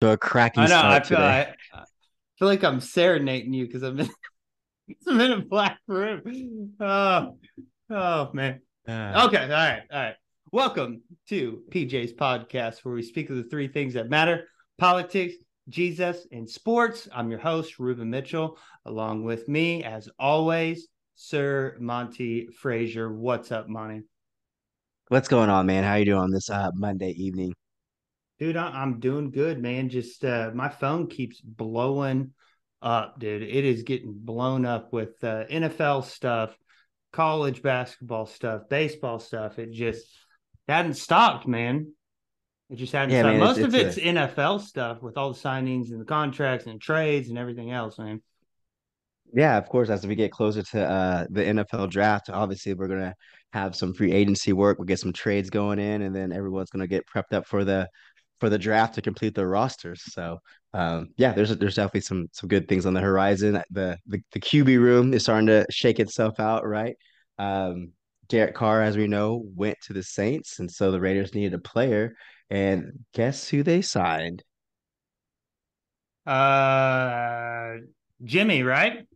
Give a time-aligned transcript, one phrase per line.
[0.00, 0.80] to a cracking I know.
[0.80, 1.52] I feel, today.
[1.72, 1.84] I, I
[2.38, 4.10] feel like I'm serenading you because I'm in,
[5.06, 6.74] I'm in a black room.
[6.80, 7.38] Oh,
[7.90, 8.60] oh man.
[8.86, 9.42] Uh, Okay.
[9.42, 9.82] All right.
[9.92, 10.14] All right.
[10.52, 14.44] Welcome to PJ's podcast, where we speak of the three things that matter
[14.78, 15.34] politics,
[15.68, 17.08] Jesus, and sports.
[17.12, 18.56] I'm your host, Ruben Mitchell,
[18.86, 23.12] along with me, as always, Sir Monty Frazier.
[23.12, 24.04] What's up, Monty?
[25.08, 25.84] what's going on, man?
[25.84, 27.54] How you doing on this uh, Monday evening?
[28.38, 29.88] Dude, I- I'm doing good, man.
[29.88, 32.32] Just uh, my phone keeps blowing
[32.80, 33.42] up, dude.
[33.42, 36.56] It is getting blown up with uh, NFL stuff,
[37.12, 39.58] college basketball stuff, baseball stuff.
[39.58, 40.06] It just
[40.68, 41.92] hadn't stopped, man.
[42.70, 43.32] It just hadn't Yeah, stopped.
[43.32, 46.66] man, Most it's- of it's it's NFL stuff with all the signings and the contracts
[46.66, 48.22] and trades and everything else, man.
[49.34, 49.90] Yeah, of course.
[49.90, 53.14] As we get closer to uh, the NFL draft, obviously we're gonna
[53.52, 54.78] have some free agency work.
[54.78, 57.88] We'll get some trades going in, and then everyone's gonna get prepped up for the
[58.40, 60.02] for the draft to complete their rosters.
[60.12, 60.38] So,
[60.74, 63.62] um, yeah, there's there's definitely some some good things on the horizon.
[63.70, 66.96] The the the QB room is starting to shake itself out, right?
[67.38, 67.92] Um,
[68.28, 71.58] Derek Carr, as we know, went to the Saints, and so the Raiders needed a
[71.58, 72.14] player.
[72.50, 74.42] And guess who they signed?
[76.26, 77.76] Uh,
[78.22, 79.06] Jimmy, right?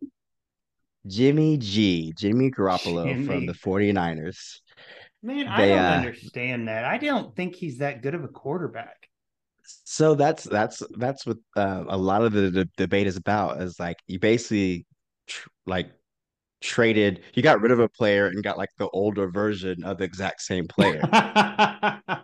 [1.05, 4.59] Jimmy G, Jimmy Garoppolo from the 49ers.
[5.21, 6.85] Man, I don't uh, understand that.
[6.85, 9.02] I don't think he's that good of a quarterback.
[9.63, 13.79] So that's that's that's what uh, a lot of the, the debate is about is
[13.79, 14.85] like you basically
[15.27, 15.91] tr like
[16.61, 20.03] traded you got rid of a player and got like the older version of the
[20.03, 21.01] exact same player.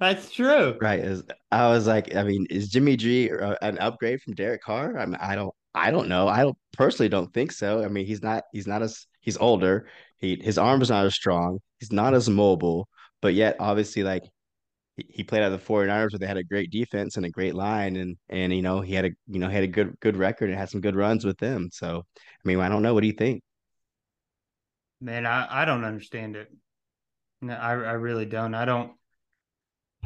[0.00, 0.76] That's true.
[0.80, 1.00] Right.
[1.00, 4.98] Is I was like, I mean, is Jimmy G uh, an upgrade from Derek Carr?
[4.98, 6.26] I mean, I don't I don't know.
[6.26, 7.84] I don't personally don't think so.
[7.84, 9.88] I mean, he's not he's not as he's older.
[10.18, 11.60] He his arm's not as strong.
[11.78, 12.88] He's not as mobile,
[13.22, 14.24] but yet obviously like
[14.96, 17.54] he, played out of the 49ers where they had a great defense and a great
[17.54, 20.48] line and and you know, he had a you know, had a good good record
[20.48, 21.68] and had some good runs with them.
[21.72, 22.94] So, I mean, I don't know.
[22.94, 23.42] What do you think?
[25.00, 26.48] Man, I, I don't understand it.
[27.42, 28.54] No, I I really don't.
[28.54, 28.92] I don't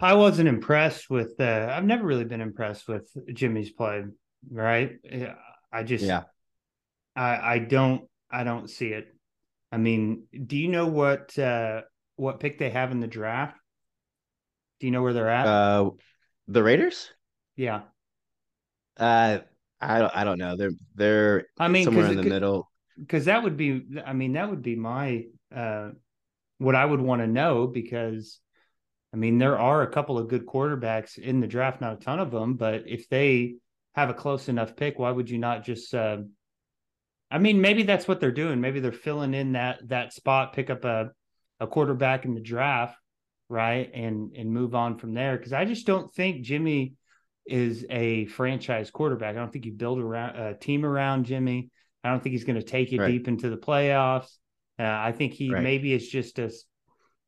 [0.00, 4.04] I wasn't impressed with uh I've never really been impressed with Jimmy's play,
[4.50, 4.92] right?
[5.72, 6.22] I just Yeah.
[7.14, 9.14] I I don't I don't see it.
[9.70, 11.82] I mean, do you know what uh
[12.16, 13.59] what pick they have in the draft?
[14.80, 15.46] Do you know where they're at?
[15.46, 15.90] Uh
[16.48, 17.10] the Raiders?
[17.56, 17.82] yeah.
[18.96, 19.38] Uh
[19.80, 20.56] I don't I don't know.
[20.56, 22.70] They're they're I mean, somewhere in the middle.
[22.98, 25.24] because that would be i mean that would be my
[25.56, 25.90] uh
[26.58, 28.40] what i would want to know because
[29.14, 32.18] i mean there are a couple of good quarterbacks in the draft not a ton
[32.20, 33.54] of them but if they
[33.94, 36.18] have a close enough pick why would you not just uh
[37.30, 40.68] i mean maybe that's what they're doing maybe they're filling in that that spot pick
[40.68, 41.10] up a
[41.60, 42.99] a quarterback in the draft
[43.50, 46.94] right and and move on from there because i just don't think jimmy
[47.46, 51.70] is a franchise quarterback i don't think you build around a team around jimmy
[52.02, 53.10] I don't think he's going to take you Right.
[53.10, 54.36] deep into the playoffs.
[54.78, 55.62] Uh, I think he Right.
[55.62, 56.50] maybe is just a,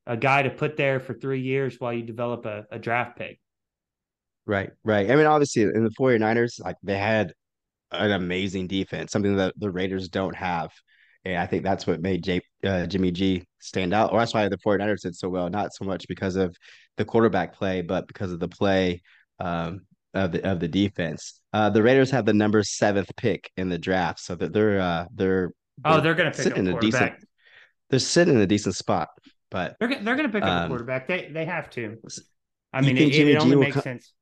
[0.07, 3.39] a guy to put there for three years while you develop a, a draft pick.
[4.45, 5.09] Right, right.
[5.09, 7.33] I mean, obviously in the 49ers, like they had
[7.91, 10.71] an amazing defense, something that the Raiders don't have.
[11.25, 14.11] And I think that's what made J, uh, Jimmy G stand out.
[14.11, 16.55] Or that's why the 49ers did so well, not so much because of
[16.97, 19.01] the quarterback play, but because of the play
[19.39, 19.81] um,
[20.13, 21.39] of the of the defense.
[21.53, 25.05] Uh, the Raiders have the number seventh pick in the draft, so that they're uh,
[25.13, 25.51] they're
[25.85, 27.13] Oh, they're going to pick sitting a in a decent
[27.89, 29.09] they're sitting in a decent spot.
[29.49, 31.07] But They're, they're going to pick up a Um, quarterback.
[31.07, 31.97] They they have to.
[32.73, 34.13] I mean, it, it only makes co- sense.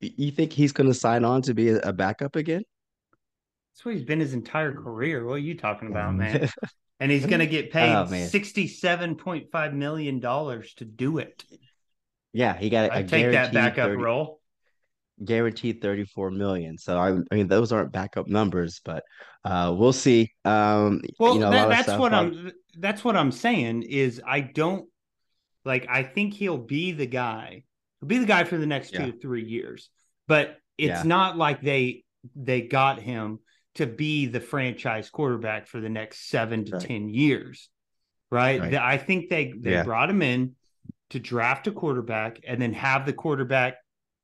[0.00, 2.62] you think he's going to sign on to be a backup again?
[3.78, 5.24] That's what he's been his entire career.
[5.24, 6.48] What are you talking about, man?
[6.98, 11.44] And he's going to get paid Oh, sixty-seven point five million dollars to do it.
[12.32, 14.40] yeah, he got a, I take that backup 30 role.
[15.24, 16.76] guaranteed 34 million.
[16.76, 19.04] So I, I mean those aren't backup numbers, but
[19.44, 20.32] uh we'll see.
[20.44, 22.52] Um Well, you know, that, that's what on- I'm.
[22.80, 24.88] That's what I'm saying is I don't
[25.64, 25.86] like.
[25.88, 27.62] I think he'll be the guy.
[28.00, 29.12] He'll be the guy for the next two Yeah.
[29.12, 29.88] to three years.
[30.26, 31.02] But it's Yeah.
[31.04, 32.02] not like they
[32.34, 33.38] they got him
[33.78, 36.82] to be the franchise quarterback for the next seven to Right.
[36.86, 37.68] ten years,
[38.30, 38.60] right?
[38.60, 38.74] Right.
[38.74, 39.82] I think they they Yeah.
[39.84, 40.54] brought him in
[41.10, 43.76] to draft a quarterback and then have the quarterback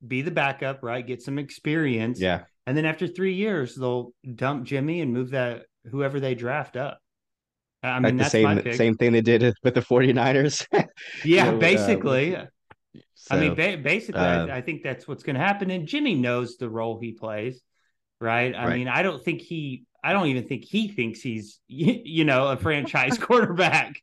[0.05, 1.05] be the backup, right?
[1.05, 2.43] Get some experience, Yeah.
[2.67, 6.99] and then after three years, they'll dump Jimmy and move that whoever they draft up.
[7.81, 10.65] I mean, like the same same thing they did with the 49ers.
[11.25, 12.35] yeah, know, uh, basically.
[13.31, 15.71] I mean, ba- basically, uh, I, I think that's what's going to happen.
[15.71, 17.61] And Jimmy knows the role he plays,
[18.19, 18.55] right?
[18.55, 18.77] I Right.
[18.77, 22.57] mean, I don't think he, I don't even think he thinks he's, you know, a
[22.57, 24.01] franchise quarterback.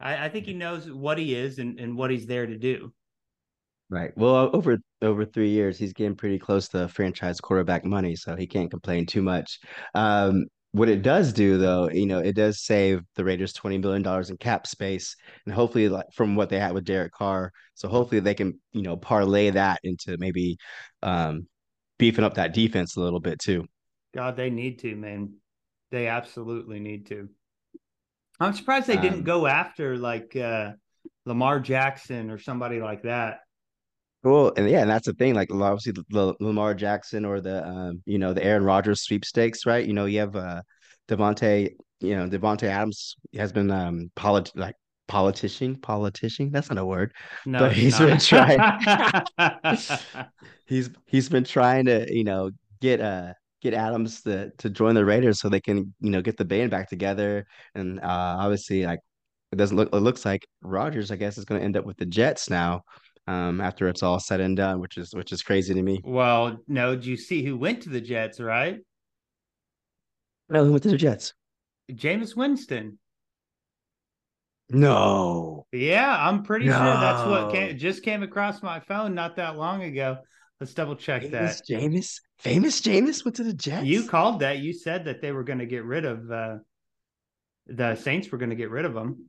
[0.00, 2.92] I, I think he knows what he is and, and what he's there to do.
[3.88, 4.10] Right.
[4.16, 8.46] Well, over over three years, he's getting pretty close to franchise quarterback money, so he
[8.46, 9.60] can't complain too much.
[9.94, 14.02] Um, what it does do, though, you know, it does save the Raiders twenty million
[14.02, 15.14] dollars in cap space,
[15.44, 18.82] and hopefully, like from what they had with Derek Carr, so hopefully they can, you
[18.82, 20.58] know, parlay that into maybe
[21.02, 21.46] um,
[21.98, 23.64] beefing up that defense a little bit too.
[24.14, 25.34] God, they need to, man.
[25.90, 27.28] They absolutely need to.
[28.40, 30.72] I'm surprised they didn't Um, go after like uh
[31.24, 33.40] Lamar Jackson or somebody like that.
[34.22, 35.34] Well, and yeah, and that's the thing.
[35.34, 39.66] Like obviously, the, the Lamar Jackson or the um, you know, the Aaron Rodgers sweepstakes,
[39.66, 39.86] right?
[39.86, 40.62] You know, you have uh,
[41.08, 41.70] Davante,
[42.00, 44.74] you know, Davante Adams has been um, polit like
[45.08, 46.50] politician, politician.
[46.50, 47.12] That's not a word,
[47.44, 48.58] No, but he's been trying.
[50.66, 52.50] he's he's been trying to you know
[52.80, 53.32] get uh
[53.62, 56.70] get Adams to to join the Raiders so they can you know get the band
[56.70, 59.00] back together and uh obviously like
[59.52, 61.96] it doesn't look it looks like Rodgers, I guess is going to end up with
[61.96, 62.82] the Jets now
[63.28, 66.00] um after it's all said and done which is which is crazy to me.
[66.04, 68.78] well, no, do you see who went to the Jets, right?
[70.48, 71.34] No, who went to the Jets?
[71.90, 72.98] Jameis Winston.
[74.68, 75.66] No.
[75.72, 79.82] Yeah, I'm pretty sure that's what came, just came across my phone not that long
[79.82, 80.18] ago.
[80.60, 81.30] Let's double check that.
[81.30, 82.20] Famous Jameis?
[82.38, 83.86] Famous Jameis went to the Jets?
[83.86, 84.58] You called that.
[84.58, 86.56] You said that they were going to get rid of uh,
[87.66, 89.28] the Saints were going to get rid of them.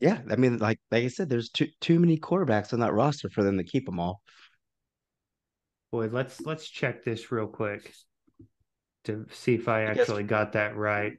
[0.00, 3.30] Yeah, I mean like like I said there's too too many quarterbacks on that roster
[3.30, 4.20] for them to keep them all.
[5.92, 7.94] Boy, let's let's check this real quick
[9.04, 11.12] to see if I I guess- actually got that right.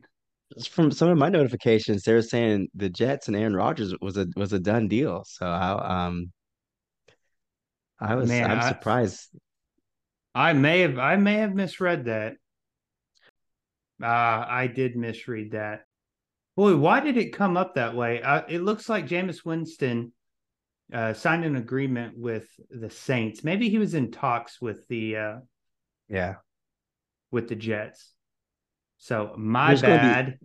[0.70, 4.28] From some of my notifications, they were saying the Jets and Aaron Rodgers was a
[4.36, 5.24] was a done deal.
[5.28, 6.32] So I um
[8.00, 9.30] I was Man, I'm I- surprised.
[10.34, 12.34] I may have I may have misread that.
[14.04, 15.86] Ah, I did misread that.
[16.58, 18.22] Boy, why did it come up that way?
[18.22, 20.12] Uh, it looks like Jameis Winston
[20.94, 23.44] uh, signed an agreement with the Saints.
[23.44, 25.36] Maybe he was in talks with the uh,
[26.10, 26.36] Yeah.
[27.32, 28.12] with the Jets.
[29.06, 30.40] So my There's gonna be- bad.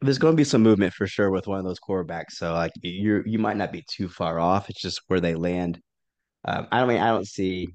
[0.00, 2.32] There's going to be some movement for sure with one of those quarterbacks.
[2.32, 4.68] So like you you might not be too far off.
[4.68, 5.80] It's just where they land.
[6.44, 7.68] Um, I don't mean I don't see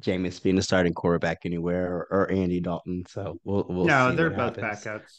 [0.00, 3.04] Jameis being the starting quarterback anywhere or, or Andy Dalton.
[3.08, 4.84] So we'll we'll no, they're both happens.
[4.84, 5.18] backups.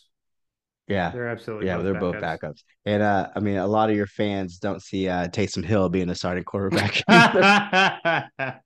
[0.87, 1.09] Yeah.
[1.09, 2.39] They're absolutely Yeah, both they're both backups.
[2.43, 2.63] backups.
[2.85, 6.07] And uh I mean a lot of your fans don't see uh Taysom Hill being
[6.07, 7.01] the starting quarterback.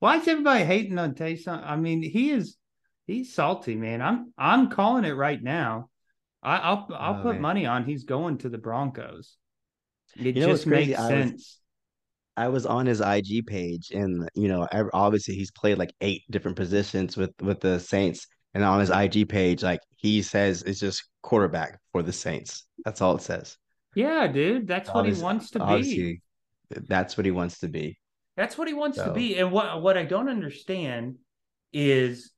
[0.00, 1.62] Why is everybody hating on Taysom?
[1.64, 2.58] I mean, he is
[3.06, 4.00] he's salty, man.
[4.02, 5.88] I'm I'm calling it right now.
[6.42, 7.40] I, I'll I'll Oh, put man.
[7.42, 9.36] money on he's going to the Broncos.
[10.16, 11.60] It You know just makes I was- sense.
[12.36, 16.56] I was on his IG page, and you know, obviously he's played like eight different
[16.56, 21.04] positions with with the Saints, and on his IG page, like he says, it's just
[21.22, 22.66] quarterback for the Saints.
[22.84, 23.56] That's all it says.
[23.94, 26.20] yeah, dude, that's what he wants to be.
[26.88, 27.98] That's what he wants to be.
[28.36, 29.38] That's what he wants to be.
[29.38, 31.18] And what what I don't understand
[31.72, 32.32] is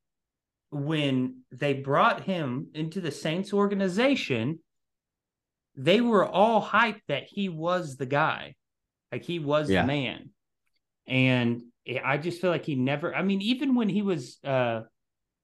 [0.71, 4.59] when they brought him into the Saints organization,
[5.75, 8.55] they were all hyped that he was the guy.
[9.11, 9.81] Like he was Yeah.
[9.81, 10.29] the man.
[11.05, 11.61] And
[12.03, 14.81] I just feel like he never I mean, even when he was uh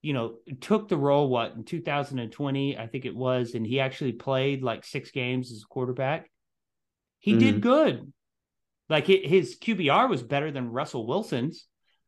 [0.01, 4.11] you know, took the role what in 2020, I think it was, and he actually
[4.11, 6.29] played like six games as a quarterback.
[7.19, 7.61] He did Mhm.
[7.61, 8.13] good.
[8.89, 11.67] Like his QBR was better than Russell Wilson's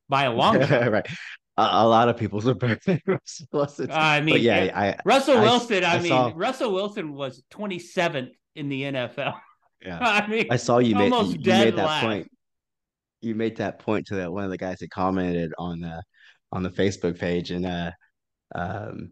[0.09, 0.91] by a long shot.
[0.91, 1.07] right.
[1.57, 3.91] A, a lot of people's are better than Russell Wilson.
[3.91, 7.13] I mean, but yeah, yeah, I Russell I- Wilson, I, I mean, saw- Russell Wilson
[7.13, 9.35] was 27th in the NFL.
[9.81, 9.99] yeah.
[10.01, 12.31] I mean, I saw you made Almost you made that point.
[13.21, 16.03] You made that point to that one of the guys that commented on the
[16.51, 17.91] on the Facebook page, and uh,
[18.53, 19.11] um,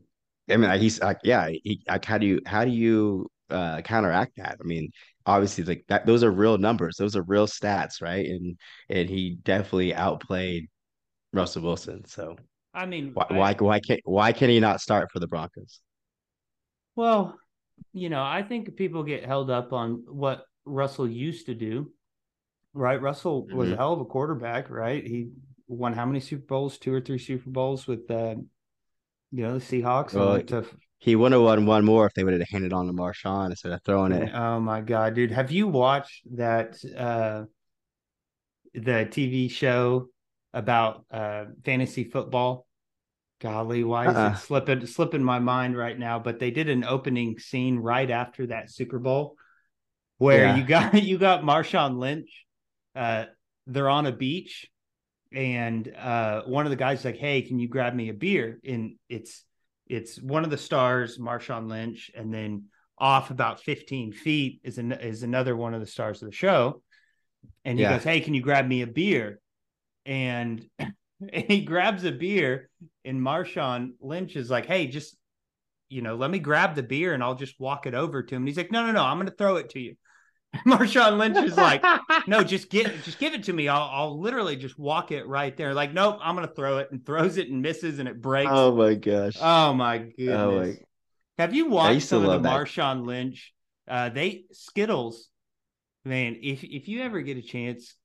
[0.49, 4.33] I mean, he's like, yeah, he, like, how do you how do you uh counteract
[4.37, 4.57] that?
[4.59, 4.91] I mean,
[5.25, 8.25] obviously, like that, those are real numbers, those are real stats, right?
[8.25, 8.57] And
[8.89, 10.69] and he definitely outplayed
[11.33, 12.05] Russell Wilson.
[12.05, 12.35] So
[12.73, 15.79] I mean, why I- why why can't why can he not start for the Broncos?
[16.95, 17.37] Well,
[17.91, 21.91] you know, I think people get held up on what Russell used to do.
[22.75, 22.99] Right?
[23.01, 23.77] Russell was a Mhm.
[23.77, 25.05] hell of a quarterback, right?
[25.05, 25.29] He
[25.67, 26.79] won how many Super Bowls?
[26.79, 28.35] Two or three Super Bowls with uh
[29.31, 30.13] you know, the Seahawks.
[30.13, 30.65] Well, to-
[30.99, 33.71] He would have won one more if they would have handed on to Marshawn instead
[33.73, 34.33] of throwing it.
[34.33, 35.31] Oh my god, dude.
[35.31, 37.45] Have you watched that uh
[38.73, 40.09] the TV show
[40.53, 42.67] about uh fantasy football?
[43.41, 44.31] Golly, why is Uh-uh.
[44.33, 46.19] it slipping slipping my mind right now?
[46.19, 49.35] But they did an opening scene right after that Super Bowl
[50.17, 50.55] where Yeah.
[50.57, 52.45] you got you got Marshawn Lynch.
[52.95, 53.25] Uh
[53.67, 54.67] they're on a beach
[55.33, 58.59] and uh one of the guys is like, Hey, can you grab me a beer?
[58.65, 59.43] And it's
[59.87, 62.65] it's one of the stars, Marshawn Lynch, and then
[62.97, 66.81] off about 15 feet is an, is another one of the stars of the show.
[67.65, 67.95] And he Yeah.
[67.95, 69.39] goes, Hey, can you grab me a beer?
[70.05, 70.93] And, and
[71.47, 72.69] he grabs a beer,
[73.05, 75.15] and Marshawn Lynch is like, "Hey, just
[75.89, 78.41] you know, let me grab the beer and I'll just walk it over to him."
[78.41, 79.95] And he's like, "No, no, no, I'm going to throw it to you."
[80.67, 81.83] Marshawn Lynch is like,
[82.27, 83.67] "No, just get, just give it to me.
[83.67, 86.89] I'll, I'll literally just walk it right there." Like, nope, I'm going to throw it,
[86.91, 88.51] and throws it and misses, and it breaks.
[88.53, 89.37] Oh my gosh!
[89.41, 90.37] Oh my goodness!
[90.37, 90.77] Oh my...
[91.37, 92.53] Have you watched some of the that.
[92.53, 93.53] Marshawn Lynch?
[93.87, 95.29] Uh, they Skittles,
[96.05, 96.37] man.
[96.41, 97.95] If if you ever get a chance,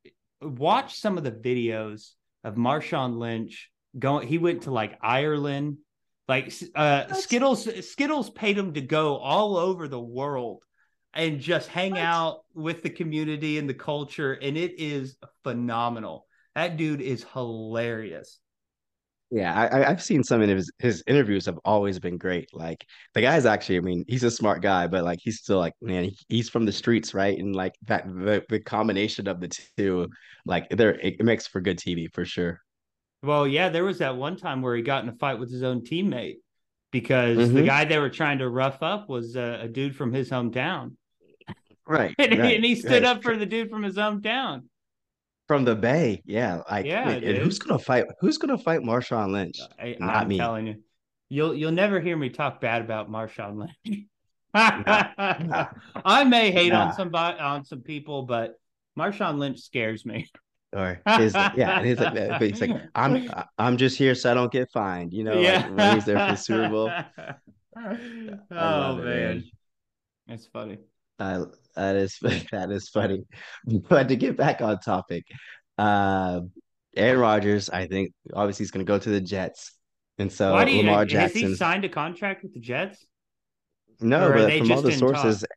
[0.41, 2.13] watch some of the videos
[2.45, 4.27] of Marshawn Lynch going.
[4.27, 5.79] He went to like Ireland.
[6.27, 10.63] Like uh, Skittles, Skittles paid him to go all over the world
[11.15, 12.01] and just hang what?
[12.01, 16.27] out with the community and the culture, and it is phenomenal.
[16.55, 18.41] That dude is hilarious.
[19.31, 22.49] Yeah, I, have seen some of his his interviews have always been great.
[22.55, 25.75] Like the guy's actually, I mean, he's a smart guy, but like he's still like,
[25.83, 27.39] man, he, he's from the streets, right?
[27.39, 30.09] And like that, the, the combination of the two,
[30.47, 32.63] like there, it, it makes for good TV for sure.
[33.23, 35.63] Well, yeah, there was that one time where he got in a fight with his
[35.63, 36.37] own teammate
[36.91, 37.55] because mm-hmm.
[37.55, 40.93] the guy they were trying to rough up was a, a dude from his hometown.
[41.87, 43.17] Right, and, right, and he stood right.
[43.17, 44.63] up for the dude from his hometown
[45.49, 46.23] from the Bay.
[46.25, 48.05] Yeah, like yeah, and who's gonna fight?
[48.21, 49.59] Who's gonna fight Marshawn Lynch?
[49.61, 50.37] Uh, I, Not I'm me.
[50.37, 50.77] telling you,
[51.29, 54.07] you'll you'll never hear me talk bad about Marshawn Lynch.
[54.55, 55.09] nah,
[55.41, 55.67] nah.
[56.05, 56.87] I may hate nah.
[56.87, 58.55] on somebody on some people, but
[58.97, 60.29] Marshawn Lynch scares me.
[60.75, 64.35] Or his yeah, his uh, but he's like I'm uh, I'm just here so I
[64.35, 65.15] don't get fined.
[65.15, 65.67] You know, yeah.
[65.67, 66.91] like when he's there for the Super Bowl.
[67.77, 69.05] oh man.
[69.05, 69.45] man,
[70.29, 70.79] it's funny.
[71.19, 71.45] I
[71.79, 72.19] that is
[72.53, 73.25] that is funny.
[73.89, 75.25] But to get back on topic,
[75.79, 76.41] uh,
[76.97, 79.73] Aaron Rodgers, I think obviously he's going to go to the Jets,
[80.19, 83.07] and so Why do you, Lamar Jackson has he signed a contract with the Jets?
[84.01, 85.49] No, but from all the sources, talk?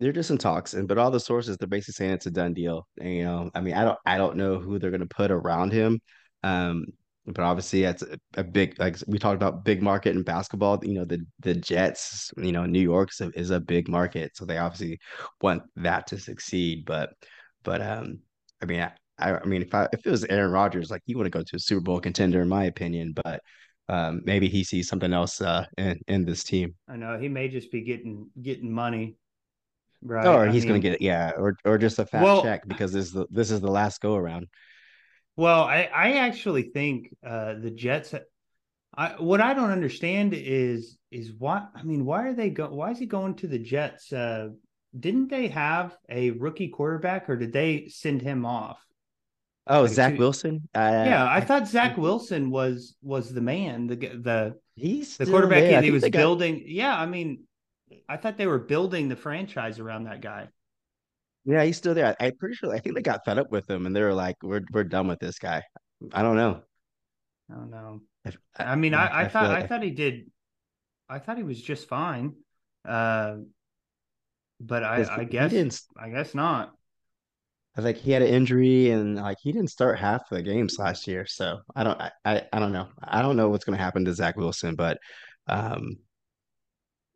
[0.00, 2.54] they're just in talks, and but all the sources they're basically saying it's a done
[2.54, 2.86] deal.
[3.00, 5.30] And, you know, I mean, I don't I don't know who they're going to put
[5.30, 6.00] around him.
[6.42, 6.86] Um,
[7.34, 10.94] but obviously that's a, a, big like we talked about big market in basketball you
[10.94, 14.44] know the the jets you know new york is a, is a big market so
[14.44, 14.98] they obviously
[15.40, 17.10] want that to succeed but
[17.62, 18.18] but um
[18.62, 18.80] i mean
[19.18, 21.42] i, I mean if i if it was aaron rodgers like he want to go
[21.42, 23.40] to a super bowl contender in my opinion but
[23.88, 26.74] um maybe he sees something else uh in in this team.
[26.88, 29.16] I know he may just be getting getting money
[30.02, 30.26] right?
[30.26, 33.06] Or he's mean, gonna get yeah or or just a fat well, check because this
[33.06, 34.46] is the this is the last go around
[35.38, 38.12] well, I, I actually think uh, the Jets.
[38.96, 41.64] I, what I don't understand is is why.
[41.76, 42.68] I mean, why are they go?
[42.68, 44.12] Why is he going to the Jets?
[44.12, 44.48] Uh,
[44.98, 48.84] didn't they have a rookie quarterback, or did they send him off?
[49.68, 50.68] Oh, like Zach two, Wilson.
[50.74, 53.86] Uh, yeah, I, I thought Zach Wilson was was the man.
[53.86, 56.58] The the he's the quarterback he, he was building.
[56.58, 56.68] Got...
[56.68, 57.44] Yeah, I mean,
[58.08, 60.48] I thought they were building the franchise around that guy.
[61.48, 62.14] Yeah, he's still there.
[62.20, 62.74] I, am pretty sure.
[62.74, 65.08] I think they got fed up with him, and they were like, "We're we're done
[65.08, 65.62] with this guy."
[66.12, 66.60] I don't know.
[67.50, 68.00] I don't know.
[68.58, 70.30] I, I mean, I, I, thought like I thought he did.
[71.08, 72.34] I thought he was just fine.
[72.86, 73.36] Uh,
[74.60, 76.74] but I, I guess I guess not.
[77.78, 81.06] I think he had an injury and like he didn't start half the games last
[81.06, 81.24] year.
[81.24, 82.88] So I don't I, I, I don't know.
[83.02, 84.98] I don't know what's gonna happen to Zach Wilson, but
[85.46, 85.96] um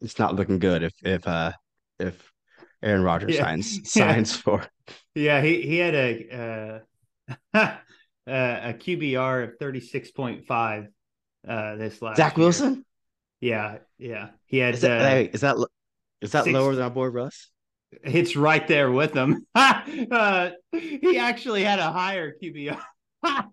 [0.00, 1.52] it's not looking good if if uh
[1.98, 2.31] if
[2.82, 3.44] Aaron Rodgers yeah.
[3.44, 4.64] signs signs for.
[5.14, 6.82] Yeah, he he had a
[7.54, 7.76] uh,
[8.26, 10.88] a QBR of thirty six point five
[11.46, 12.16] uh, this last.
[12.16, 12.44] Zach year.
[12.46, 12.84] Wilson.
[13.40, 14.74] Yeah, yeah, he had.
[14.74, 15.56] Is that, uh, is that
[16.20, 17.50] is that six, lower than our boy Russ?
[18.02, 19.46] It's right there with him.
[19.54, 22.80] uh, he actually had a higher QBR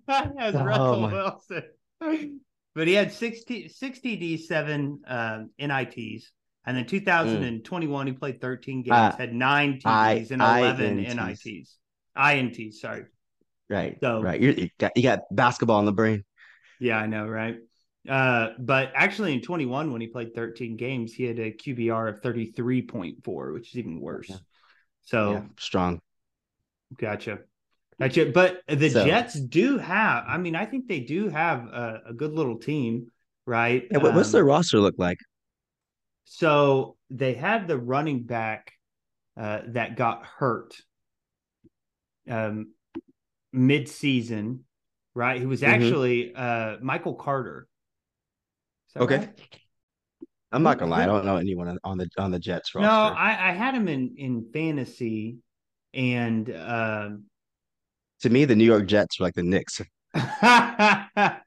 [0.07, 1.13] as oh, Russell my.
[1.13, 2.39] Wilson,
[2.73, 6.31] but he had 60, 60 D7 uh, NITs.
[6.65, 8.09] And then 2021, mm.
[8.09, 11.45] he played 13 games, uh, had nine TDs I, and 11 INTs.
[11.45, 11.77] NITs.
[12.17, 13.05] INTs, sorry.
[13.69, 13.97] Right.
[14.01, 14.39] So, right.
[14.39, 16.25] You're, you, got, you got basketball in the brain.
[16.79, 17.57] Yeah, I know, right?
[18.07, 22.21] Uh, but actually, in 21, when he played 13 games, he had a QBR of
[22.21, 24.31] 33.4, which is even worse.
[25.01, 26.01] So yeah, strong.
[26.97, 27.39] Gotcha.
[27.99, 28.27] Gotcha.
[28.27, 32.13] But the so, Jets do have, I mean, I think they do have a, a
[32.13, 33.11] good little team,
[33.45, 33.85] right?
[33.91, 35.17] Yeah, what's um, their roster look like?
[36.31, 38.73] So they had the running back
[39.35, 40.75] uh, that got hurt
[42.29, 42.73] um,
[43.51, 44.63] mid-season,
[45.15, 45.39] right?
[45.39, 45.73] He was mm-hmm.
[45.73, 47.67] actually uh, Michael Carter.
[48.95, 49.17] Okay.
[49.17, 49.59] Right?
[50.51, 52.87] I'm not gonna lie, I don't know anyone on the on the Jets roster.
[52.87, 55.37] No, I, I had him in in fantasy,
[55.95, 57.09] and uh,
[58.21, 59.81] to me, the New York Jets were like the Knicks.
[60.13, 61.39] well, I,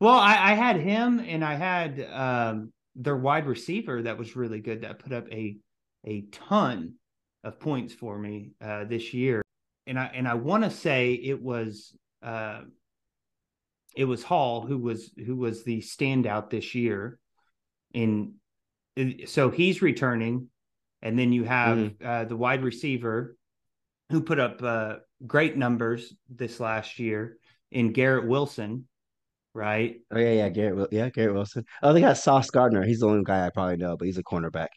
[0.00, 4.98] I had him, and I had um, their wide receiver that was really good that
[4.98, 5.56] put up a
[6.04, 6.94] a ton
[7.44, 9.42] of points for me uh, this year.
[9.86, 12.62] And I and I want to say it was uh,
[13.96, 17.18] it was Hall who was who was the standout this year.
[17.92, 18.34] In
[19.26, 20.48] so he's returning,
[21.00, 21.94] and then you have mm.
[22.04, 23.36] uh, the wide receiver
[24.10, 24.96] who put up uh,
[25.26, 27.38] great numbers this last year
[27.70, 28.86] in Garrett Wilson,
[29.54, 29.96] right?
[30.10, 31.64] Oh yeah, yeah, Garrett, yeah, Garrett Wilson.
[31.82, 32.84] Oh, they got Sauce Gardner.
[32.84, 34.68] He's the only guy I probably know, but he's a cornerback.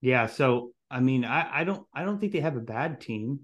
[0.00, 3.40] Yeah, so I mean, I, I don't, I don't think they have a bad team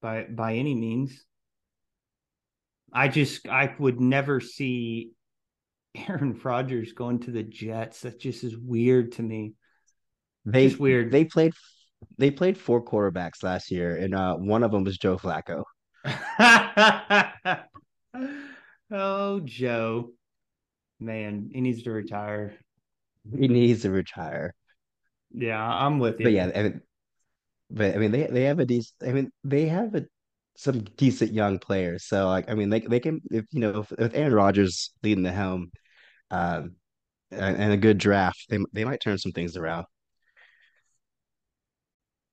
[0.00, 1.24] by by any means.
[2.92, 5.10] I just, I would never see
[6.08, 8.00] Aaron Rodgers going to the Jets.
[8.00, 9.54] That just is weird to me.
[10.44, 11.10] They just weird.
[11.10, 11.54] They played,
[12.18, 15.64] they played four quarterbacks last year, and uh, one of them was Joe Flacco.
[18.90, 20.12] oh, Joe,
[21.00, 22.54] man, he needs to retire.
[23.36, 24.54] He needs to retire.
[25.32, 26.26] Yeah, I'm with you.
[26.26, 26.80] But yeah, I mean,
[27.70, 29.08] but I mean, they they have a decent.
[29.08, 30.06] I mean, they have a
[30.56, 32.04] some decent young players.
[32.04, 35.32] So like, I mean, they they can if you know with Aaron Rodgers leading the
[35.32, 35.70] helm,
[36.30, 36.76] um,
[37.30, 39.86] and, and a good draft, they they might turn some things around.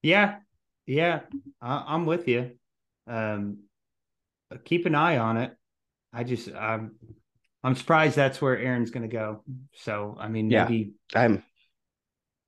[0.03, 0.37] Yeah,
[0.85, 1.21] yeah,
[1.61, 2.51] I, am with you.
[3.07, 3.63] Um,
[4.65, 5.55] keep an eye on it.
[6.13, 6.95] I just I'm
[7.63, 9.43] I'm surprised that's where Aaron's going to go.
[9.75, 11.43] So I mean, maybe I'm.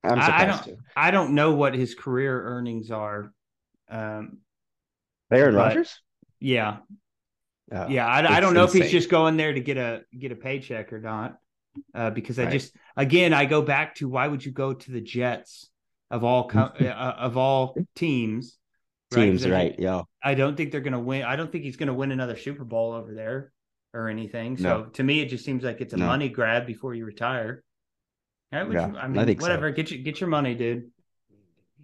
[0.04, 0.80] I'm surprised I, don't.
[0.98, 3.32] I don't know what his career earnings are.
[3.90, 4.40] Um,
[5.32, 5.98] Aaron Rodgers.
[6.40, 6.78] Yeah,
[7.72, 8.06] oh, yeah.
[8.06, 8.82] I, I don't know insane.
[8.82, 11.38] if he's just going there to get a get a paycheck or not.
[11.96, 12.52] Uh, because I right.
[12.52, 15.70] just again I go back to why would you go to the Jets
[16.12, 18.58] of all co- uh, of all teams
[19.14, 19.76] teams, right?
[19.78, 20.02] Yeah.
[20.24, 21.24] I don't think they're going to win.
[21.24, 23.52] I don't think he's going to win another Super Bowl over there
[23.94, 24.58] or anything.
[24.58, 24.86] So no.
[24.86, 26.08] to me, it just seems like it's a no.
[26.08, 27.64] money grab before you retire.
[28.52, 28.72] Right?
[28.72, 29.70] yeah, I mean, I whatever.
[29.70, 29.76] So.
[29.76, 30.92] Get you get your money, dude.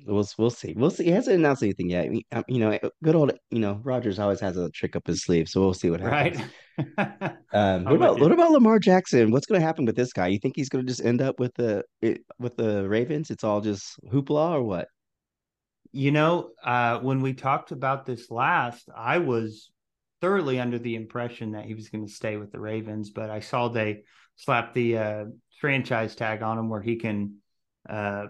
[0.06, 0.74] We'll we'll see.
[0.78, 1.06] We'll see.
[1.06, 2.10] He hasn't announced anything yet.
[2.32, 5.50] Um, you know, good old you know Rodgers always has a trick up his sleeve,
[5.50, 6.44] so we'll see what happens.
[6.98, 7.36] Right.
[7.54, 9.32] um, what about what about Lamar Jackson?
[9.32, 10.28] What's going to happen with this guy?
[10.28, 11.84] You think he's going to just end up with the
[12.40, 13.30] with the Ravens?
[13.30, 14.88] It's all just hoopla or what?
[15.92, 19.72] You know, uh, when we talked about this last, I was
[20.22, 23.40] thoroughly under the impression that he was going to stay with the Ravens, but I
[23.40, 24.04] saw they
[24.36, 25.26] slapped the uh,
[25.60, 27.38] franchise tag on him where he can,
[27.90, 28.28] uh,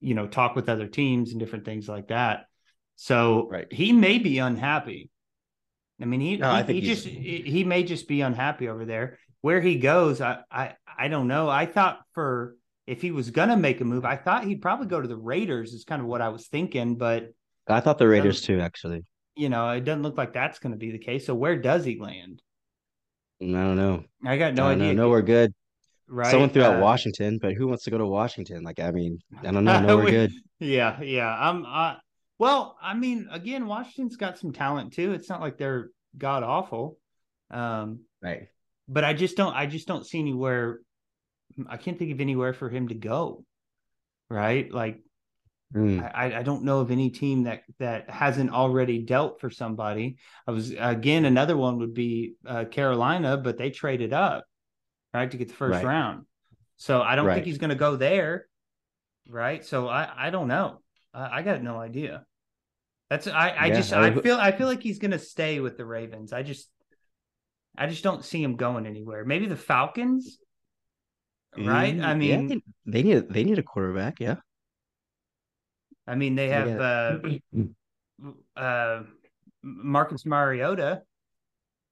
[0.00, 2.46] you know, talk with other teams and different things like that.
[2.96, 3.72] So right.
[3.72, 5.10] he may be unhappy.
[6.00, 9.18] I mean, he no, he, he just he may just be unhappy over there.
[9.40, 11.48] Where he goes, I I I don't know.
[11.48, 15.00] I thought for if he was gonna make a move, I thought he'd probably go
[15.00, 15.72] to the Raiders.
[15.72, 17.32] Is kind of what I was thinking, but
[17.68, 18.60] I thought the Raiders too.
[18.60, 19.04] Actually,
[19.36, 21.26] you know, it doesn't look like that's going to be the case.
[21.26, 22.42] So where does he land?
[23.40, 24.04] I don't know.
[24.24, 24.94] I got no I idea.
[24.94, 25.52] No, we're good.
[26.08, 26.30] Right.
[26.30, 28.62] Someone threw out uh, Washington, but who wants to go to Washington?
[28.62, 29.80] Like, I mean, I don't know.
[29.86, 30.32] No, we're good.
[30.58, 31.34] Yeah, yeah.
[31.38, 31.64] I'm.
[31.64, 31.94] Uh,
[32.38, 35.12] well, I mean, again, Washington's got some talent too.
[35.12, 36.98] It's not like they're god awful.
[37.50, 38.48] Um, right.
[38.88, 39.54] But I just don't.
[39.54, 40.80] I just don't see anywhere
[41.68, 43.44] I can't think of anywhere for him to go.
[44.28, 44.72] Right.
[44.72, 45.00] Like
[45.74, 46.02] mm.
[46.14, 50.16] I, I don't know of any team that that hasn't already dealt for somebody.
[50.46, 54.44] I was again another one would be uh, Carolina, but they traded up
[55.12, 55.84] right to get the first right.
[55.84, 56.26] round.
[56.76, 57.34] So I don't right.
[57.34, 58.46] think he's going to go there.
[59.28, 59.64] Right.
[59.64, 60.80] So I I don't know.
[61.12, 62.24] I, I got no idea.
[63.10, 65.76] That's I I yeah, just I feel I feel like he's going to stay with
[65.76, 66.32] the Ravens.
[66.32, 66.70] I just
[67.76, 69.24] I just don't see him going anywhere.
[69.24, 70.38] Maybe the Falcons
[71.56, 72.00] right?
[72.00, 74.20] I mean, yeah, they need they need a quarterback.
[74.20, 74.36] Yeah.
[76.06, 77.18] I mean, they have uh,
[78.60, 79.02] uh,
[79.62, 81.02] Marcus Mariota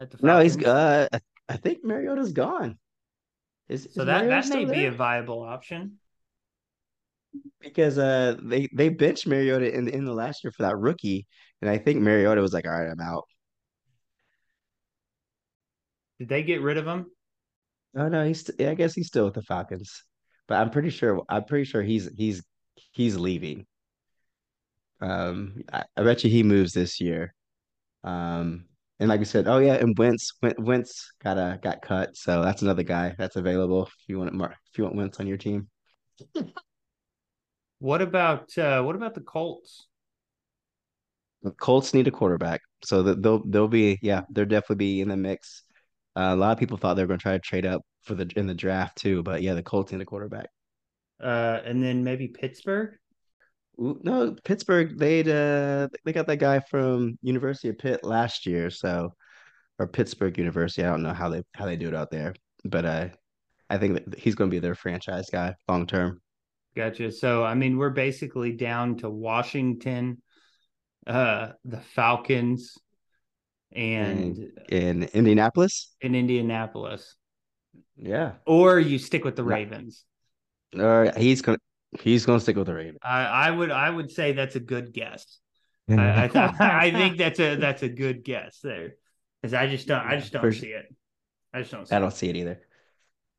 [0.00, 0.18] at the.
[0.18, 0.22] Falcons.
[0.22, 0.64] No, he's.
[0.64, 1.08] Uh,
[1.48, 2.78] I think Mariota's gone.
[3.68, 5.98] Is, so is that Mariota that may be a viable option.
[7.60, 11.28] Because uh, they they benched Mariota in the in the last year for that rookie,
[11.60, 13.24] and I think Mariota was like, "All right, I'm out."
[16.18, 17.06] Did they get rid of him?
[17.96, 20.04] Oh no, he's I guess he's still with the Falcons,
[20.46, 22.42] but I'm pretty sure I'm pretty sure he's he's
[22.92, 23.66] he's leaving.
[25.00, 27.34] Um, I, I bet you he moves this year.
[28.04, 28.66] Um,
[28.98, 32.62] and like we said, oh yeah, and Wentz Wentz got a got cut, so that's
[32.62, 35.68] another guy that's available if you want it, if you want Wentz on your team.
[37.78, 39.86] what about uh, what about the Colts?
[41.42, 45.08] The Colts need a quarterback, so that they'll they'll be yeah they'll definitely be in
[45.08, 45.64] the mix.
[46.16, 48.14] Uh, a lot of people thought they were going to try to trade up for
[48.14, 50.48] the in the draft too, but yeah, the Colts need a quarterback.
[51.22, 52.94] Uh, and then maybe Pittsburgh.
[53.76, 54.98] No, Pittsburgh.
[54.98, 59.14] They'd uh, they got that guy from University of Pitt last year, so
[59.78, 60.84] or Pittsburgh University.
[60.84, 63.08] I don't know how they how they do it out there, but uh,
[63.70, 66.20] I think that he's going to be their franchise guy long term.
[66.76, 67.10] Gotcha.
[67.12, 70.20] So I mean, we're basically down to Washington,
[71.06, 72.76] uh, the Falcons,
[73.72, 75.94] and in, in Indianapolis.
[76.00, 77.16] in Indianapolis,
[77.96, 78.32] Yeah.
[78.46, 80.04] or you stick with the Ravens.
[80.78, 81.58] Or he's gonna
[82.00, 82.98] he's gonna stick with the Ravens.
[83.02, 85.38] I, I would I would say that's a good guess.
[85.90, 88.94] I I, th- I think that's a that's a good guess there,
[89.42, 90.86] because I just don't I just don't For see it.
[91.52, 91.86] I just don't.
[91.88, 92.00] See I it.
[92.00, 92.60] don't see it either.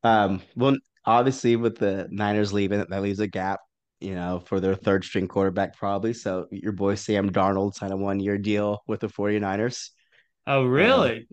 [0.04, 3.60] Um, well, obviously with the Niners leaving, that leaves a gap,
[4.00, 6.12] you know, for their third string quarterback probably.
[6.12, 9.88] So your boy Sam Darnold signed a one year deal with the 49ers.
[10.46, 11.28] Oh Uh, really?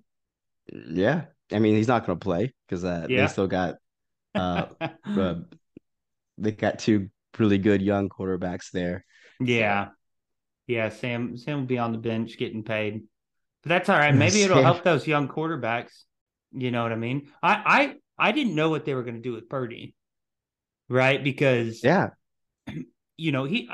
[0.71, 1.25] yeah.
[1.51, 3.75] I mean, he's not gonna play because uh, they still got
[4.35, 4.67] uh,
[5.15, 5.35] uh
[6.37, 9.05] they got two really good young quarterbacks there.
[9.39, 9.89] yeah,
[10.67, 10.89] yeah.
[10.89, 13.03] Sam Sam will be on the bench getting paid,
[13.63, 14.15] but that's all right.
[14.15, 16.03] Maybe it'll help those young quarterbacks.
[16.51, 17.29] You know what I mean?
[17.43, 19.95] I I I didn't know what they were going to do with Purdy,
[20.89, 21.23] right?
[21.23, 22.09] Because Yeah.
[23.17, 23.69] you know he,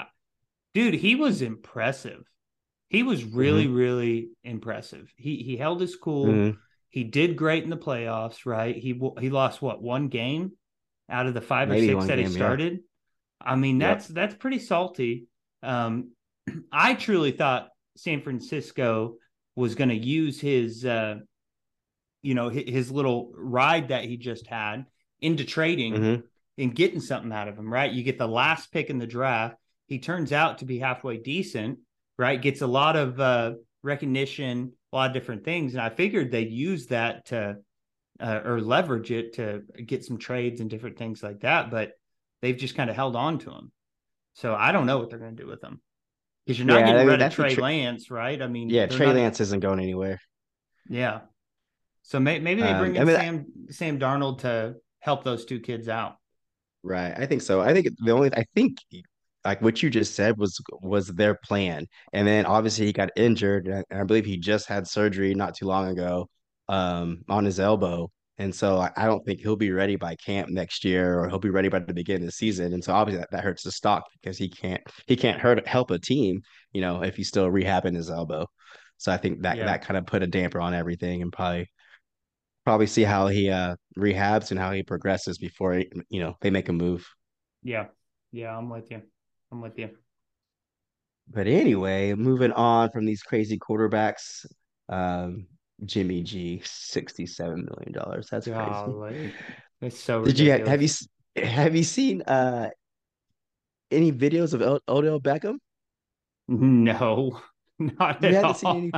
[0.73, 2.23] dude, he was impressive.
[2.95, 5.11] He was really really impressive.
[5.17, 6.27] He he held his cool.
[6.27, 6.57] Mhm.
[6.89, 8.75] He did great in the playoffs, right?
[8.75, 10.53] He he lost what one game
[11.09, 12.37] out of the five Maybe or six that he game, yeah.
[12.37, 12.79] started.
[13.41, 13.89] I mean, Yep.
[13.89, 15.27] that's that's pretty salty.
[15.61, 16.11] Um,
[16.71, 19.17] I truly thought San Francisco
[19.57, 21.19] was going to use his, uh,
[22.21, 24.85] you know, his, his little ride that he just had
[25.21, 26.23] into trading Mhm.
[26.57, 27.71] and getting something out of him.
[27.71, 27.91] Right?
[27.91, 29.57] You get the last pick in the draft.
[29.87, 31.79] He turns out to be halfway decent.
[32.17, 32.41] Right?
[32.41, 36.51] Gets a lot of uh, recognition, a lot of different things, and I figured they'd
[36.51, 37.57] use that to
[38.19, 41.69] uh, or leverage it to get some trades and different things like that.
[41.69, 41.91] But
[42.41, 43.71] they've just kind of held on to him.
[44.33, 45.81] So I don't know what they're going to do with him
[46.45, 48.41] because you're not Yeah, I getting mean, rid of Trey tr- Lance, right?
[48.41, 50.19] I mean, Yeah, Trey not- Lance isn't going anywhere.
[50.89, 51.21] Yeah.
[52.03, 55.45] So may, maybe they Um, bring I in mean, Sam Sam Darnold to help those
[55.45, 56.17] two kids out.
[56.83, 57.13] Right.
[57.17, 57.61] I think so.
[57.61, 58.77] I think the only I think
[59.45, 61.87] like what you just said was was their plan.
[62.13, 65.65] And then obviously he got injured and I believe he just had surgery not too
[65.67, 66.29] long ago
[66.69, 68.11] um on his elbow.
[68.37, 71.39] And so I, I don't think he'll be ready by camp next year or he'll
[71.39, 72.73] be ready by the beginning of the season.
[72.73, 75.91] And so obviously that, that hurts the stock because he can't he can't hurt help
[75.91, 76.41] a team,
[76.73, 78.47] you know, if he's still rehabbing his elbow.
[78.97, 79.65] So I think that Yeah.
[79.65, 81.69] that kind of put a damper on everything and probably
[82.65, 85.75] probably see how he uh rehabs and how he progresses before
[86.09, 87.05] you know they make a move.
[87.63, 87.87] Yeah.
[88.31, 89.01] Yeah, I'm with you.
[89.55, 89.89] I'm with you.
[91.31, 94.45] But anyway, moving on from these crazy quarterbacks,
[94.89, 95.47] um,
[95.85, 98.27] Jimmy G, sixty-seven million dollars.
[98.29, 98.59] That's crazy.
[98.59, 99.31] Golly.
[99.81, 100.89] It's so Did you have you
[101.41, 102.69] have you seen uh
[103.91, 105.55] any videos of El- Odell Beckham?
[106.49, 107.39] No,
[107.79, 108.53] not You at haven't all.
[108.53, 108.91] seen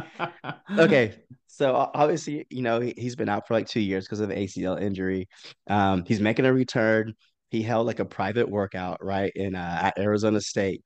[0.77, 1.13] Okay,
[1.47, 4.35] so obviously, you know, he, he's been out for like two years because of the
[4.35, 5.27] ACL injury.
[5.69, 7.13] Um, he's making a return.
[7.49, 10.83] He held like a private workout, right, in uh, at Arizona State.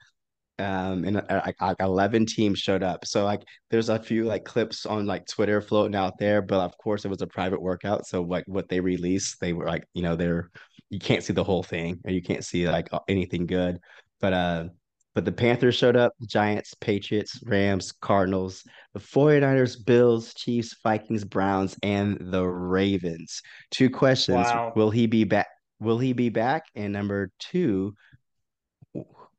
[0.59, 3.05] Um, and uh, like like 11 teams showed up.
[3.05, 6.77] So like there's a few like clips on like Twitter floating out there, but of
[6.77, 8.05] course it was a private workout.
[8.05, 10.51] So like what they released, they were like, you know, they're
[10.91, 13.79] you can't see the whole thing or you can't see like anything good.
[14.19, 14.65] But uh
[15.13, 21.75] but the Panthers showed up, Giants, Patriots, Rams, Cardinals, the 49ers, Bills, Chiefs, Vikings, Browns,
[21.83, 23.41] and the Ravens.
[23.71, 24.37] Two questions.
[24.37, 24.71] Wow.
[24.75, 25.47] Will he be back?
[25.81, 26.65] Will he be back?
[26.75, 27.95] And number two,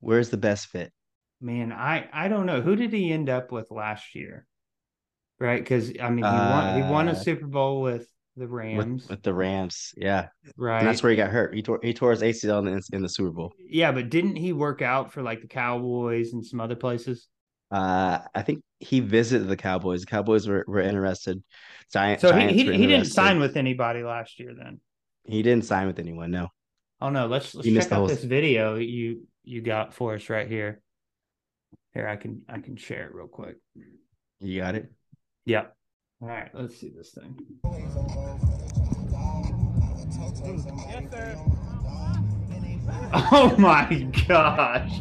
[0.01, 0.93] where's the best fit?
[1.41, 2.61] Man, I I don't know.
[2.61, 4.47] Who did he end up with last year?
[5.39, 5.61] Right?
[5.61, 9.11] Because I mean, he won he won a Uh, Super Bowl with the Rams, with,
[9.11, 9.95] with the Rams.
[9.97, 10.29] Yeah.
[10.57, 10.79] right?
[10.81, 11.55] And that's where he got hurt.
[11.55, 13.53] He tore he tore his ACL in the, in the Super Bowl.
[13.59, 17.29] Yeah, but didn't he work out for like the Cowboys and some other places?
[17.71, 20.01] Uh, I think he visited the Cowboys.
[20.01, 21.43] The Cowboys were, were interested.
[21.93, 24.81] Giant, So he he, he didn't sign with anybody last year then.
[25.25, 26.31] He didn't sign with anyone.
[26.31, 26.49] No.
[27.01, 30.29] Oh no, let's let's He check out whole- this video you you got for us
[30.29, 30.81] right here.
[31.95, 33.57] Here, I can I can share it real quick.
[34.41, 34.91] You got it.
[35.45, 35.67] Yeah.
[36.21, 37.37] All right, let's see this thing.
[43.15, 45.01] Oh my gosh.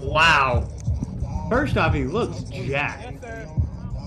[0.00, 0.68] Wow.
[1.50, 3.24] First off, he looks jacked.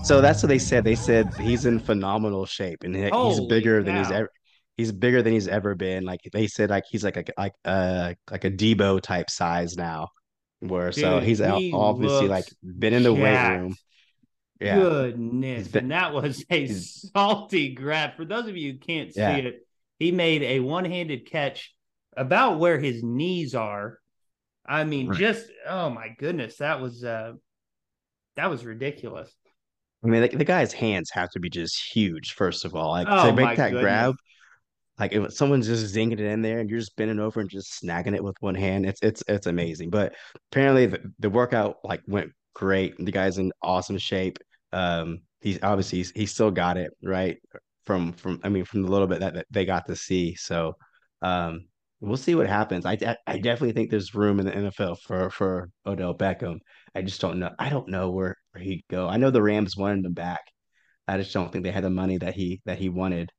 [0.04, 0.84] So that's what they said.
[0.84, 4.30] They said he's in phenomenal shape and he's Holy bigger than he's ever.
[4.76, 6.04] He's bigger than he's ever been.
[6.04, 10.08] Like they said, like he's like a like uh like a Deebo type size now.
[10.60, 13.74] Where so he's he obviously like been in the weight room.
[14.60, 14.76] Yeah.
[14.76, 15.68] Goodness.
[15.68, 18.16] Been- and that was a salty grab.
[18.16, 19.36] For those of you who can't see Yeah.
[19.36, 19.66] it,
[19.98, 21.74] he made a one handed catch
[22.16, 23.98] about where his knees are.
[24.66, 25.18] I mean, Right.
[25.18, 27.32] just oh my goodness, that was uh
[28.36, 29.34] that was ridiculous.
[30.04, 32.32] I mean, like the guy's hands have to be just huge.
[32.32, 33.82] First of all, like Oh, to make that goodness.
[33.82, 34.14] grab,
[35.00, 37.82] like if someone's just zinging it in there and you're just bending over and just
[37.82, 39.88] snagging it with one hand, it's it's it's amazing.
[39.88, 40.14] But
[40.52, 42.94] apparently the, the workout like went great.
[42.98, 44.38] The guy's in awesome shape.
[44.72, 47.38] Um, he's obviously he's, he still got it right
[47.86, 50.34] from from I mean from the little bit that, that they got to see.
[50.34, 50.76] So
[51.22, 51.66] um,
[52.00, 52.84] we'll see what happens.
[52.84, 56.58] I I definitely think there's room in the NFL for for Odell Beckham.
[56.94, 57.50] I just don't know.
[57.58, 59.08] I don't know where, where he'd go.
[59.08, 60.42] I know the Rams wanted him back.
[61.08, 63.30] I just don't think they had the money that he that he wanted.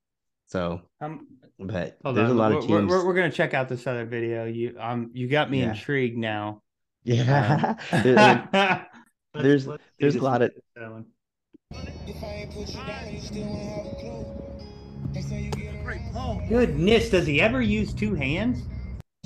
[0.52, 2.32] So, um, but there's on.
[2.32, 2.90] a lot we're, of teams.
[2.90, 4.44] We're, we're, gonna check out this other video.
[4.44, 5.70] You um you got me yeah.
[5.70, 6.62] intrigued now.
[7.06, 8.86] Yeah, um,
[9.42, 10.52] there's let's, there's a lot of.
[16.50, 18.60] Goodness, does he ever use two hands?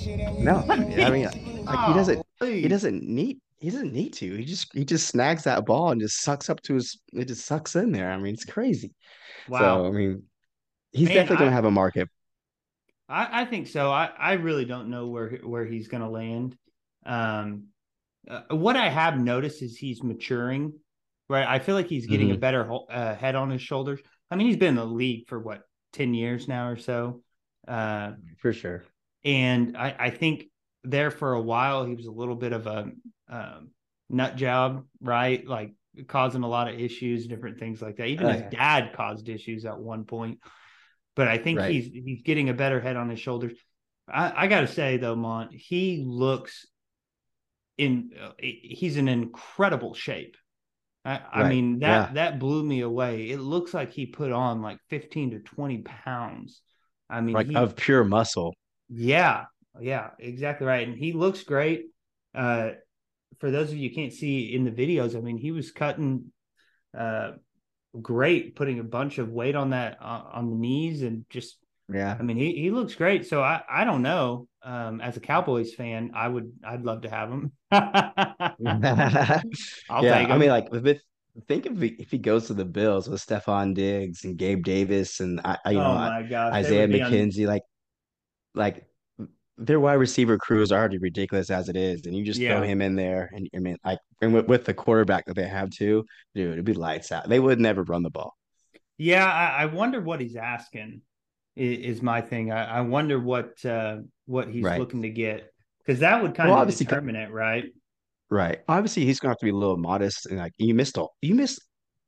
[0.06, 0.76] No, I
[1.10, 1.24] mean,
[1.64, 2.24] like he doesn't.
[2.40, 3.40] He doesn't need.
[3.58, 4.36] He doesn't need to.
[4.36, 7.00] He just he just snags that ball and just sucks up to his.
[7.12, 8.12] It just sucks in there.
[8.12, 8.94] I mean, it's crazy.
[9.48, 9.58] Wow.
[9.58, 10.22] So I mean,
[10.92, 12.08] he's Man, definitely going to have a market.
[13.08, 13.90] I, I think so.
[13.90, 16.56] I, I really don't know where where he's going to land.
[17.04, 17.68] Um,
[18.28, 20.72] uh, what I have noticed is he's maturing.
[21.28, 22.36] Right, I feel like he's getting mm-hmm.
[22.36, 23.98] a better uh, head on his shoulders.
[24.30, 27.22] I mean, he's been in the league for what ten years now or so.
[27.66, 28.84] Uh, for sure.
[29.24, 30.44] And I, I think
[30.84, 32.92] there for a while he was a little bit of a
[33.28, 33.70] um,
[34.08, 35.44] nut job, right?
[35.44, 35.74] Like
[36.06, 38.06] causing a lot of issues, different things like that.
[38.06, 38.50] Even oh, his yeah.
[38.50, 40.38] dad caused issues at one point.
[41.16, 41.72] But I think right.
[41.72, 43.52] he's he's getting a better head on his shoulders.
[44.08, 46.66] I, I got to say though, Mont, he looks
[47.78, 48.10] in.
[48.22, 50.36] Uh, he's in incredible shape.
[51.04, 51.22] I, right.
[51.32, 52.14] I mean that yeah.
[52.14, 53.30] that blew me away.
[53.30, 56.60] It looks like he put on like fifteen to twenty pounds.
[57.08, 58.54] I mean, like he, of pure muscle.
[58.88, 59.46] Yeah,
[59.80, 60.86] yeah, exactly right.
[60.86, 61.86] And he looks great.
[62.34, 62.70] Uh,
[63.38, 66.32] for those of you can't see in the videos, I mean, he was cutting
[66.96, 67.32] uh,
[68.02, 71.58] great, putting a bunch of weight on that uh, on the knees and just
[71.92, 72.16] yeah.
[72.18, 73.26] I mean, he he looks great.
[73.26, 74.48] So I I don't know.
[74.62, 77.52] Um, as a Cowboys fan, I would I'd love to have him.
[77.70, 77.94] I'll
[80.04, 80.32] yeah, him.
[80.32, 80.86] I mean, like with
[81.46, 85.20] think if he if he goes to the Bills with Stefon Diggs and Gabe Davis
[85.20, 87.46] and I, you oh know gosh, Isaiah McKenzie, on...
[87.46, 87.62] like
[88.54, 88.86] like
[89.58, 92.56] their wide receiver crew is already ridiculous as it is, and you just yeah.
[92.56, 95.48] throw him in there, and I mean, like, and with, with, the quarterback that they
[95.48, 97.28] have too, dude, it'd be lights out.
[97.28, 98.36] They would never run the ball.
[98.98, 101.02] Yeah, I, I wonder what he's asking.
[101.54, 102.52] Is, is my thing.
[102.52, 104.78] I, I, wonder what uh, what he's right.
[104.78, 105.50] looking to get
[105.84, 107.64] because that would kind well, of determine it, right?
[108.28, 108.60] Right.
[108.68, 111.34] Obviously, he's gonna have to be a little modest, and like you missed all, you
[111.34, 111.62] missed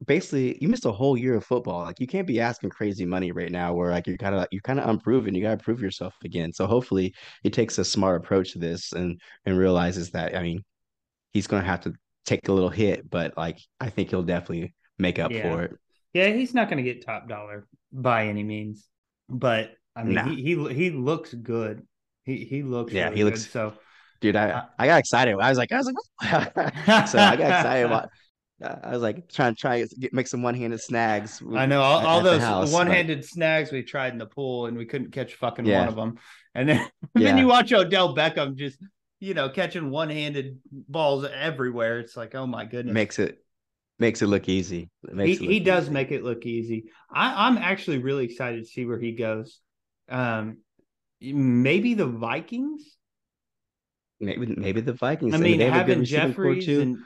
[0.06, 1.82] basically you missed a whole year of football.
[1.82, 4.62] Like you can't be asking crazy money right now where like you're kind of you're
[4.62, 5.34] kind of unproven.
[5.34, 6.52] You got to prove yourself again.
[6.52, 10.64] So hopefully he takes a smart approach to this and and realizes that I mean
[11.32, 11.92] he's going to have to
[12.26, 15.42] take a little hit, but like I think he'll definitely make up yeah.
[15.42, 15.76] for it.
[16.12, 18.86] Yeah, he's not going to get top dollar by any means,
[19.28, 20.24] but I mean nah.
[20.24, 21.86] he, he he looks good.
[22.24, 23.74] He he looks yeah really he looks good, so.
[24.20, 25.36] Dude, I, I got excited.
[25.38, 28.08] I was like, I was like, so I got excited about
[28.60, 31.40] I was like trying to try to get, make some one handed snags.
[31.54, 34.84] I know all, all those one handed snags we tried in the pool and we
[34.84, 35.80] couldn't catch fucking yeah.
[35.80, 36.18] one of them.
[36.54, 36.76] And then,
[37.16, 37.28] yeah.
[37.28, 38.78] then you watch Odell Beckham just
[39.20, 42.00] you know catching one handed balls everywhere.
[42.00, 43.44] It's like oh my goodness, makes it
[44.00, 44.90] makes it look easy.
[45.08, 46.90] It he look he does make it look easy.
[47.12, 49.60] I, I'm actually really excited to see where he goes.
[50.08, 50.58] Um,
[51.20, 52.82] maybe the Vikings.
[54.20, 55.32] Maybe maybe the Vikings.
[55.32, 56.98] I mean, I mean having Jeffries and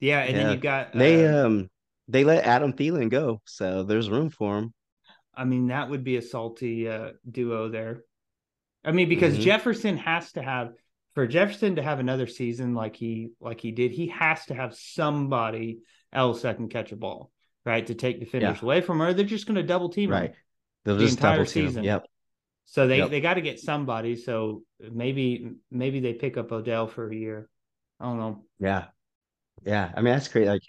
[0.00, 0.42] yeah, and yeah.
[0.42, 1.70] then you've got they uh, um
[2.08, 4.74] they let Adam Thielen go, so there's room for him.
[5.34, 8.02] I mean, that would be a salty uh, duo there.
[8.84, 9.44] I mean, because mm-hmm.
[9.44, 10.72] Jefferson has to have
[11.14, 14.74] for Jefferson to have another season like he like he did, he has to have
[14.74, 15.80] somebody
[16.12, 17.30] else that can catch a ball,
[17.64, 17.86] right?
[17.86, 18.64] To take defenders yeah.
[18.64, 19.12] away from her.
[19.12, 20.34] They're just going to double team right.
[20.84, 21.84] They'll the just entire season.
[21.84, 22.06] Yep.
[22.64, 23.10] So they yep.
[23.10, 24.16] they got to get somebody.
[24.16, 27.48] So maybe maybe they pick up Odell for a year.
[27.98, 28.44] I don't know.
[28.58, 28.86] Yeah,
[29.64, 30.46] yeah, I mean that's great.
[30.46, 30.62] Like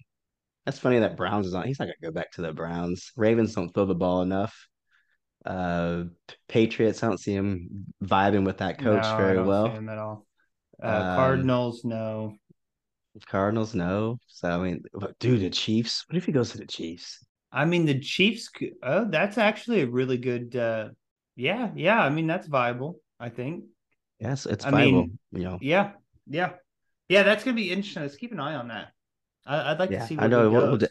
[0.66, 1.66] that's funny that Browns is on.
[1.66, 3.12] He's not gonna go back to the Browns.
[3.16, 4.56] Ravens don't throw the ball enough.
[5.46, 6.04] Uh,
[6.48, 9.66] Patriots, I don't see him vibing with that coach no, very well.
[9.68, 10.26] at all.
[10.82, 12.36] Uh, um, Cardinals, no.
[13.26, 14.18] Cardinals, no.
[14.28, 14.84] So I mean,
[15.20, 16.06] dude, the Chiefs.
[16.08, 17.26] What if he goes to the Chiefs?
[17.52, 18.50] I mean, the Chiefs.
[18.84, 20.56] Oh, that's actually a really good.
[20.56, 20.90] uh
[21.36, 22.00] Yeah, yeah.
[22.00, 23.00] I mean, that's viable.
[23.20, 23.66] I think.
[24.20, 25.02] Yes, it's I viable.
[25.02, 25.58] Mean, you know.
[25.62, 25.92] Yeah,
[26.28, 26.54] yeah.
[27.12, 28.04] Yeah, that's gonna be interesting.
[28.04, 28.94] Let's keep an eye on that.
[29.46, 30.18] I, would like yeah, to see.
[30.18, 30.90] I know we'll, we'll, de-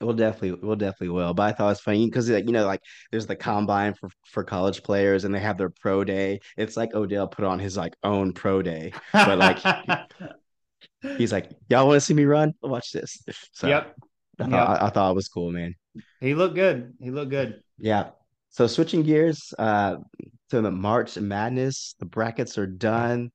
[0.00, 1.34] we'll, definitely we'll definitely will.
[1.34, 2.80] But I thought it was funny because like you know like
[3.12, 6.40] there's the combine for for college players and they have their pro day.
[6.56, 9.58] It's like Odell put on his like own pro day, but like
[11.16, 12.52] he's like, y'all want to see me run?
[12.60, 13.22] Watch this.
[13.52, 13.94] So yep.
[14.40, 14.68] I thought, yep.
[14.68, 15.76] I, I thought it was cool, man.
[16.18, 16.94] He looked good.
[16.98, 17.62] He looked good.
[17.78, 18.08] Yeah.
[18.50, 19.98] So switching gears uh,
[20.50, 23.30] to the March Madness, the brackets are done.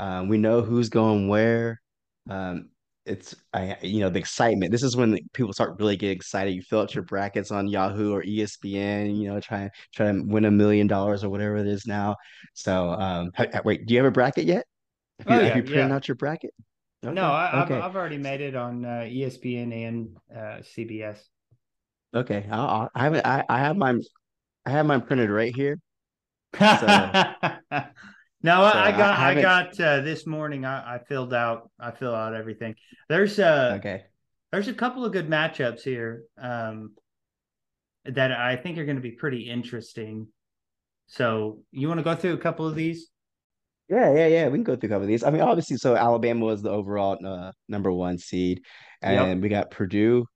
[0.00, 1.80] Um, we know who's going where.
[2.30, 2.70] Um,
[3.06, 4.72] it's I you know the excitement.
[4.72, 6.52] This is when people start really getting excited.
[6.54, 9.16] You fill out your brackets on Yahoo or ESPN.
[9.16, 12.16] You know, try try to win a million dollars or whatever it is now.
[12.54, 13.30] So, um,
[13.64, 14.66] wait, do you have a bracket yet?
[15.20, 15.94] Have Oh you have yeah, you printed yeah.
[15.94, 16.54] out your bracket?
[17.08, 21.28] No, Okay, I, I've I've already made it on uh, ESPN and uh, CBS.
[22.14, 22.46] okay.
[22.50, 23.14] I'll, I'll, I have.
[23.24, 24.00] I, I have mine.
[24.66, 25.78] I have mine printed right here.
[26.70, 27.16] So
[28.42, 29.42] no, so I I I got I haven't.
[29.42, 30.64] got uh, this morning.
[30.64, 32.74] I, I filled out I fill out everything.
[33.08, 34.04] There's a Okay.
[34.52, 36.92] there's a couple of good matchups here um,
[38.04, 40.28] that I think are going to be pretty interesting.
[41.06, 43.08] So you want to go through a couple of these?
[43.88, 44.48] Yeah, yeah, yeah.
[44.48, 45.24] We can go through a couple of these.
[45.24, 48.62] I mean, obviously, so Alabama was the overall uh, number one seed,
[49.02, 49.26] Yep.
[49.26, 50.26] and we got Purdue,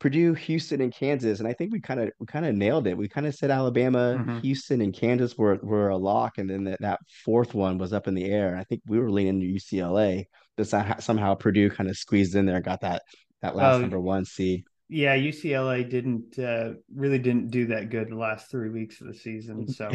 [0.00, 1.38] Purdue, Houston, and Kansas.
[1.38, 2.96] And I think we kind of we kind of nailed it.
[2.96, 6.64] We kind of said Alabama, hmm Houston, and Kansas were were a lock, and then
[6.64, 8.48] that, that fourth one was up in the air.
[8.48, 10.26] And I think we were leaning to UCLA,
[10.56, 10.66] but
[11.02, 13.02] somehow, Purdue kind of squeezed in there, and got that
[13.42, 14.64] that last Oh number one seed.
[14.88, 19.14] yeah, UCLA didn't uh, really didn't do that good the last three weeks of the
[19.14, 19.66] season.
[19.68, 19.90] So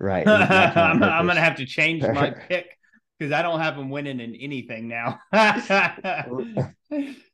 [0.00, 2.76] Right, and that kind of I'm I'm gonna have to change my pick
[3.18, 5.20] because I don't have them winning in anything now.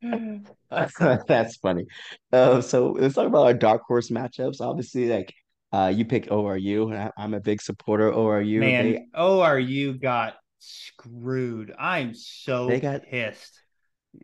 [0.70, 1.86] That's funny.
[2.32, 4.60] Uh, so let's talk about our dark horse matchups.
[4.60, 5.34] Obviously, like
[5.72, 8.60] uh, you pick ORU, and I, I'm a big supporter of ORU.
[8.60, 11.74] They Man, ORU got screwed.
[11.78, 13.60] I'm so they got pissed.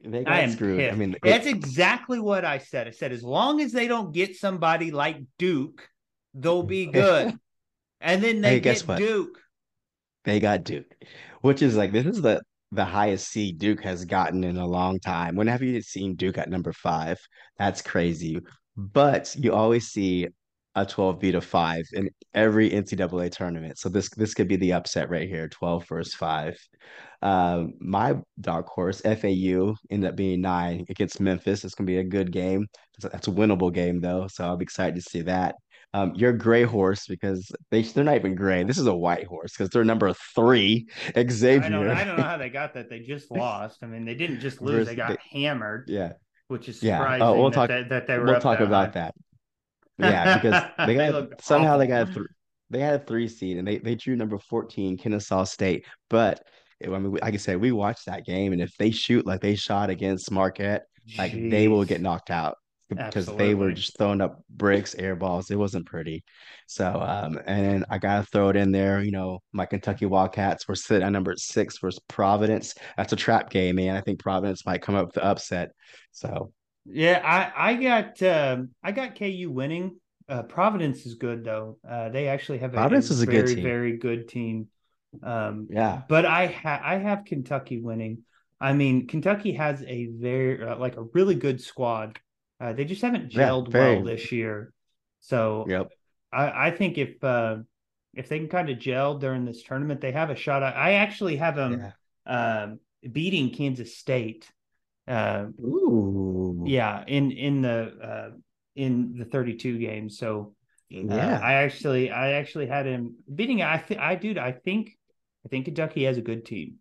[0.05, 0.81] they I got am screwed.
[0.89, 0.99] I pissed.
[0.99, 2.87] mean, it, That's exactly what I said.
[2.87, 5.89] I said, as long as they don't get somebody like Duke,
[6.35, 7.35] they'll be good.
[8.01, 8.99] And then they hey, guess get what?
[8.99, 9.41] Duke.
[10.25, 10.95] They got Duke,
[11.43, 12.43] which is like this is the
[12.75, 15.37] the highest seed Duke has gotten in a long time.
[15.37, 17.19] When have you seen Duke at number five?
[17.59, 18.39] That's crazy.
[18.77, 20.29] But you always see
[20.75, 23.79] a 12 beat a five in every NCAA tournament.
[23.79, 26.57] So this this could be the upset right here, 12 versus five.
[27.23, 31.65] Um, my dark horse, FAU, ended up being nine against Memphis.
[31.65, 32.67] It's gonna be a good game.
[32.99, 35.55] That's a, that's a winnable game though, so I'll be excited to see that.
[35.94, 38.64] Um, your gray horse because they they're not even gray.
[38.64, 42.24] This is a white horse because they're number three, I don't Xavier I don't know
[42.24, 42.90] how they got that.
[42.90, 43.78] They just lost.
[43.83, 46.14] I mean, they didn't just lose, they got they, hammered, yeah
[46.48, 46.98] which is yeah.
[46.98, 48.83] Oh, surprising we'll that talk they, that they were we'll talk that high.
[48.83, 49.14] about that.
[49.96, 52.26] Yeah, because they they got looked somehow they got a th
[52.68, 55.87] they had a three seed and they they drew number 14, Kennesaw State.
[56.11, 56.42] But
[56.85, 59.54] I mean, like I said, we watched that game, and if they shoot like they
[59.54, 62.57] shot against Marquette, like they will get knocked out
[62.96, 65.50] because they were just throwing up bricks, air balls.
[65.50, 66.24] It wasn't pretty.
[66.66, 69.02] So, um, and then I gotta throw it in there.
[69.02, 72.74] You know, my Kentucky Wildcats were sitting at number six versus Providence.
[72.96, 73.96] That's a trap game, man.
[73.96, 75.70] I think Providence might come up with the upset.
[76.12, 76.52] So
[76.87, 80.00] Yeah, I I got um I got KU winning.
[80.28, 81.78] Uh, Providence is good though.
[81.87, 83.64] Uh, they actually have a, Providence is a good very team.
[83.64, 84.68] very good team.
[85.22, 88.24] Um, Yeah, but I ha- I have Kentucky winning.
[88.61, 92.18] I mean, Kentucky has a very uh, like a really good squad.
[92.61, 94.73] Uh, they just haven't yeah, gelled well this year.
[95.21, 95.93] So Yep.
[96.33, 97.59] I I think if uh,
[98.14, 100.62] if they can kind of gel during this tournament, they have a shot.
[100.62, 101.93] I, I actually have them Yeah.
[102.27, 104.51] um, beating Kansas State.
[105.07, 106.64] Uh, Ooh.
[106.67, 108.31] yeah, in in the uh,
[108.75, 110.19] in the 32 games.
[110.19, 110.55] So
[110.93, 111.40] uh, Yeah.
[111.43, 113.62] I actually I actually had him beating.
[113.62, 114.97] I th- I dude, I think
[115.45, 116.77] I think Kentucky has a good team,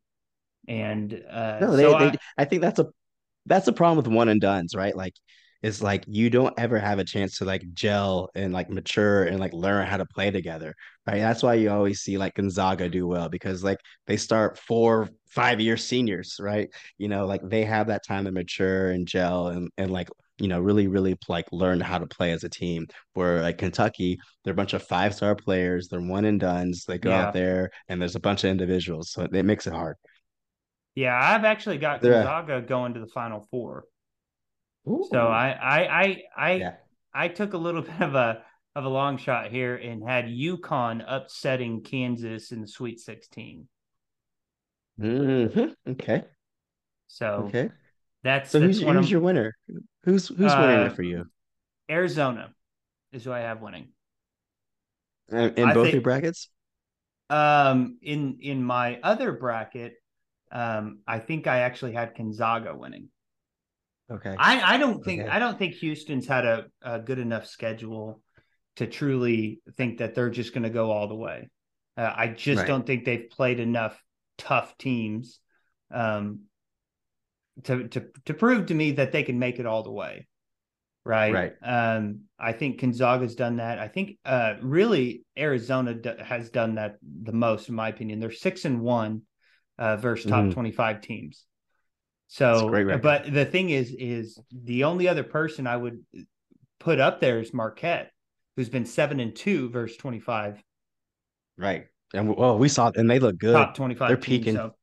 [0.68, 2.90] and uh, No, so they they I I think that's a
[3.46, 4.96] that's the problem with one and dones, right?
[4.96, 5.16] Like
[5.63, 9.39] it's like you don't ever have a chance to like gel and like mature and
[9.39, 10.76] like learn how to play together,
[11.08, 11.19] right?
[11.19, 15.62] That's why you always see like Gonzaga do well because like they start four, five
[15.62, 16.69] year seniors, right?
[16.97, 20.47] You know, like they have that time to mature and gel and and like you
[20.47, 22.88] know really really like learn how to play as a team.
[23.13, 26.86] Where like Kentucky, they're a bunch of five star players, they're one and dones.
[26.86, 29.95] They go out there and there's a bunch of individuals, so it makes it hard.
[30.95, 33.86] yeah I've actually got Gonzaga going to the Final Four.
[35.02, 36.76] So I I I I Yeah.
[37.13, 38.43] I took a little bit of a
[38.76, 43.67] of a long shot here and had UConn upsetting Kansas in the Sweet 16.
[44.98, 46.24] hmm Okay.
[47.08, 47.70] So Okay.
[48.24, 49.55] that's So that's who's who's your winner?
[50.03, 51.26] Who's who's winning it uh for you?
[51.89, 52.53] Arizona
[53.14, 53.89] is who I have winning.
[55.30, 56.49] In, in both your brackets?
[57.30, 59.95] um in in my other bracket,
[60.51, 63.10] um, I think I actually had Gonzaga winning.
[64.12, 64.36] Okay.
[64.38, 65.30] I, I don't think Okay.
[65.30, 68.22] I don't think Houston's had a, a good enough schedule
[68.78, 71.49] to truly think that they're just going to go all the way.
[71.95, 72.68] Uh, I just Right.
[72.68, 74.01] don't think they've played enough
[74.38, 75.39] tough teams
[75.91, 76.41] um,
[77.64, 80.28] to to to prove to me that they can make it all the way.
[81.06, 81.34] Right.
[81.34, 81.54] Right.
[81.62, 83.78] Um, I think Gonzaga's done that.
[83.78, 88.20] I think uh, really Arizona d- has done that the most, in my opinion.
[88.20, 89.24] They're six and one
[89.78, 91.45] uh, versus top hmm twenty five teams.
[92.34, 92.68] So,
[92.98, 96.04] but the thing is, is the only other person I would
[96.80, 98.12] put up there is Marquette,
[98.56, 100.60] who's been seven and two versus twenty five.
[101.60, 103.54] Right, and well, we saw, and they look good.
[103.54, 104.08] Top twenty five.
[104.08, 104.56] They're peaking.
[104.56, 104.74] So.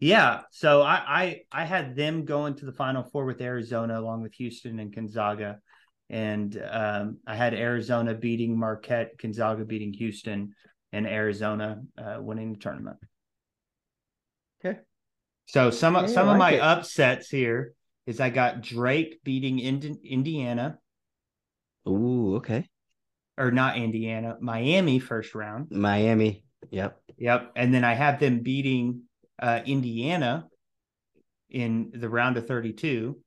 [0.00, 4.22] Yeah, so I, I I had them going to the Final Four with Arizona, along
[4.22, 5.60] with Houston and Gonzaga,
[6.10, 10.56] and um, I had Arizona beating Marquette, Gonzaga beating Houston,
[10.90, 12.96] and Arizona uh, winning the tournament.
[15.46, 16.60] So some yeah, some like of my it.
[16.60, 17.74] upsets here
[18.06, 20.78] is I got Drake beating Indiana.
[21.86, 22.68] Ooh, okay.
[23.38, 25.70] Or not Indiana, Miami first round.
[25.70, 26.44] Miami.
[26.70, 27.00] Yep.
[27.18, 27.52] Yep.
[27.56, 29.02] And then I have them beating
[29.40, 30.46] uh, Indiana
[31.50, 33.18] in the round of 32.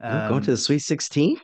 [0.00, 1.38] Um, going to the Sweet 16?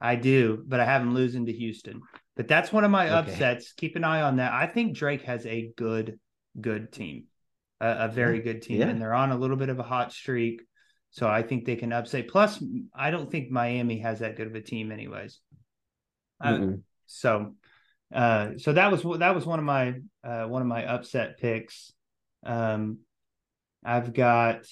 [0.00, 2.02] I do, but I have them losing to Houston.
[2.36, 3.14] But that's one of my okay.
[3.14, 3.72] upsets.
[3.72, 4.52] Keep an eye on that.
[4.52, 6.18] I think Drake has a good,
[6.60, 7.24] good team,
[7.80, 8.88] a, a very good team, yeah.
[8.88, 10.62] and they're on a little bit of a hot streak.
[11.10, 12.28] So I think they can upset.
[12.28, 12.62] Plus,
[12.94, 15.40] I don't think Miami has that good of a team, anyways.
[16.40, 16.72] Uh,
[17.06, 17.54] so,
[18.14, 21.92] uh, so that was that was one of my uh, one of my upset picks.
[22.44, 22.98] Um,
[23.82, 24.66] I've got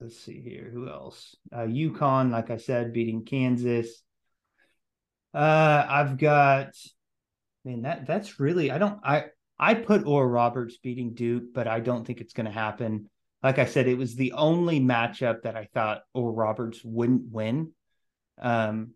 [0.00, 1.36] let's see here, who else?
[1.52, 4.02] Uh, UConn, like I said, beating Kansas.
[5.34, 6.70] Uh, I've got,
[7.64, 9.26] man, that that's really I don't I
[9.58, 13.08] I put Oral Roberts beating Duke, but I don't think it's going to happen.
[13.42, 17.72] Like I said, it was the only matchup that I thought Oral Roberts wouldn't win.
[18.40, 18.92] Um,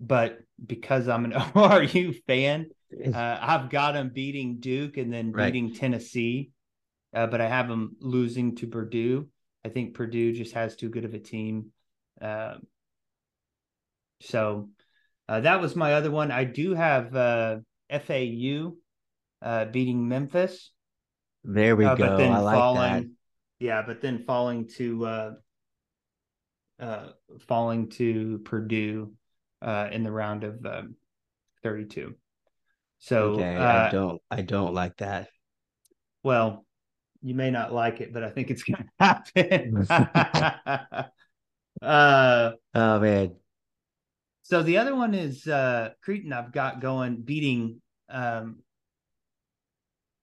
[0.00, 2.70] but because I'm an ORU fan,
[3.14, 5.76] uh, I've got him beating Duke and then beating right.
[5.76, 6.50] Tennessee.
[7.12, 9.28] Uh, but I have him losing to Purdue.
[9.64, 11.72] I think Purdue just has too good of a team.
[12.20, 12.54] Uh,
[14.20, 14.70] so
[15.28, 16.30] uh, that was my other one.
[16.30, 17.58] I do have uh,
[17.90, 18.74] FAU
[19.42, 20.70] uh, beating Memphis.
[21.44, 22.06] There we uh, go.
[22.06, 23.06] But then I like falling, that.
[23.58, 25.30] Yeah, but then falling to uh,
[26.78, 27.08] uh,
[27.46, 29.12] falling to Purdue
[29.62, 30.96] uh, in the round of um,
[31.62, 32.14] 32.
[32.98, 35.28] So okay, I don't I don't like that.
[36.22, 36.66] Well,
[37.22, 39.86] you may not like it, but I think it's going to happen.
[41.82, 43.36] uh, oh man.
[44.42, 46.32] So the other one is uh Creighton.
[46.32, 47.80] I've got going beating.
[48.10, 48.58] Um,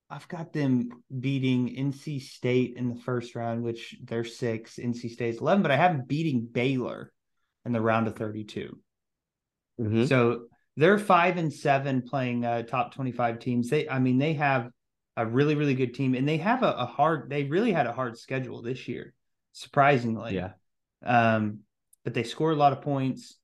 [0.10, 0.90] I've got them
[1.20, 4.78] beating NC State in the first round, which they're six.
[4.78, 7.12] NC State's eleven, but I have them beating Baylor
[7.66, 8.80] in the round of 32
[9.82, 10.06] mm-hmm.
[10.06, 10.46] So
[10.78, 13.70] they're five and seven playing uh, top twenty-five teams.
[13.70, 14.70] They, I mean, they have
[15.18, 17.30] a really really good team, and they have a, a hard.
[17.30, 19.14] They really had a hard schedule this year,
[19.52, 20.36] surprisingly.
[20.36, 20.52] Yeah.
[21.04, 21.62] Um,
[22.06, 23.36] but they score a lot of points,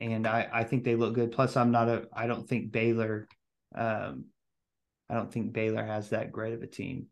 [0.00, 1.30] and I I think they look good.
[1.30, 2.08] Plus, I'm not a.
[2.12, 3.28] I don't think Baylor.
[3.74, 4.24] Um,
[5.10, 7.06] I don't think Baylor has that great of a team.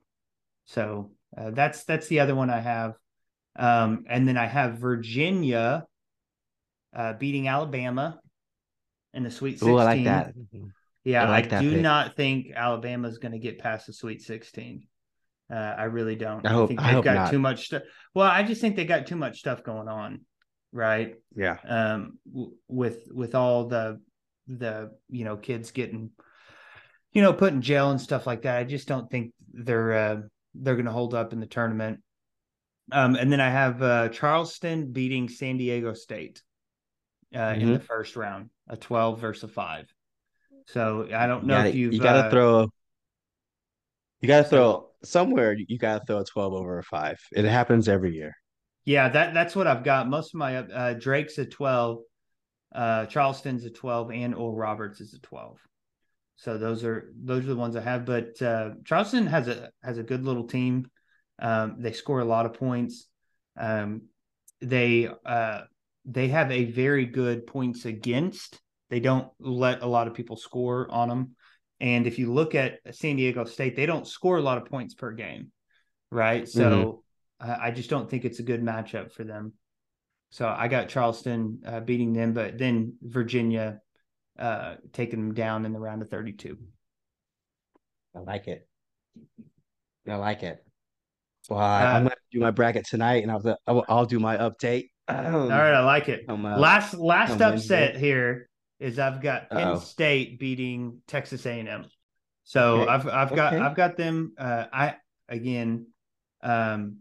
[0.67, 2.95] So uh, that's that's the other one I have.
[3.59, 5.87] Um, and then I have Virginia
[6.95, 8.21] uh, beating Alabama
[9.15, 9.71] in the Sweet 16.
[9.71, 10.35] Ooh, I like that.
[11.05, 11.81] Yeah, I, like I do pick.
[11.81, 14.87] not think Alabama is going to get past the Sweet 16.
[15.51, 16.45] Uh, I really don't.
[16.45, 17.31] I, hope, I think they've I got not.
[17.31, 17.83] too much stuff.
[18.15, 20.23] Well, I just think they got too much stuff going on,
[20.73, 21.15] right?
[21.35, 21.57] Yeah.
[21.67, 24.01] Um, w- with with all the
[24.49, 26.11] the you know kids getting,
[27.17, 28.59] you know, put in jail and stuff like that.
[28.59, 30.17] I just don't think they're uh,
[30.55, 32.01] they're going to hold up in the tournament.
[32.93, 36.43] Um, and then I have uh, Charleston beating San Diego State
[37.35, 37.61] uh, mm-hmm.
[37.63, 39.91] in the first round, a twelve versus a five.
[40.67, 42.69] So I don't know gotta, if you've you got to uh, throw.
[44.21, 45.57] You got to throw somewhere.
[45.57, 47.19] You got to throw a twelve over a five.
[47.33, 48.37] It happens every year.
[48.85, 50.07] Yeah, that that's what I've got.
[50.07, 52.01] Most of my uh, Drake's a twelve,
[52.75, 55.59] uh, Charleston's a twelve, and Oral Roberts is a twelve.
[56.37, 58.05] So those are those are the ones I have.
[58.05, 60.91] But uh, Charleston has a has a good little team.
[61.39, 63.07] Um, they score a lot of points.
[63.59, 64.03] Um,
[64.61, 65.63] they uh,
[66.05, 70.91] they have a very good points against they don't let a lot of people score
[70.91, 71.37] on them.
[71.81, 74.95] And if you look at San Diego State, they don't score a lot of points
[74.95, 75.51] per game,
[76.11, 76.49] right?
[76.49, 77.03] So
[77.43, 77.63] mm-hmm.
[77.63, 79.53] I just don't think it's a good matchup for them.
[80.31, 83.81] So I got Charleston uh, beating them, but then Virginia
[84.39, 86.59] uh, taking them down in the round of 32.
[88.15, 88.67] I like it.
[90.09, 90.65] I like it.
[91.49, 94.91] Well, I, uh, gonna do my bracket tonight, and I'll I'll, I'll do my update.
[95.09, 96.29] all right, I like it.
[96.29, 98.49] last last upset here
[98.81, 99.79] is I've got Penn Uh-oh.
[99.79, 101.87] State beating Texas A&M.
[102.45, 102.91] So okay.
[102.91, 103.63] I've I've got okay.
[103.63, 104.33] I've got them.
[104.39, 104.97] Uh, I
[105.29, 105.87] again,
[106.43, 106.99] um,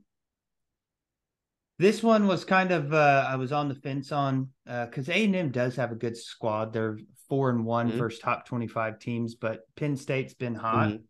[1.78, 5.52] this one was kind of uh, I was on the fence on because uh, A&M
[5.52, 6.74] does have a good squad.
[6.74, 6.98] They're
[7.30, 7.98] four and one mm-hmm.
[7.98, 10.90] versus top twenty five teams, but Penn State's been hot.
[10.90, 11.04] Mm-hmm.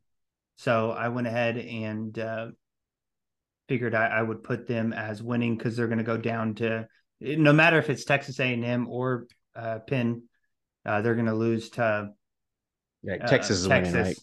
[0.58, 2.48] So I went ahead and uh,
[3.68, 6.88] figured I, I would put them as winning because they're going to go down to
[7.22, 10.24] no matter if it's Texas A&M or uh, Penn,
[10.86, 12.10] uh, they're going to lose to
[13.04, 13.94] yeah, uh, Texas is Texas.
[13.94, 14.20] winning, right?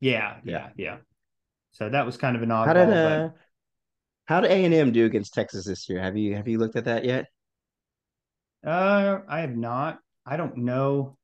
[0.00, 0.96] Yeah, yeah, yeah.
[1.72, 2.66] So that was kind of an odd.
[2.66, 3.34] How did uh, but...
[4.26, 6.00] how did A and M do against Texas this year?
[6.00, 7.26] Have you have you looked at that yet?
[8.64, 9.98] Uh, I have not.
[10.24, 11.17] I don't know.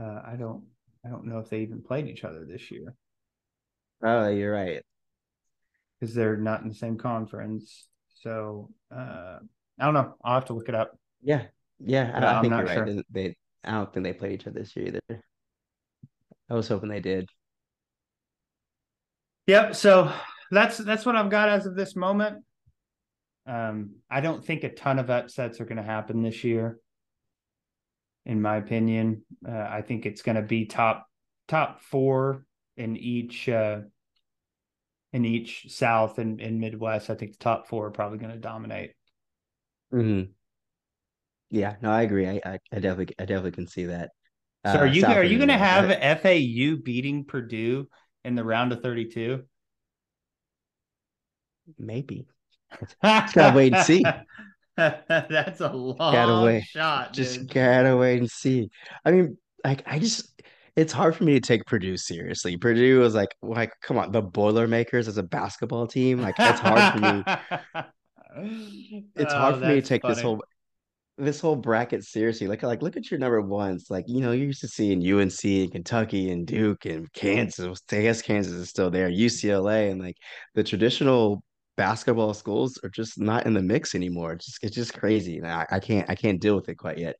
[0.00, 0.64] Uh, I don't.
[1.04, 2.94] I don't know if they even played each other this year.
[4.02, 4.82] Oh, you're right.
[5.98, 7.88] Because they're not in the same conference.
[8.22, 9.38] So uh,
[9.78, 10.14] I don't know.
[10.22, 10.98] I'll have to look it up.
[11.22, 11.44] Yeah,
[11.78, 12.12] yeah.
[12.14, 12.84] I, I think you're sure.
[12.84, 13.04] right.
[13.10, 15.22] They, I don't think they played each other this year either.
[16.50, 17.28] I was hoping they did.
[19.46, 19.74] Yep.
[19.74, 20.12] So
[20.50, 22.44] that's that's what I've got as of this moment.
[23.46, 26.78] Um, I don't think a ton of upsets are going to happen this year.
[28.26, 31.06] In my opinion, uh, I think it's going to be top
[31.48, 32.44] top four
[32.76, 33.80] in each uh,
[35.12, 37.10] in each South and, and Midwest.
[37.10, 38.92] I think the top four are probably going to dominate.
[39.90, 40.22] Hmm.
[41.50, 41.76] Yeah.
[41.82, 42.28] No, I agree.
[42.28, 44.10] I, I, I definitely I definitely can see that.
[44.66, 47.88] So are uh, you are you going to have FAU beating Purdue
[48.24, 49.42] in the round of 32?
[51.78, 52.26] Maybe.
[53.02, 54.04] Just gotta wait and see.
[54.76, 56.64] That's a long gotta wait.
[56.64, 57.12] shot.
[57.12, 57.54] Just dude.
[57.54, 58.70] gotta wait and see.
[59.04, 60.42] I mean, like I just
[60.76, 62.56] it's hard for me to take Purdue seriously.
[62.56, 66.20] Purdue is like like come on, the Boilermakers as a basketball team.
[66.22, 67.24] Like it's hard for me.
[69.16, 70.14] It's oh, hard for me to take funny.
[70.14, 70.40] this whole
[71.20, 72.46] this whole bracket seriously.
[72.46, 73.86] Like, like look at your number ones.
[73.90, 77.82] Like, you know, you're used to seeing UNC and Kentucky and Duke and Kansas.
[77.90, 80.16] I guess Kansas is still there, UCLA, and like
[80.54, 81.42] the traditional
[81.80, 84.34] basketball schools are just not in the mix anymore.
[84.34, 85.42] It's just it's just crazy.
[85.42, 87.16] I, I can't I can't deal with it quite yet.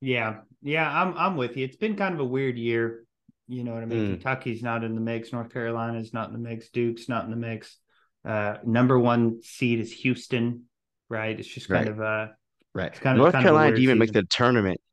[0.00, 1.64] Yeah, yeah, I'm I'm with you.
[1.64, 3.04] It's been kind of a weird year.
[3.48, 4.06] You know what I mean?
[4.06, 4.10] Mm.
[4.12, 5.32] Kentucky's not in the mix.
[5.32, 6.70] North Carolina's not in the mix.
[6.70, 7.76] Duke's not in the mix.
[8.24, 10.66] Uh, number one seed is Houston,
[11.08, 11.36] right?
[11.38, 11.92] It's just kind right.
[11.92, 12.32] of uh
[12.74, 12.92] Right.
[12.92, 14.80] Kind of, North kind Carolina didn't even make the tournament.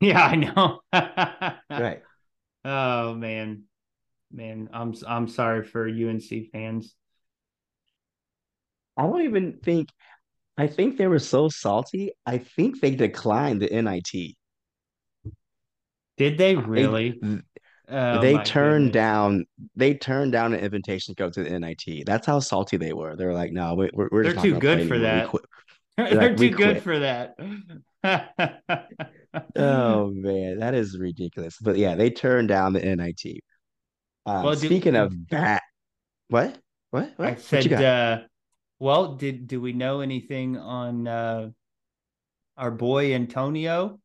[0.00, 0.80] Yeah, I know.
[1.70, 2.02] right.
[2.64, 3.62] Oh man,
[4.32, 6.96] man, I'm I'm sorry for UNC fans.
[8.96, 9.88] I don't even think.
[10.58, 12.12] I think they were so salty.
[12.26, 14.36] I think they declined the NIT.
[16.18, 17.18] Did they really?
[17.88, 18.92] oh, they turned goodness.
[18.92, 19.46] down.
[19.76, 22.04] They turned down an invitation to go to the NIT.
[22.06, 23.16] That's how salty they were.
[23.16, 25.30] They were like, "No, we're we're, they're too good for that.
[25.96, 27.34] They're like, too good for that.
[29.56, 31.56] oh man, that is ridiculous.
[31.60, 33.42] But yeah, they turned down the NIT.
[34.26, 35.62] Um, well, speaking do, of that,
[36.28, 36.58] what?
[36.90, 37.12] What?
[37.16, 37.28] What?
[37.28, 38.18] I said, what uh,
[38.82, 41.50] well, did do we know anything on uh,
[42.56, 44.00] our boy Antonio?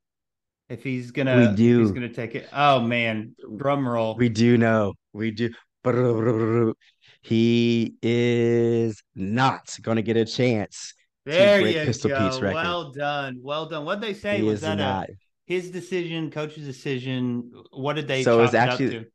[0.70, 1.80] If he's gonna, we do.
[1.80, 2.48] He's gonna take it.
[2.54, 4.16] Oh man, drum roll.
[4.16, 4.94] We do know.
[5.14, 5.50] We do.
[7.22, 10.94] He is not going to get a chance
[11.26, 12.40] there you Pistol go.
[12.42, 13.40] Well done.
[13.42, 13.84] Well done.
[13.84, 15.10] What they say he was that not.
[15.10, 15.14] a,
[15.46, 17.52] his decision, coach's decision.
[17.72, 18.24] What did they?
[18.24, 19.08] So it was actually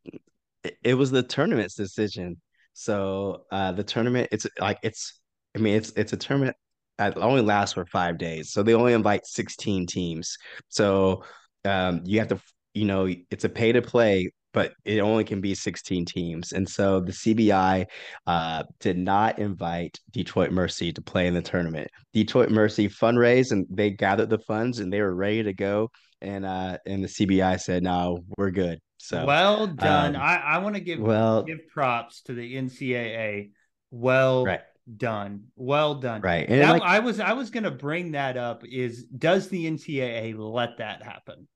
[0.64, 2.40] it, it was the tournament's decision.
[2.72, 5.20] So uh the tournament, it's like it's.
[5.55, 6.57] I mean, it's it's a tournament
[6.98, 8.53] that only lasts for five days.
[8.53, 10.36] So they only invite sixteen teams.
[10.68, 11.24] So
[11.64, 12.40] um you have to,
[12.74, 16.53] you know, it's a pay to play but it only can be 16 teams.
[16.53, 17.86] And so the CBI
[18.26, 21.88] uh, did not invite Detroit Mercy to play in the tournament.
[22.12, 25.90] Detroit Mercy fundraised and they gathered the funds and they were ready to go.
[26.20, 28.78] And uh, and the CBI said, no, we're good.
[28.98, 30.14] So well done.
[30.14, 33.50] Um, I, I want to give well give props to the NCAA.
[33.90, 34.61] Well right.
[34.97, 35.45] Done.
[35.57, 36.20] Well done.
[36.20, 36.49] Right.
[36.49, 40.37] And that, like, I was I was gonna bring that up is does the NCAA
[40.39, 41.49] let that happen?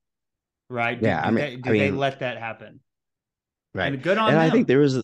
[0.69, 1.01] Right?
[1.01, 1.23] Yeah.
[1.23, 2.81] Do, I mean, they, do I mean, they let that happen?
[3.75, 3.93] Right.
[3.93, 4.47] And good on and them.
[4.47, 5.03] I think there was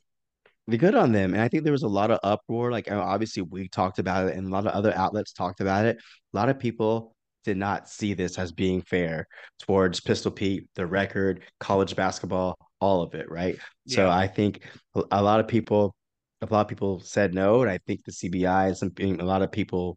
[0.68, 1.35] the good on them.
[1.35, 2.70] And I think there was a lot of uproar.
[2.70, 5.99] Like obviously we talked about it and a lot of other outlets talked about it.
[6.33, 7.14] A lot of people
[7.45, 9.27] did not see this as being fair
[9.61, 13.57] towards Pistol Pete, the record, college basketball, all of it, right?
[13.87, 13.97] Yeah.
[13.97, 14.62] So I think
[15.11, 15.95] a lot of people
[16.43, 19.43] a lot of people said no, and I think the CBI and something a lot
[19.43, 19.97] of people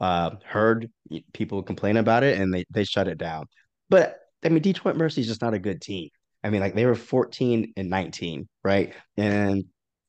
[0.00, 0.90] uh, heard
[1.32, 3.46] people complain about it and they they shut it down.
[3.90, 6.08] But I mean, Detroit Mercy is just not a good team.
[6.42, 8.92] I mean, like they were 14 and 19, right?
[9.16, 9.64] And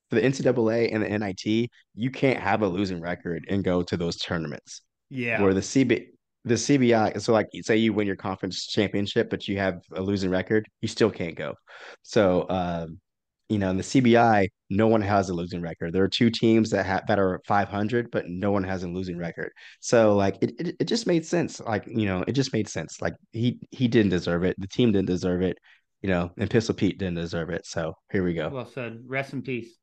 [0.09, 3.97] for the NCAA and the NIT, you can't have a losing record and go to
[3.97, 4.82] those tournaments.
[5.09, 5.41] Yeah.
[5.41, 6.07] Where the CB
[6.45, 10.30] the CBI, so like say you win your conference championship, but you have a losing
[10.30, 11.55] record, you still can't go.
[12.03, 12.99] So um,
[13.49, 15.93] you know, in the CBI, no one has a losing record.
[15.93, 19.17] There are two teams that have that are 500, but no one has a losing
[19.17, 19.51] record.
[19.79, 21.59] So like it, it, it just made sense.
[21.59, 23.01] Like you know, it just made sense.
[23.01, 24.55] Like he he didn't deserve it.
[24.59, 25.57] The team didn't deserve it
[26.05, 27.65] you know, and Pistol Pete didn't deserve it.
[27.65, 28.49] So here we go.
[28.49, 28.99] Well said.
[29.07, 29.75] Rest in peace.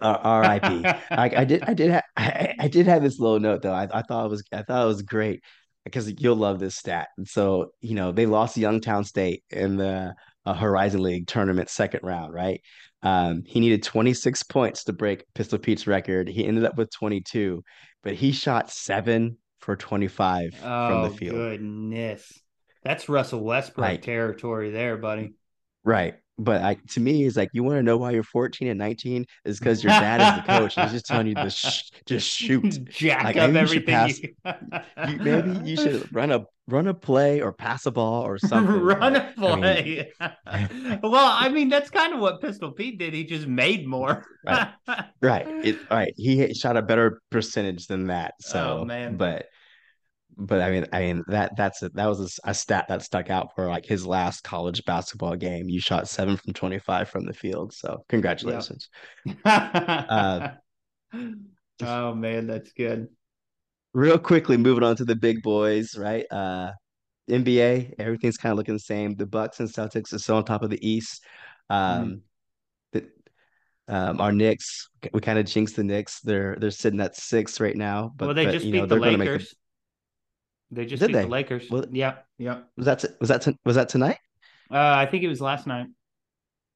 [0.00, 0.84] Uh, R.I.P.
[0.84, 3.72] I, I did I did ha- I, I did have this little note though.
[3.72, 5.42] I, I thought it was I thought it was great
[5.84, 7.08] because you'll love this stat.
[7.18, 10.14] And so, you know, they lost to Youngstown State in the
[10.46, 12.60] uh, Horizon League tournament second round, right?
[13.02, 16.28] Um, he needed 26 points to break Pistol Pete's record.
[16.28, 17.62] He ended up with 22,
[18.02, 21.34] but he shot seven for 25 from the Oh field.
[21.34, 22.42] goodness.
[22.82, 25.34] That's Russell Westbrook Like, territory there, buddy.
[25.84, 26.14] right.
[26.36, 29.24] But I, to me, it's like you want to know why you're 14 and 19
[29.44, 30.74] is because your dad is the coach.
[30.74, 32.80] He's just telling you to sh- just shoot.
[32.88, 33.84] Jack Like up maybe you everything.
[33.84, 34.20] pass.
[34.20, 34.34] you,
[35.02, 38.80] You, maybe you should run a run a play or pass a ball or something.
[38.80, 40.98] run a but, I mean, play.
[41.02, 43.12] well, I mean, that's kind of what Pistol Pete did.
[43.14, 44.24] He just made more.
[44.44, 44.68] Right.
[45.22, 45.46] Right.
[45.46, 46.12] It, all right.
[46.16, 48.34] He shot a better percentage than that.
[48.40, 49.16] So, Oh, man.
[49.16, 49.46] but,
[50.36, 53.54] but I mean, I mean that that's a, that was a stat that stuck out
[53.54, 55.68] for like his last college basketball game.
[55.70, 57.72] You shot seven from 25 from the field.
[57.72, 58.88] So, congratulations.
[59.44, 60.48] Uh,
[61.82, 63.08] oh man, that's good.
[63.94, 66.26] Real quickly, moving on to the big boys, right?
[66.30, 66.72] Uh,
[67.30, 69.14] NBA, everything's kind of looking the same.
[69.14, 71.24] The Bucks and Celtics are still on top of the East.
[71.70, 72.22] Um,
[72.92, 73.08] the,
[73.88, 76.20] um, our Knicks, we kind of jinxed the Knicks.
[76.20, 78.86] They're they're sitting at six right now, but well, they but just you beat know
[78.86, 79.54] the they're make the Lakers.
[80.70, 81.22] They just Did beat they?
[81.22, 81.70] the Lakers.
[81.70, 82.62] Well- yeah, yeah.
[82.76, 84.18] Was that was that was that tonight?
[84.70, 85.86] Uh, I think it was last night.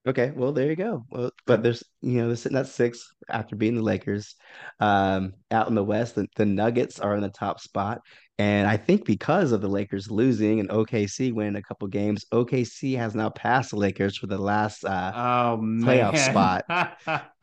[0.07, 1.05] Okay, well there you go.
[1.11, 4.37] Well, but there's you know they're sitting at six after beating the Lakers.
[4.81, 8.01] Um, out in the West, the, the Nuggets are in the top spot,
[8.39, 12.97] and I think because of the Lakers losing and OKC winning a couple games, OKC
[12.97, 16.65] has now passed the Lakers for the last uh Oh playoff spot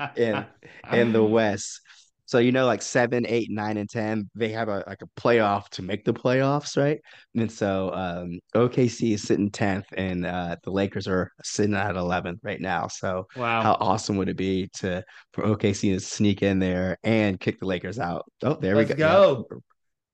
[0.17, 0.45] in
[0.91, 1.81] in the West.
[2.25, 5.69] So you know, like seven, eight, nine, and ten, they have a like a playoff
[5.69, 6.99] to make the playoffs, right?
[7.35, 12.39] And so um, OKC is sitting tenth, and uh, the Lakers are sitting at eleven
[12.43, 12.87] right now.
[12.87, 13.61] So Wow.
[13.61, 15.03] how awesome would it be to
[15.33, 18.25] for OKC to sneak in there and kick the Lakers out?
[18.41, 18.89] Oh, there we go.
[18.89, 19.47] Let's we go.
[19.49, 19.61] go.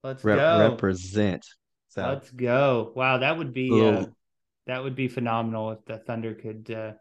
[0.04, 0.58] Let's Rep- go.
[0.70, 1.46] represent.
[1.90, 2.92] So Let's go.
[2.96, 4.06] Wow, that would be uh,
[4.68, 6.94] that would be phenomenal if the Thunder could uh,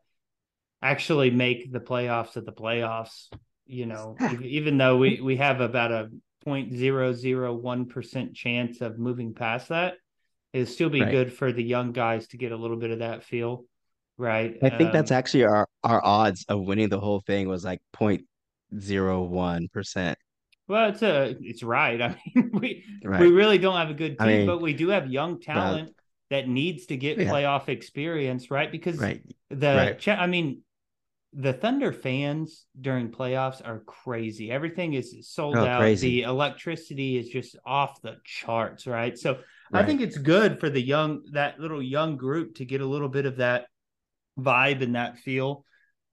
[0.82, 3.26] actually make the playoffs of the playoffs.
[3.70, 6.10] You know, even though we we have about a
[6.44, 9.94] 0.001 percent chance of moving past that,
[10.52, 11.10] it'd still be Right.
[11.10, 13.64] good for the young guys to get a little bit of that feel,
[14.18, 14.56] right?
[14.62, 17.80] I think that's Um, actually our our odds of winning the whole thing was like
[17.92, 20.18] 0.01 percent.
[20.68, 22.00] well, it's a it's right.
[22.02, 23.18] I mean, we Right.
[23.18, 25.94] we really don't have a good I team, mean, but we do have young talent
[26.30, 27.24] that needs to get Yeah.
[27.24, 28.70] playoff experience, right?
[28.70, 29.22] Because Right.
[29.50, 29.98] the Right.
[29.98, 30.62] cha- I mean,
[31.32, 34.50] the Thunder fans during playoffs are crazy.
[34.50, 35.78] Everything is sold Oh, out.
[35.78, 36.22] crazy.
[36.22, 39.16] The electricity is just off the charts, right?
[39.16, 39.38] So
[39.72, 43.08] I think it's good for the young that little young group to get a little
[43.08, 43.66] bit of that
[44.38, 45.64] vibe and that feel.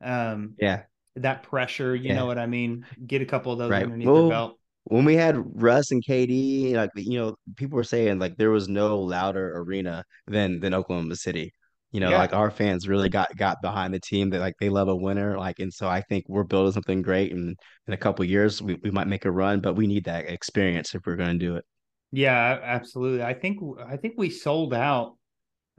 [0.04, 0.84] Um Yeah.
[1.16, 2.16] that pressure, you Yeah.
[2.16, 2.86] know what I mean?
[3.06, 3.84] Get a couple of those Right.
[3.84, 4.60] underneath Well, their belt.
[4.84, 8.70] when we had Russ and KD, like you know, people were saying like there was
[8.70, 11.54] no louder arena than than Oklahoma City.
[11.92, 12.18] You know, Yeah.
[12.18, 15.38] like our fans really got got behind the team that like they love a winner.
[15.38, 17.32] Like, and so I think we're building something great.
[17.32, 17.58] And
[17.88, 20.94] in a couple years, we, we might make a run, but we need that experience
[20.96, 21.66] if we're going to do it.
[22.12, 23.24] Yeah, absolutely.
[23.24, 25.16] I think I think we sold out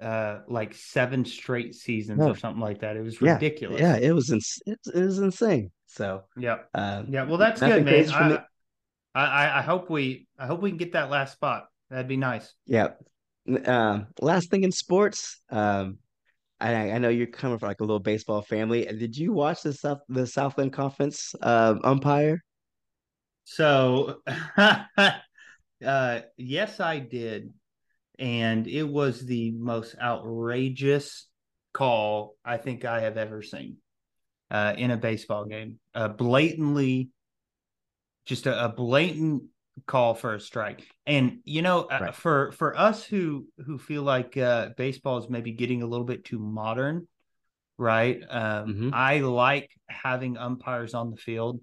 [0.00, 2.30] uh like seven straight seasons Oh.
[2.30, 2.96] or something like that.
[2.96, 3.80] It was ridiculous.
[3.80, 5.70] Yeah, it was ins- it, it was insane.
[5.86, 6.58] So, Yeah.
[6.74, 7.24] uh, Yeah.
[7.24, 8.08] Well, that's good, man.
[8.10, 11.66] I I I hope we I hope we can get that last spot.
[11.90, 12.54] That'd be nice.
[12.66, 12.88] yeah.
[13.64, 15.98] Um, last thing in sports, um,
[16.60, 18.84] I I know you're coming from like a little baseball family.
[18.84, 22.42] Did you watch the South the Southland Conference um umpire?
[23.44, 24.20] So,
[24.56, 27.54] uh, yes, I did,
[28.18, 31.28] and it was the most outrageous
[31.72, 33.76] call I think I have ever seen
[34.50, 35.78] uh, in a baseball game.
[35.94, 37.10] Uh, blatantly,
[38.26, 39.44] just a, a blatant
[39.86, 40.86] call for a strike.
[41.06, 45.52] And you know, uh, for for us who who feel like uh, baseball is maybe
[45.52, 47.08] getting a little bit too modern,
[47.78, 48.22] right?
[48.28, 48.90] Um, Mhm.
[48.92, 51.60] I like having umpires on the field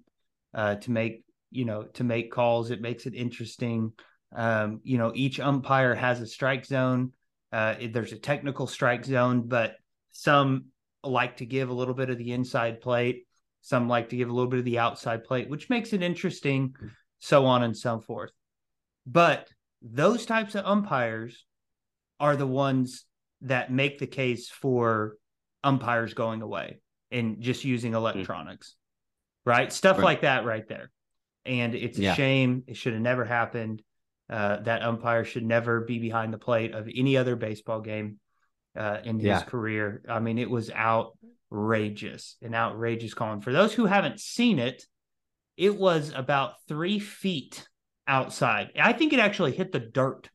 [0.54, 2.70] uh, to make you know to make calls.
[2.70, 3.92] It makes it interesting.
[4.34, 7.12] Um, you know, each umpire has a strike zone.
[7.52, 9.76] Uh, there's a technical strike zone, but
[10.10, 10.66] some
[11.04, 13.26] like to give a little bit of the inside plate.
[13.62, 16.74] Some like to give a little bit of the outside plate, which makes it interesting.
[17.26, 18.30] So on and so forth.
[19.04, 19.48] But
[19.82, 21.44] those types of umpires
[22.20, 23.04] are the ones
[23.40, 25.16] that make the case for
[25.64, 26.78] umpires going away
[27.10, 28.76] and just using electronics,
[29.44, 29.72] right?
[29.72, 30.04] Stuff Right.
[30.04, 30.92] like that right there.
[31.44, 32.14] And it's a Yeah.
[32.14, 32.62] shame.
[32.68, 33.82] It should have never happened.
[34.30, 38.20] Uh, that umpire should never be behind the plate of any other baseball game
[38.76, 39.42] uh, in his Yeah.
[39.42, 40.02] career.
[40.08, 43.40] I mean, it was outrageous, an outrageous calling.
[43.40, 44.86] For those who haven't seen it,
[45.56, 47.66] it was about three feet
[48.06, 48.70] outside.
[48.78, 50.28] I think it actually hit the dirt.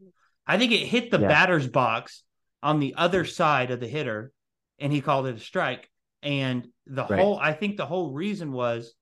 [0.48, 1.28] I think it hit the yeah.
[1.28, 2.24] batter's box
[2.64, 4.32] on the other side of the hitter,
[4.80, 5.90] and he called it a strike.
[6.24, 7.20] And the right.
[7.20, 8.94] whole, I think the whole reason was,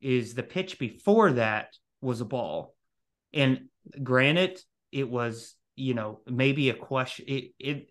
[0.00, 2.74] is the pitch before that was a ball.
[3.32, 3.68] And
[4.02, 4.60] granted,
[4.92, 7.24] it was, you know, maybe a question.
[7.28, 7.90] It, it,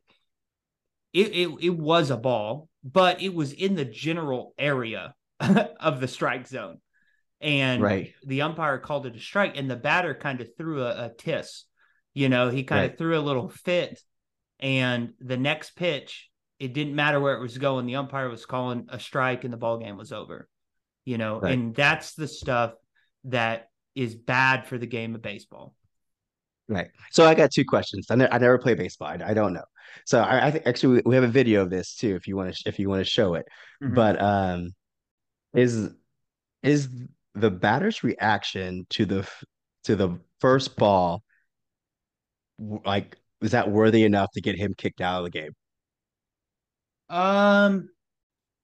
[1.11, 6.07] it, it, it was a ball, but it was in the general area of the
[6.07, 6.79] strike zone.
[7.43, 8.13] And right.
[8.25, 11.65] the umpire called it a strike, and the batter kind of threw a, a tiss.
[12.13, 12.91] You know, he kind right.
[12.91, 14.01] of threw a little fit.
[14.59, 17.85] And the next pitch, it didn't matter where it was going.
[17.85, 20.47] The umpire was calling a strike, and the ball game was over.
[21.03, 21.53] You know, right.
[21.53, 22.75] and that's the stuff
[23.25, 25.75] that is bad for the game of baseball.
[26.69, 26.87] Right.
[27.11, 28.07] So I got two questions.
[28.09, 29.09] I, ne- I never play baseball.
[29.09, 29.65] I, I, don't know.
[30.05, 32.37] So I, I think actually we, we, have a video of this too, if you
[32.37, 33.45] want to sh- if you want to show it.
[33.83, 33.95] Mm-hmm.
[33.95, 34.69] But um,
[35.53, 35.89] is
[36.63, 36.89] is
[37.35, 39.27] the batter's reaction to the
[39.85, 41.23] to the first ball
[42.85, 45.51] like is that worthy enough to get him kicked out of the game?
[47.09, 47.89] Um,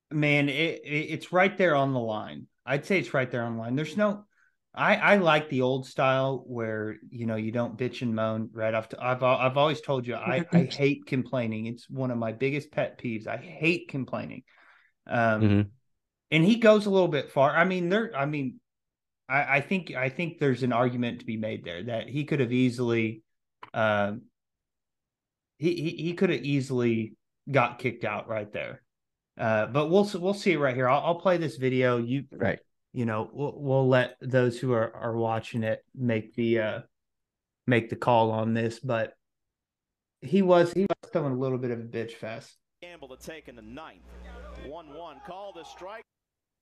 [0.09, 2.47] man, it, it, it's right there on the line.
[2.65, 3.75] I'd say it's right there on the line.
[3.75, 4.25] There's no,
[4.73, 8.73] I I like the old style where you know you don't bitch and moan right
[8.73, 8.89] off.
[8.89, 11.65] To, I've I've always told you I I hate complaining.
[11.65, 13.27] It's one of my biggest pet peeves.
[13.27, 14.43] I hate complaining.
[15.07, 15.61] Um, mm-hmm.
[16.31, 17.55] And he goes a little bit far.
[17.55, 18.11] I mean, there.
[18.15, 18.59] I mean,
[19.27, 22.39] I I think I think there's an argument to be made there that he could
[22.39, 23.23] have easily,
[23.73, 24.23] um,
[25.57, 27.13] he he, he could have easily
[27.49, 28.81] got kicked out right there.
[29.37, 30.89] Uh, but we'll we'll see it right here.
[30.89, 31.97] I'll, I'll play this video.
[31.97, 32.59] You right
[32.93, 36.79] you know we'll, we'll let those who are are watching it make the uh
[37.67, 39.13] make the call on this but
[40.21, 43.47] he was he was throwing a little bit of a bitch fest gamble to take
[43.47, 44.01] in the ninth
[44.65, 46.03] one one call the strike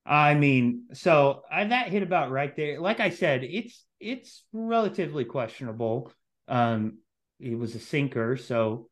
[0.07, 5.25] i mean so I, that hit about right there like i said it's it's relatively
[5.25, 6.11] questionable
[6.47, 6.99] um
[7.39, 8.89] it was a sinker so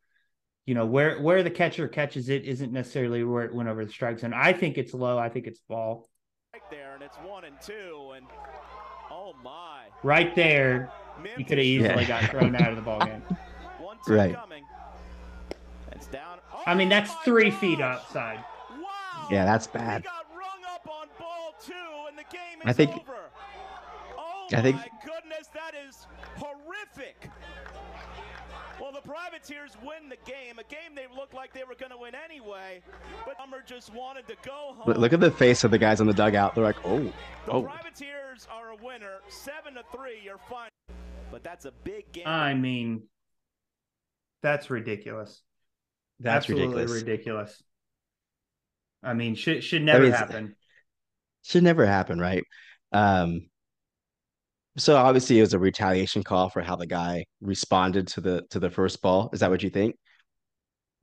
[0.66, 3.91] you know where where the catcher catches it isn't necessarily where it went over the
[3.91, 6.07] strike zone i think it's low i think it's ball
[6.55, 8.26] Right there, and it's one and two, and
[9.11, 9.88] oh my!
[10.03, 10.89] Right there,
[11.38, 12.22] you could have easily yeah.
[12.22, 13.22] got thrown out of the ball game.
[13.78, 14.34] one, two right.
[14.34, 14.63] Coming.
[15.91, 16.39] It's down.
[16.53, 17.59] Oh, I mean, that's three God.
[17.59, 18.38] feet outside.
[18.70, 19.28] Wow.
[19.30, 20.05] Yeah, that's bad.
[22.66, 22.91] Two, I think.
[24.18, 24.78] Oh I think.
[25.03, 26.07] goodness, that is
[26.38, 27.30] horrific.
[28.80, 31.97] Well, the Privateers win the game, a game they looked like they were going to
[31.97, 32.82] win anyway,
[33.26, 34.93] but Hummer just wanted to go home.
[34.97, 36.55] Look at the face of the guys on the dugout.
[36.55, 36.99] They're like, oh,
[37.45, 37.63] the oh.
[37.63, 40.20] Privateers are a winner, seven to three.
[40.24, 40.70] You're fine,
[41.32, 42.28] but that's a big game.
[42.28, 43.03] I mean,
[44.43, 45.41] that's ridiculous.
[46.20, 47.01] That's Absolutely ridiculous.
[47.01, 47.63] ridiculous.
[49.03, 50.55] I mean, should should never I mean, happen.
[51.45, 52.43] Should never happen, right?
[52.91, 53.49] Um,
[54.77, 58.59] so obviously it was a retaliation call for how the guy responded to the to
[58.59, 59.29] the first ball.
[59.31, 59.95] Is that what you think?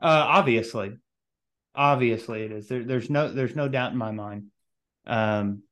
[0.00, 0.96] Uh obviously.
[1.74, 2.68] Obviously it is.
[2.68, 4.46] There, there's no there's no doubt in my mind.
[5.06, 5.62] Um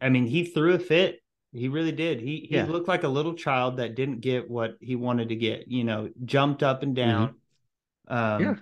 [0.00, 1.20] I mean he threw a fit.
[1.52, 2.20] He really did.
[2.20, 2.66] He he yeah.
[2.66, 6.10] looked like a little child that didn't get what he wanted to get, you know,
[6.24, 7.36] jumped up and down.
[8.08, 8.14] Mm-hmm.
[8.14, 8.54] Um yeah.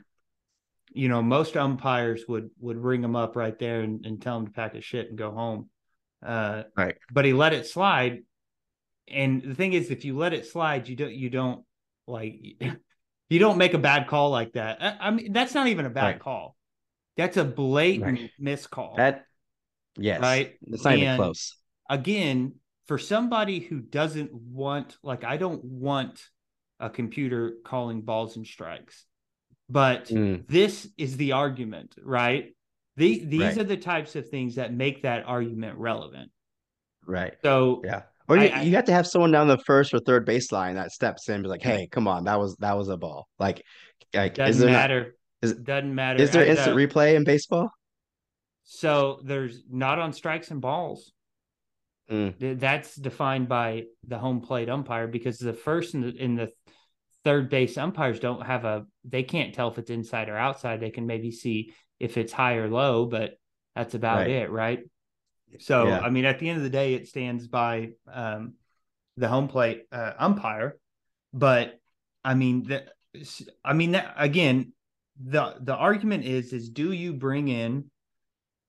[0.95, 4.47] You know, most umpires would would ring him up right there and, and tell him
[4.47, 5.69] to pack his shit and go home.
[6.25, 6.97] Uh right.
[7.13, 8.21] but he let it slide
[9.09, 11.65] and the thing is, if you let it slide, you don't you don't
[12.07, 12.41] like
[13.31, 14.79] you don't make a bad call like that.
[14.81, 16.21] I, I mean, that's not even a bad right.
[16.21, 16.57] call.
[17.17, 18.31] That's a blatant right.
[18.39, 18.95] miscall.
[18.97, 19.25] That
[19.97, 20.55] yes, right.
[20.63, 21.57] It's not even close.
[21.91, 22.55] Again,
[22.87, 26.23] for somebody who doesn't want, like, I don't want
[26.81, 29.05] a computer calling balls and strikes,
[29.73, 30.47] but mm.
[30.49, 32.55] this is the argument, right?
[32.97, 33.59] The, these right.
[33.59, 36.31] are the types of things that make that argument relevant.
[37.07, 37.35] Right.
[37.43, 38.03] So yeah.
[38.29, 40.93] Or you, I, you have to have someone down the first or third baseline that
[40.93, 43.63] steps in and be like, "Hey, come on, that was that was a ball." Like,
[44.15, 45.15] like doesn't matter.
[45.43, 46.23] Not, is, doesn't matter.
[46.23, 47.71] Is there instant replay in baseball?
[48.63, 51.13] So there's not on strikes and balls.
[52.11, 52.61] Mm.
[52.61, 56.51] That's defined by the home plate umpire because the first and the, in the
[57.25, 58.87] third base umpires don't have a.
[59.05, 60.81] They can't tell if it's inside or outside.
[60.81, 63.35] They can maybe see if it's high or low, but
[63.75, 64.31] that's about right.
[64.31, 64.81] it, right?
[65.61, 66.01] So, yeah.
[66.01, 68.55] I mean, at the end of the day, it stands by um,
[69.17, 70.79] the home plate uh, umpire.
[71.33, 71.79] But
[72.25, 72.85] I mean, the,
[73.65, 74.73] I mean that again,
[75.23, 77.91] the the argument is is do you bring in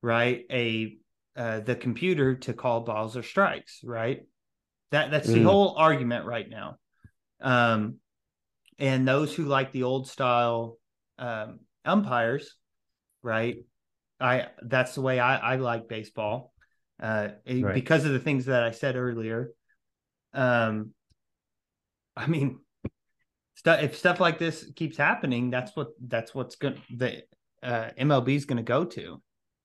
[0.01, 0.97] right a
[1.35, 4.21] uh, the computer to call balls or strikes, right?
[4.91, 5.35] That that's mm.
[5.35, 6.77] the whole argument right now.
[7.41, 7.95] Um,
[8.79, 10.77] and those who like the old style
[11.17, 12.55] um, umpires,
[13.21, 13.57] right?
[14.19, 16.53] I that's the way I, I like baseball.
[17.01, 17.73] uh, eh, Right.
[17.73, 19.51] because of the things that I said earlier.
[20.33, 20.91] Um,
[22.15, 22.59] I mean,
[23.55, 27.23] stuff if stuff like this keeps happening, that's what that's what's going the
[27.61, 29.21] uh, MLB is going to go to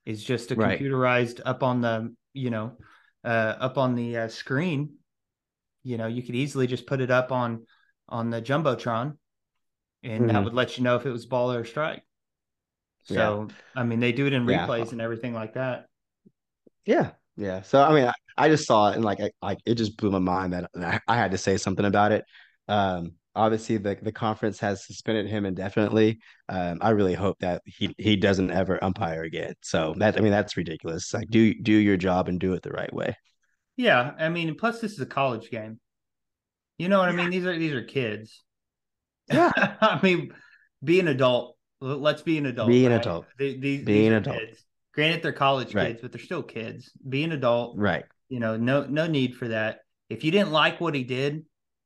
[0.07, 0.79] is just a Right.
[0.81, 2.73] computerized up on the you know
[3.25, 4.95] uh, up on the uh, screen.
[5.85, 7.67] You know, you could easily just put it up on
[8.09, 9.17] on the jumbotron,
[10.05, 10.45] and that Mhm.
[10.45, 12.05] would let you know if it was ball or strike.
[13.05, 14.71] So, I mean, they do it in Yeah.
[14.71, 15.89] replays and everything like that.
[16.85, 17.63] Yeah, yeah.
[17.63, 20.19] So I mean, I, I just saw it and like, like it just blew my
[20.19, 22.25] mind that I, I had to say something about it.
[22.69, 26.21] Um, obviously the the conference has suspended him indefinitely.
[26.49, 29.55] Um, I really hope that he he doesn't ever umpire again.
[29.63, 31.13] So that I mean, that's ridiculous.
[31.15, 33.15] Like, do do your job and do it the right way.
[33.77, 35.81] Yeah, I mean, plus this is a college game.
[36.79, 37.31] You know what I mean?
[37.31, 38.43] These are these are kids.
[39.31, 39.51] Yeah.
[39.83, 40.33] I mean,
[40.83, 41.59] be an adult.
[41.83, 42.69] Let's be an adult.
[42.69, 43.01] Be an right?
[43.03, 43.27] adult.
[43.39, 44.39] They- these, Be these an adult.
[44.39, 44.65] Kids.
[44.95, 45.89] Granted, they're college Right.
[45.89, 46.91] kids, but they're still kids.
[47.07, 47.77] Be an adult.
[47.77, 48.05] Right.
[48.31, 49.81] You know, no no need for that.
[50.09, 51.45] If you didn't like what he did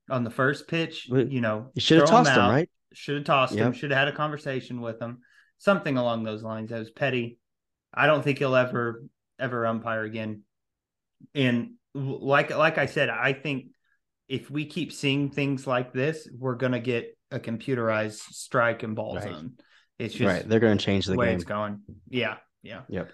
[0.08, 2.70] on the first pitch, you know, You should have throw him tossed him, right?
[2.92, 3.72] Should have tossed him.
[3.72, 5.18] Should have had a conversation with him.
[5.58, 6.70] Something along those lines.
[6.70, 7.38] That was petty.
[7.92, 9.02] I don't think he'll ever
[9.40, 10.42] ever umpire again.
[11.34, 13.66] And like like I said, I think
[14.28, 19.14] if we keep seeing things like this, we're gonna get a computerized strike and ball
[19.16, 19.24] Right.
[19.24, 19.52] zone.
[19.98, 20.48] It's just Right.
[20.48, 21.36] They're going to change the the way game.
[21.36, 21.80] it's going.
[22.08, 22.82] Yeah, yeah.
[22.88, 23.10] Yep.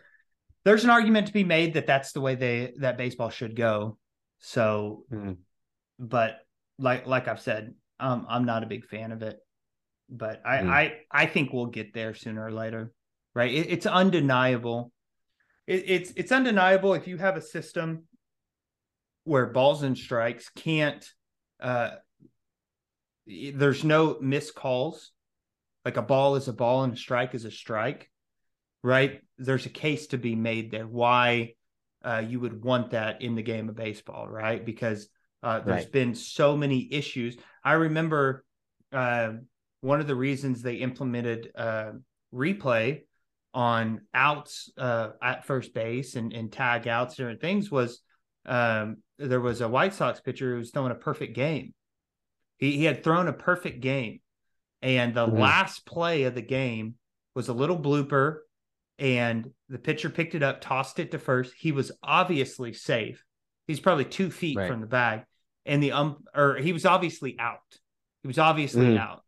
[0.65, 3.99] There's an argument to be made that that's the way they that baseball should go.
[4.39, 5.39] So, Mhm.
[5.99, 6.41] but
[6.79, 9.39] like like I've said, um, I'm not a big fan of it.
[10.09, 10.69] But I Mm.
[10.71, 12.93] I I think we'll get there sooner or later,
[13.35, 13.53] right?
[13.53, 14.93] It, it's undeniable.
[15.67, 18.08] It, it's it's undeniable if you have a system
[19.29, 21.07] where balls and strikes can't.
[21.61, 21.91] Uh,
[23.27, 25.13] there's no missed calls.
[25.85, 28.11] Like a ball is a ball and a strike is a strike,
[28.83, 29.21] right?
[29.37, 31.55] There's a case to be made there why
[32.05, 34.65] uh, you would want that in the game of baseball, right?
[34.65, 35.09] Because
[35.43, 35.93] uh, there's Right.
[35.93, 37.37] been so many issues.
[37.63, 38.45] I remember
[38.93, 39.33] uh,
[39.83, 41.93] one of the reasons they implemented uh,
[42.35, 43.03] replay
[43.55, 48.01] on outs uh, at first base and, and tag outs, different things was
[48.49, 51.75] um, there was a White Sox pitcher who was throwing a perfect game.
[52.59, 54.21] He, he had thrown a perfect game.
[54.81, 55.39] And the Mhm.
[55.41, 56.95] last play of the game
[57.35, 58.39] was a little blooper,
[58.99, 61.53] and the pitcher picked it up, tossed it to first.
[61.57, 63.25] He was obviously safe.
[63.67, 64.69] He's probably two feet Right.
[64.71, 65.25] from the bag,
[65.67, 67.61] and the um or he was obviously out.
[68.23, 68.99] He was obviously Mhm.
[68.99, 69.25] out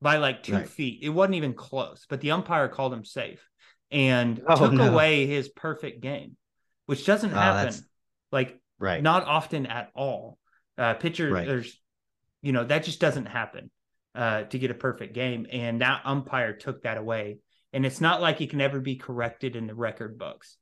[0.00, 0.68] by like two Right.
[0.68, 1.02] feet.
[1.02, 3.48] It wasn't even close, but the umpire called him safe
[3.92, 4.92] and Oh, took no.
[4.92, 6.36] away his perfect game,
[6.86, 7.64] which doesn't Oh, happen.
[7.66, 7.82] that's-
[8.34, 9.00] Like Right.
[9.02, 10.38] not often at all.
[10.76, 11.46] Uh, pitcher, Right.
[11.46, 11.80] there's,
[12.42, 13.70] you know, that just doesn't happen
[14.14, 15.46] uh, to get a perfect game.
[15.50, 17.38] And that umpire took that away.
[17.72, 20.56] And it's not like he can ever be corrected in the record books,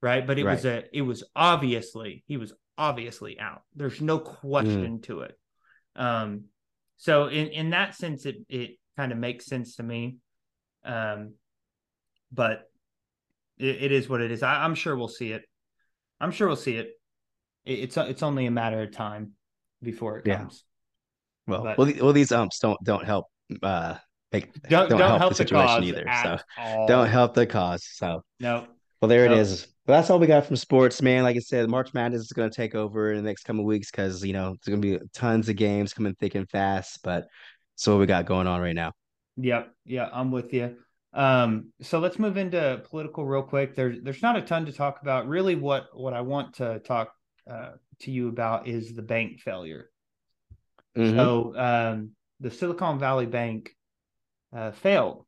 [0.00, 0.26] right?
[0.26, 3.62] But it was a, it was obviously he was obviously out.
[3.76, 5.38] There's no question to it.
[5.94, 6.44] Um,
[6.96, 10.18] so in in that sense, it it kind of makes sense to me.
[10.84, 11.34] Um,
[12.32, 12.70] but
[13.58, 14.42] it, it is what it is.
[14.42, 15.42] I, I'm sure we'll see it.
[16.20, 16.90] I'm sure we'll see it.
[17.68, 19.32] It it's it's only a matter of time
[19.82, 20.38] before it Yeah.
[20.38, 20.64] comes.
[21.46, 23.26] Well, but- well, well, these umps don't don't help
[23.62, 23.96] uh
[24.32, 26.04] make Don't don't, help, the the, situation either.
[26.22, 26.86] So all.
[26.86, 27.86] don't help the cause.
[27.92, 28.66] So No.
[29.00, 29.66] well, there it is.
[29.86, 31.22] But that's all we got from sports, man.
[31.22, 33.66] Like I said, March Madness is going to take over in the next couple of
[33.66, 37.00] weeks because you know there's going to be tons of games coming thick and fast.
[37.02, 37.26] But
[37.74, 38.92] that's what we got going on right now.
[39.38, 39.72] Yep.
[39.86, 40.76] Yeah, I'm with you.
[41.14, 43.74] Um, so let's move into political real quick.
[43.74, 45.26] There's there's not a ton to talk about.
[45.26, 47.14] Really, what what I want to talk
[47.48, 47.70] uh,
[48.00, 49.90] to you about is the bank failure.
[50.96, 51.16] Mhm.
[51.16, 53.70] So um, the Silicon Valley Bank
[54.52, 55.26] uh, failed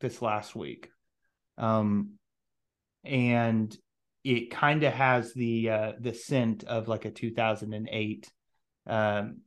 [0.00, 0.90] this last week,
[1.58, 2.12] um,
[3.04, 3.76] and
[4.24, 8.30] it kind of has the uh, the scent of like a 2008
[8.86, 9.40] um,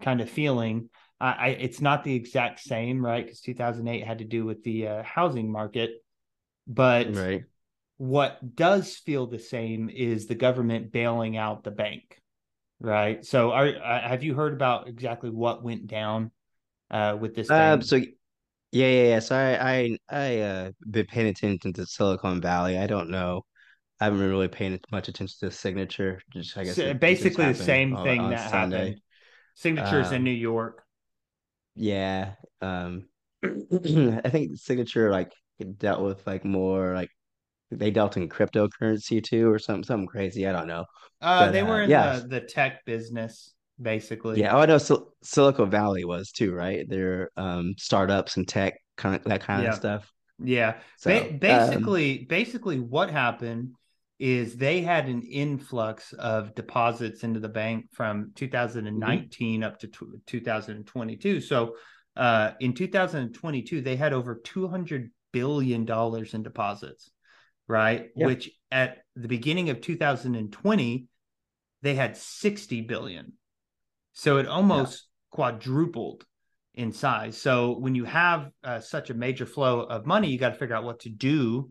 [0.00, 0.90] kind of feeling.
[1.20, 3.24] I, I it's not the exact same, right?
[3.24, 5.90] Because 2008 had to do with the uh, housing market,
[6.66, 7.44] but right.
[8.04, 12.20] What does feel the same is the government bailing out the bank,
[12.78, 13.24] right?
[13.24, 16.30] So, are uh, have you heard about exactly what went down
[16.90, 17.50] uh, with this?
[17.50, 17.80] Um.
[17.80, 18.06] So yeah,
[18.72, 19.18] yeah, yeah.
[19.20, 22.76] So I I I uh been paying attention to Silicon Valley.
[22.76, 23.42] I don't know.
[24.00, 26.20] I haven't been really paying much attention to the signature.
[26.30, 28.76] Just I guess So, it- it just basically the same on- thing on that Sunday.
[28.78, 29.00] happened.
[29.54, 30.82] Signatures in Um, New York.
[31.74, 32.34] Yeah.
[32.60, 33.08] Um
[33.44, 35.32] I think signature like
[35.78, 37.10] dealt with like more like
[37.70, 40.46] they dealt in cryptocurrency too or something something crazy.
[40.46, 40.84] I don't know.
[41.20, 42.18] Uh, but, they uh, were in yeah.
[42.18, 44.40] the, the tech business, basically.
[44.40, 46.86] Yeah, oh, I know Sil Silicon Valley was too, right?
[46.88, 49.70] They're um startups and tech kind of that kind Yeah.
[49.70, 50.12] of stuff.
[50.42, 50.74] Yeah.
[50.98, 53.72] So Ba- um, basically, basically, what happened
[54.18, 59.66] is they had an influx of deposits into the bank from 2019 mm-hmm.
[59.66, 61.40] up to t- 2022.
[61.40, 61.76] So
[62.16, 67.10] uh, in 2022, they had over 200 billion dollars in deposits,
[67.68, 68.10] right?
[68.16, 68.26] Yeah.
[68.26, 71.06] Which at the beginning of 2020,
[71.82, 73.32] they had 60 billion.
[74.12, 75.36] So it almost yeah.
[75.36, 76.24] quadrupled
[76.74, 77.36] in size.
[77.36, 80.74] So when you have uh, such a major flow of money, you got to figure
[80.74, 81.70] out what to do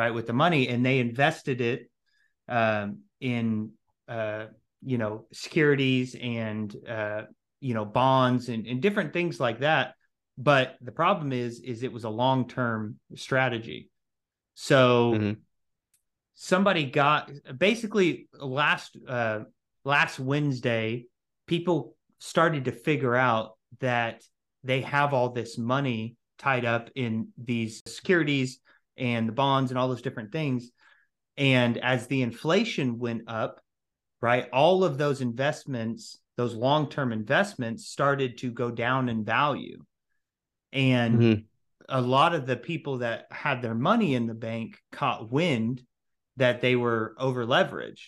[0.00, 1.90] right with the money and they invested it
[2.48, 3.72] um, in
[4.08, 4.46] uh,
[4.82, 7.22] you know securities and uh,
[7.60, 9.94] you know bonds and, and different things like that
[10.38, 13.89] but the problem is is it was a long-term strategy
[14.62, 15.32] so mm-hmm.
[16.34, 19.40] somebody got basically last uh
[19.84, 21.06] last wednesday
[21.46, 24.22] people started to figure out that
[24.62, 28.60] they have all this money tied up in these securities
[28.96, 30.70] and the bonds and all those different things.
[31.36, 33.60] And as the inflation went up,
[34.20, 39.82] right, all of those investments, those long term investments started to go down in value.
[40.72, 41.40] And mm-hmm.
[41.90, 45.82] A lot of the people that had their money in the bank caught wind
[46.36, 48.06] that they were over leveraged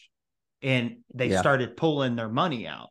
[0.63, 1.41] and they yeah.
[1.41, 2.91] started pulling their money out.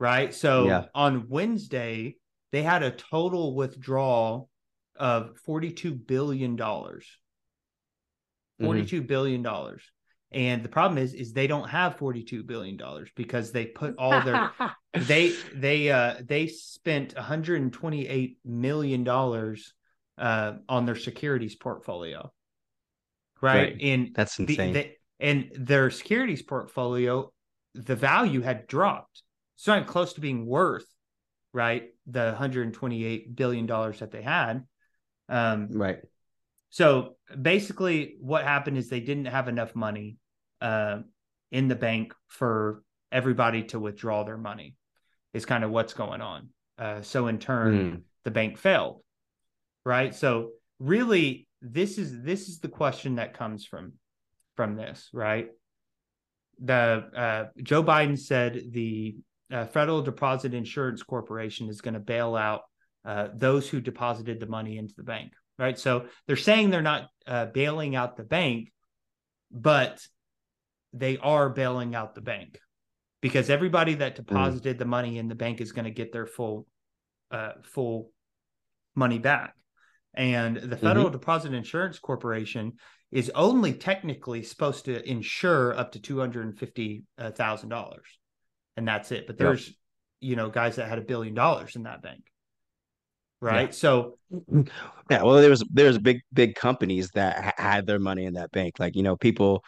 [0.00, 0.34] Right.
[0.34, 0.84] So yeah.
[0.94, 2.16] on Wednesday,
[2.52, 4.48] they had a total withdrawal
[4.96, 6.56] of $42 billion.
[6.56, 7.02] $42
[8.60, 9.06] mm-hmm.
[9.06, 9.82] billion dollars.
[10.30, 12.78] And the problem is, is they don't have $42 billion
[13.16, 14.50] because they put all their,
[14.94, 19.04] they, they, uh, they spent $128 million,
[20.18, 22.32] uh, on their securities portfolio.
[23.40, 23.72] Right.
[23.72, 23.76] right.
[23.80, 24.72] And that's insane.
[24.72, 24.90] The,
[25.20, 27.32] and their securities portfolio,
[27.74, 29.22] the value had dropped.
[29.56, 30.86] It's not close to being worth,
[31.52, 31.88] right?
[32.06, 34.64] The 128 billion dollars that they had.
[35.28, 35.98] Um, right.
[36.70, 40.18] So basically, what happened is they didn't have enough money
[40.60, 41.00] uh,
[41.50, 44.76] in the bank for everybody to withdraw their money.
[45.34, 46.48] Is kind of what's going on.
[46.78, 48.02] Uh, so in turn, mm.
[48.24, 49.02] the bank failed.
[49.88, 50.14] Right.
[50.14, 53.94] So really, this is this is the question that comes from
[54.54, 55.08] from this.
[55.14, 55.48] Right.
[56.62, 59.16] The uh, Joe Biden said the
[59.50, 62.64] uh, Federal Deposit Insurance Corporation is going to bail out
[63.06, 65.78] uh, those who deposited the money into the bank, right?
[65.78, 68.70] So they're saying they're not uh, bailing out the bank,
[69.50, 70.06] but
[70.92, 72.60] they are bailing out the bank
[73.22, 74.22] because everybody that hmm.
[74.22, 74.80] deposited mm.
[74.80, 76.66] the money in the bank is going to get their full
[77.30, 78.10] uh, full
[78.94, 79.54] money back.
[80.18, 81.12] And the Federal mm-hmm.
[81.12, 82.74] Deposit Insurance Corporation
[83.10, 87.04] is only technically supposed to insure up to two hundred and fifty
[87.34, 88.06] thousand dollars,
[88.76, 89.26] and that's it.
[89.26, 89.72] But there's
[90.20, 92.24] you know guys that had a billion dollars in that bank
[93.40, 93.68] right?
[93.68, 93.74] Yeah.
[93.74, 94.18] So
[95.10, 98.50] yeah, well, there was there there's big big companies that had their money in that
[98.50, 98.78] bank.
[98.78, 99.64] Like you know, people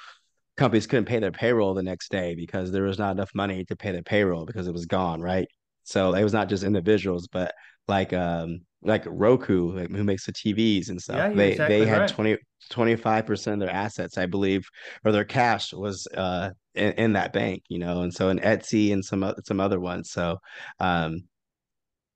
[0.57, 3.77] companies couldn't pay their payroll the next day because there was not enough money to
[3.77, 5.49] pay their payroll because it was gone, right?
[5.85, 7.55] So it was not just individuals, but
[7.89, 11.19] like um like Roku, like, who makes the TVs and stuff.
[11.19, 12.11] Yeah, they exactly they had right.
[12.11, 12.37] 20
[12.71, 14.67] 25 percent of their assets, I believe,
[15.05, 18.93] or their cash was uh in, in that bank, you know, and so in Etsy
[18.93, 20.11] and some some other ones.
[20.11, 20.39] So
[20.79, 21.25] um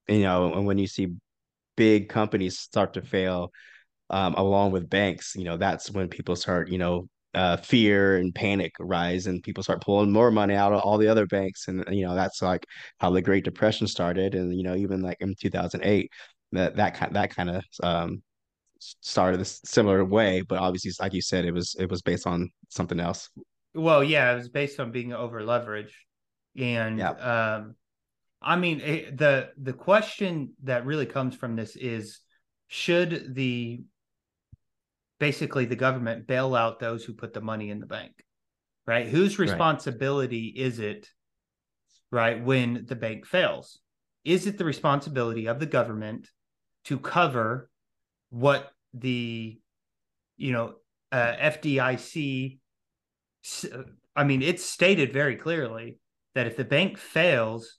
[0.09, 1.09] you know, and when you see
[1.77, 3.51] big companies start to fail
[4.11, 8.35] um, along with banks, you know, that's when people start, you know, uh, fear and
[8.35, 11.69] panic rise and people start pulling more money out of all the other banks.
[11.69, 12.67] And, you know, that's like
[12.99, 14.35] how the Great Depression started.
[14.35, 16.11] And, you know, even like in 2008,
[16.55, 18.23] that, that kind, that kind of, um,
[18.79, 22.51] started a similar way, but obviously, like you said, it was, it was based on
[22.69, 23.31] something else.
[23.75, 25.93] Well, yeah, it was based on being over leveraged
[26.57, 27.11] and, yeah.
[27.11, 27.75] um,
[28.45, 32.21] I mean, it, the the question that really comes from this is
[32.69, 33.83] should the
[35.19, 38.13] basically the government bail out those who put the money in the bank?
[38.87, 39.09] Right?
[39.09, 40.67] Whose responsibility right.
[40.67, 41.09] is it
[42.11, 43.81] right when the bank fails?
[44.25, 46.29] Is it the responsibility of the government
[46.85, 47.71] to cover
[48.31, 49.59] what the
[50.37, 50.75] you know
[51.13, 52.59] uh, FDIC
[54.17, 55.99] I mean it's stated very clearly
[56.35, 57.79] that if the bank fails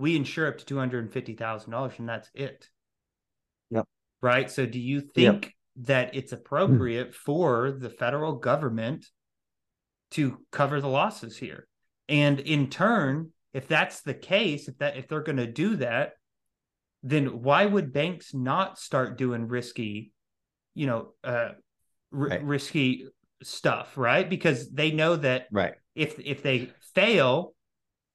[0.00, 2.68] we insure up to two hundred and fifty thousand dollars, and that's it.
[3.70, 3.86] Yep.
[4.22, 4.50] Right.
[4.50, 5.52] So, do you think yep.
[5.86, 9.06] that it's appropriate for the federal government
[10.12, 11.68] to cover the losses here?
[12.08, 16.14] And in turn, if that's the case, if that if they're going to do that,
[17.02, 20.12] then why would banks not start doing risky,
[20.74, 21.50] you know, uh,
[22.12, 22.44] r- right.
[22.44, 23.06] risky
[23.42, 24.28] stuff, right?
[24.28, 27.54] Because they know that right if if they fail,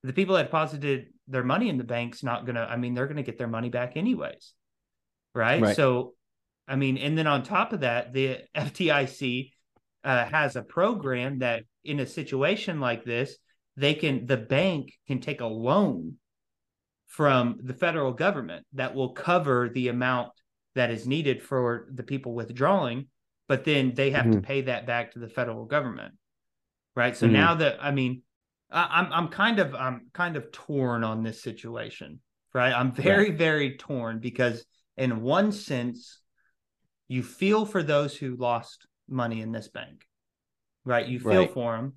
[0.03, 3.23] the people that deposited their money in the bank's not gonna i mean they're gonna
[3.23, 4.53] get their money back anyways
[5.33, 5.75] right, right.
[5.75, 6.13] so
[6.67, 9.49] i mean and then on top of that the fdic
[10.05, 13.37] uh, has a program that in a situation like this,
[13.75, 16.15] they can the bank can take a loan
[17.07, 20.31] from the federal government that will cover the amount
[20.75, 23.07] that is needed for the people withdrawing,
[23.47, 24.33] but then they have mm-hmm.
[24.33, 26.13] to pay that back to the federal government.
[26.95, 27.15] Right.
[27.15, 27.33] So mm-hmm.
[27.33, 28.21] now that I mean,
[28.71, 32.19] I, I'm I'm kind of I'm kind of torn on this situation.
[32.53, 32.73] Right.
[32.73, 33.37] I'm very, right.
[33.37, 36.21] very torn because in one sense,
[37.09, 40.05] you feel for those who lost money in this bank.
[40.85, 41.05] Right.
[41.05, 41.53] You feel right.
[41.53, 41.93] for them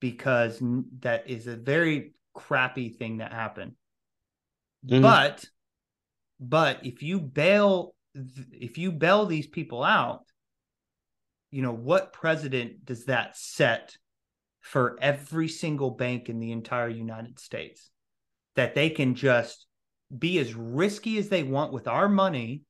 [0.00, 0.58] because
[1.00, 3.72] that is a very crappy thing that happened.
[4.86, 5.02] Mm-hmm.
[5.02, 5.44] But
[6.38, 10.24] but if you bail if you bail these people out,
[11.50, 13.96] you know, what president does that set
[14.60, 17.90] for every single bank in the entire United States?
[18.56, 19.66] That they can just
[20.16, 22.62] be as risky as they want with our money,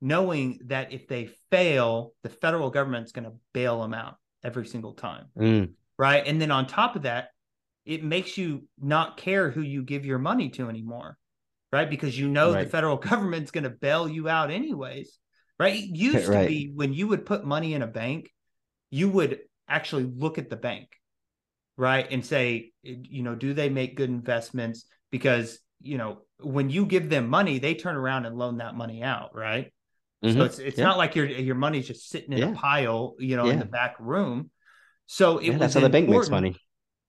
[0.00, 4.94] knowing that if they fail, the federal government's going to bail them out every single
[4.94, 5.26] time.
[5.38, 5.70] Mm.
[5.96, 6.26] Right.
[6.26, 7.28] And then on top of that,
[7.84, 11.18] it makes you not care who you give your money to anymore
[11.72, 11.88] right?
[11.88, 12.64] Because you know right.
[12.64, 15.18] the federal government's going to bail you out anyways,
[15.58, 15.74] right?
[15.74, 16.42] It used right.
[16.42, 18.30] to be when you would put money in a bank,
[18.90, 20.88] you would actually look at the bank,
[21.76, 22.06] right?
[22.10, 24.84] And say, you know, do they make good investments?
[25.10, 29.02] Because, you know, when you give them money, they turn around and loan that money
[29.02, 29.72] out, right?
[30.22, 30.38] Mm-hmm.
[30.38, 30.84] So it's it's yeah.
[30.84, 32.50] not like your your money's just sitting in yeah.
[32.50, 33.54] a pile, you know, yeah.
[33.54, 34.50] in the back room.
[35.06, 36.56] So it was that's how the bank makes money.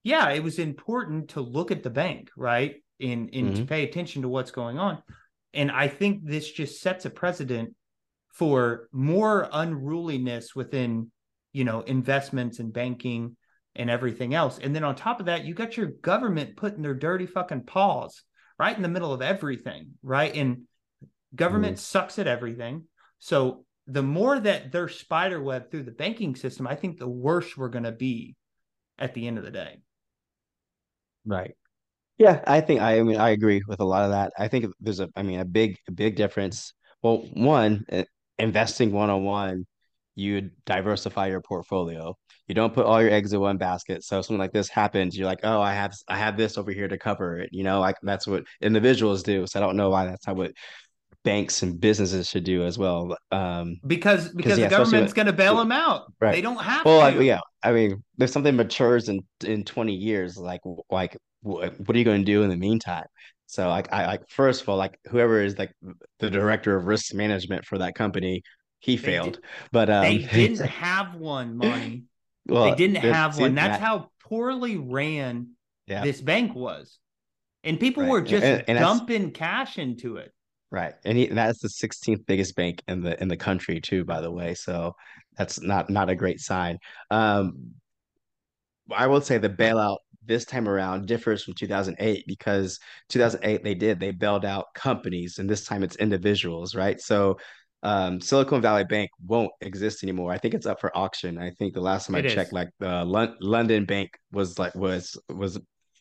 [0.03, 2.82] Yeah, it was important to look at the bank, right?
[2.99, 3.55] And, and mm-hmm.
[3.55, 5.01] to pay attention to what's going on.
[5.53, 7.75] And I think this just sets a precedent
[8.33, 11.11] for more unruliness within,
[11.51, 13.37] you know, investments and banking
[13.75, 14.59] and everything else.
[14.59, 18.23] And then on top of that, you got your government putting their dirty fucking paws
[18.57, 20.35] right in the middle of everything, right?
[20.35, 20.63] And
[21.35, 21.81] government mm.
[21.81, 22.85] sucks at everything.
[23.19, 27.69] So the more that they're spiderweb through the banking system, I think the worse we're
[27.69, 28.35] going to be
[28.97, 29.79] at the end of the day.
[31.25, 31.55] Right.
[32.17, 34.33] Yeah, I think I, I mean I agree with a lot of that.
[34.37, 36.73] I think there's a I mean a big a big difference.
[37.01, 38.03] Well, one, uh,
[38.39, 39.65] investing one on one,
[40.15, 42.15] you diversify your portfolio.
[42.47, 44.03] You don't put all your eggs in one basket.
[44.03, 46.87] So something like this happens, you're like, oh, I have I have this over here
[46.87, 47.49] to cover it.
[47.51, 49.47] You know, like that's what individuals do.
[49.47, 50.51] So I don't know why that's how what
[51.23, 53.15] banks and businesses should do as well.
[53.31, 56.11] Um, because because yeah, the government's going to bail them out.
[56.19, 56.33] Right.
[56.33, 57.17] They don't have well, to.
[57.17, 57.39] Like, yeah.
[57.63, 62.05] I mean, if something matures in in 20 years, like like what, what are you
[62.05, 63.05] going to do in the meantime?
[63.47, 65.71] So like I like first of all, like whoever is like
[66.19, 68.41] the director of risk management for that company,
[68.79, 69.33] he they failed.
[69.33, 72.03] Did, but um, they didn't have one, money.
[72.47, 73.55] Well, they didn't have one.
[73.55, 75.51] That's that, how poorly ran
[75.87, 76.03] yeah.
[76.03, 76.97] this bank was.
[77.63, 78.11] And people right.
[78.11, 80.33] were just and, and dumping cash into it.
[80.73, 80.95] Right.
[81.05, 84.31] And he, that's the 16th biggest bank in the in the country too, by the
[84.31, 84.55] way.
[84.55, 84.95] So
[85.37, 86.79] that's not not a great sign.
[87.11, 87.75] Um
[88.91, 93.99] I will say the bailout this time around differs from 2008 because 2008 they did
[93.99, 97.37] they bailed out companies and this time it's individuals right so
[97.83, 100.31] um, Silicon Valley Bank won't exist anymore.
[100.31, 101.37] I think it's up for auction.
[101.37, 102.33] I think the last time it I is.
[102.33, 105.59] checked, like the Lon- London Bank was like was was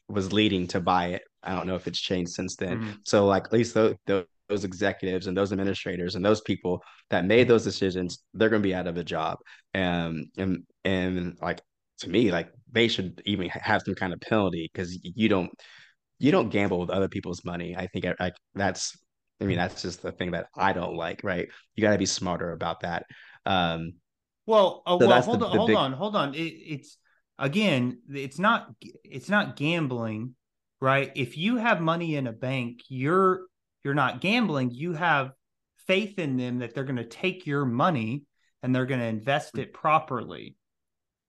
[0.08, 1.22] was leading to buy it.
[1.42, 2.78] I don't know if it's changed since then.
[2.78, 2.90] Mm-hmm.
[3.04, 4.26] So like at least those, those
[4.64, 8.74] executives and those administrators and those people that made those decisions, they're going to be
[8.74, 9.38] out of a job.
[9.74, 11.61] And and and like
[12.01, 15.51] to me, like they should even have some kind of penalty because you don't
[16.18, 17.76] you don't gamble with other people's money.
[17.76, 18.97] I think like that's
[19.40, 21.24] I mean that's just the thing that I don't like.
[21.24, 21.48] Right?
[21.74, 23.06] You got to be smarter about that.
[23.44, 23.94] Um,
[24.47, 25.76] well, uh, so well, hold the, on, the hold big...
[25.76, 26.35] on, hold on.
[26.35, 26.98] It, it's
[27.39, 28.68] again, it's not
[29.05, 30.35] it's not gambling,
[30.81, 31.12] right?
[31.14, 33.43] If you have money in a bank, you're
[33.84, 34.70] you're not gambling.
[34.70, 35.32] You have
[35.86, 38.24] faith in them that they're going to take your money
[38.62, 39.60] and they're going to invest mm.
[39.60, 40.56] it properly.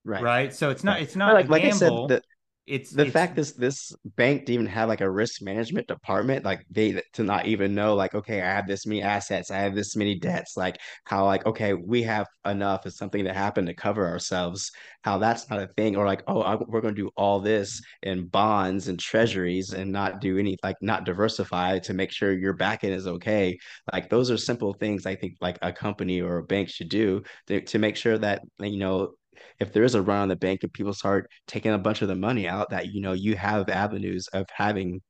[0.05, 0.21] Right.
[0.21, 0.53] Right?
[0.53, 2.21] So it's not it's not like, like i said the,
[2.65, 6.45] it's the it's, fact is this bank didn't even have like a risk management department
[6.45, 9.75] like they to not even know like okay i have this many assets i have
[9.75, 13.73] this many debts like how like okay we have enough is something that happened to
[13.73, 14.71] cover ourselves
[15.03, 17.81] how that's not a thing or like oh I, we're going to do all this
[18.01, 22.53] in bonds and treasuries and not do any like not diversify to make sure your
[22.53, 23.57] back end is okay
[23.91, 27.23] like those are simple things i think like a company or a bank should do
[27.47, 29.11] to, to make sure that you know
[29.59, 32.07] if there is a run on the bank and people start taking a bunch of
[32.07, 35.01] the money out, that you know you have avenues of having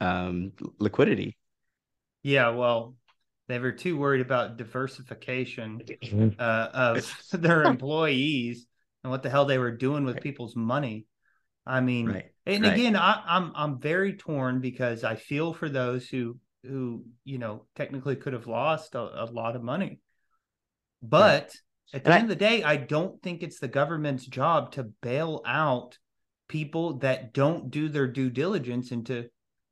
[0.00, 1.36] um, liquidity.
[2.22, 2.94] Yeah, well,
[3.48, 5.82] they were too worried about diversification
[6.38, 8.66] uh, of their employees
[9.02, 10.22] and what the hell they were doing with right.
[10.22, 11.06] people's money.
[11.66, 12.24] I mean, right.
[12.46, 12.72] and right.
[12.72, 17.66] again, I, I'm I'm very torn because I feel for those who who you know
[17.76, 20.00] technically could have lost a, a lot of money,
[21.02, 21.54] but
[21.92, 24.72] At the and end I, of the day, I don't think it's the government's job
[24.72, 25.98] to bail out
[26.48, 29.26] people that don't do their due diligence into,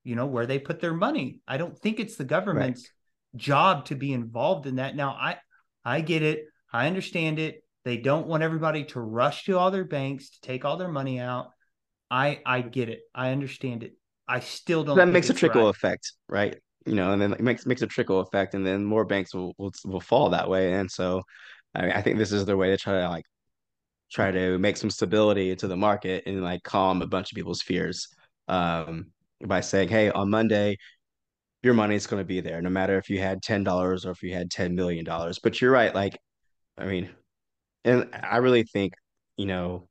[0.04, 1.40] you know, where they put their money.
[1.46, 2.88] I don't think it's the government's
[3.34, 3.40] right.
[3.40, 4.96] job to be involved in that.
[4.96, 5.38] Now, I
[5.84, 6.44] I get it.
[6.72, 7.64] I understand it.
[7.84, 11.18] They don't want everybody to rush to all their banks to take all their money
[11.18, 11.50] out.
[12.10, 13.00] I I get it.
[13.14, 13.94] I understand it.
[14.28, 14.96] I still don't.
[14.96, 15.70] That makes a trickle right.
[15.70, 16.56] effect, right?
[16.86, 19.54] You know, and then it makes makes a trickle effect, and then more banks will
[19.58, 20.72] will, will fall that way.
[20.74, 21.22] And so,
[21.74, 23.24] I mean, I think this is their way to try to like
[24.12, 27.62] try to make some stability into the market and like calm a bunch of people's
[27.62, 28.08] fears
[28.48, 29.12] um,
[29.46, 30.76] by saying, "Hey, on Monday,
[31.62, 34.12] your money is going to be there, no matter if you had ten dollars or
[34.12, 36.18] if you had ten million dollars." But you're right, like,
[36.78, 37.10] I mean,
[37.84, 38.94] and I really think,
[39.36, 39.88] you know,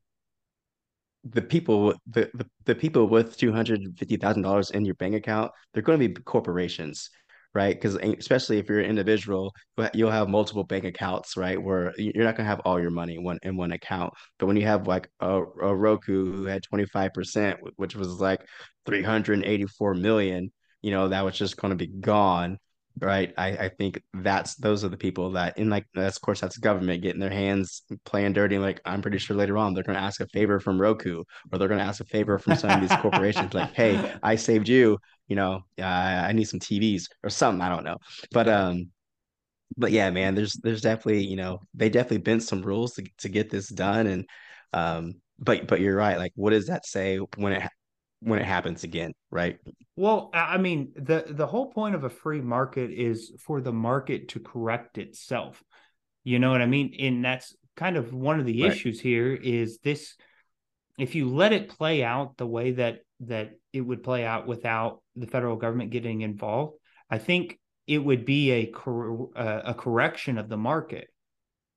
[1.23, 5.15] the people the, the, the people with two hundred fifty thousand dollars in your bank
[5.15, 7.09] account, they're going to be corporations
[7.53, 7.75] right?
[7.75, 9.53] Because especially if you're an individual,
[9.93, 11.61] you'll have multiple bank accounts, right?
[11.61, 14.13] Where you're not gonna have all your money in one in one account.
[14.37, 18.41] But when you have like a, a Roku who had 25%, which was like
[18.85, 20.51] 384 million,
[20.81, 22.57] you know, that was just gonna be gone.
[23.01, 23.33] Right.
[23.37, 26.57] I, I think that's those are the people that in like that's of course that's
[26.57, 28.57] government getting their hands playing dirty.
[28.57, 31.69] Like I'm pretty sure later on they're gonna ask a favor from Roku or they're
[31.69, 34.97] gonna ask a favor from some of these corporations like, hey, I saved you
[35.29, 37.61] you know, uh, I need some TVs or something.
[37.61, 37.97] I don't know,
[38.31, 38.89] but um,
[39.77, 43.29] but yeah, man, there's there's definitely you know they definitely bent some rules to to
[43.29, 44.25] get this done, and
[44.73, 46.17] um, but but you're right.
[46.17, 47.69] Like, what does that say when it
[48.21, 49.57] when it happens again, right?
[49.95, 54.29] Well, I mean, the the whole point of a free market is for the market
[54.29, 55.63] to correct itself.
[56.23, 56.95] You know what I mean?
[56.99, 58.71] And that's kind of one of the right.
[58.71, 60.15] issues here is this
[60.97, 65.01] if you let it play out the way that that it would play out without
[65.19, 66.77] the federal government getting involved,
[67.09, 71.07] I think it would be a cor- uh, a correction of the market,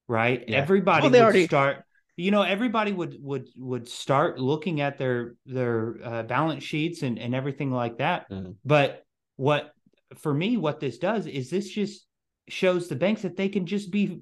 [0.09, 0.45] right?
[0.47, 0.59] Yeah.
[0.59, 1.47] Everybody well, would already...
[1.47, 1.85] start.
[2.17, 7.19] You know, everybody would would would start looking at their their uh, balance sheets and
[7.19, 8.31] and everything like that.
[8.31, 8.53] Mm-hmm.
[8.65, 9.05] But
[9.37, 9.73] what
[10.19, 12.07] for me, what this does is this just
[12.49, 14.19] shows the banks that they can just be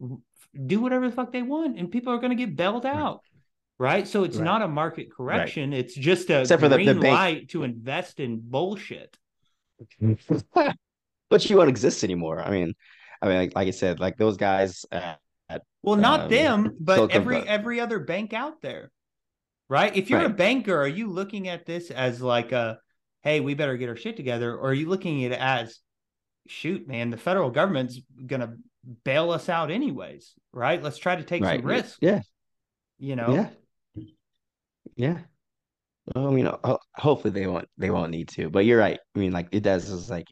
[0.66, 3.20] do whatever the fuck they want, and people are going to get bailed out
[3.80, 4.06] right?
[4.06, 4.44] So it's right.
[4.44, 5.70] not a market correction.
[5.70, 5.80] Right.
[5.80, 9.16] It's just a Except green for the, the light to invest in bullshit.
[11.30, 12.42] but you won't exist anymore.
[12.42, 12.74] I mean,
[13.22, 14.84] I mean, like, like I said, like those guys.
[14.92, 15.18] At,
[15.82, 18.92] well, not um, them, but Silicon every every other bank out there,
[19.68, 19.96] right?
[19.96, 20.30] If you're right.
[20.30, 22.78] a banker, are you looking at this as like a,
[23.22, 25.78] hey, we better get our shit together, or are you looking at it as,
[26.46, 28.56] shoot, man, the federal government's gonna
[29.04, 30.82] bail us out anyways, right?
[30.82, 31.98] Let's try to take some risk.
[32.02, 32.20] Yeah.
[32.98, 33.34] You know.
[33.34, 33.48] Yeah.
[34.96, 35.20] Yeah.
[36.14, 36.50] Well, I mean,
[36.96, 38.50] hopefully they won't they won't need to.
[38.50, 39.00] But you're right.
[39.16, 40.26] I mean, like it does is like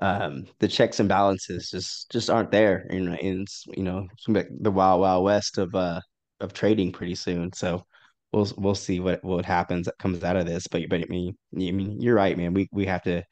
[0.00, 2.86] um the checks and balances just just aren't there.
[2.90, 6.00] And, and it's, you know, the wild wild west of uh
[6.40, 7.52] of trading pretty soon.
[7.54, 7.86] So
[8.32, 10.66] we'll we'll see what what happens that comes out of this.
[10.68, 12.54] But but I mean, I mean, you're right, man.
[12.54, 13.24] We we have to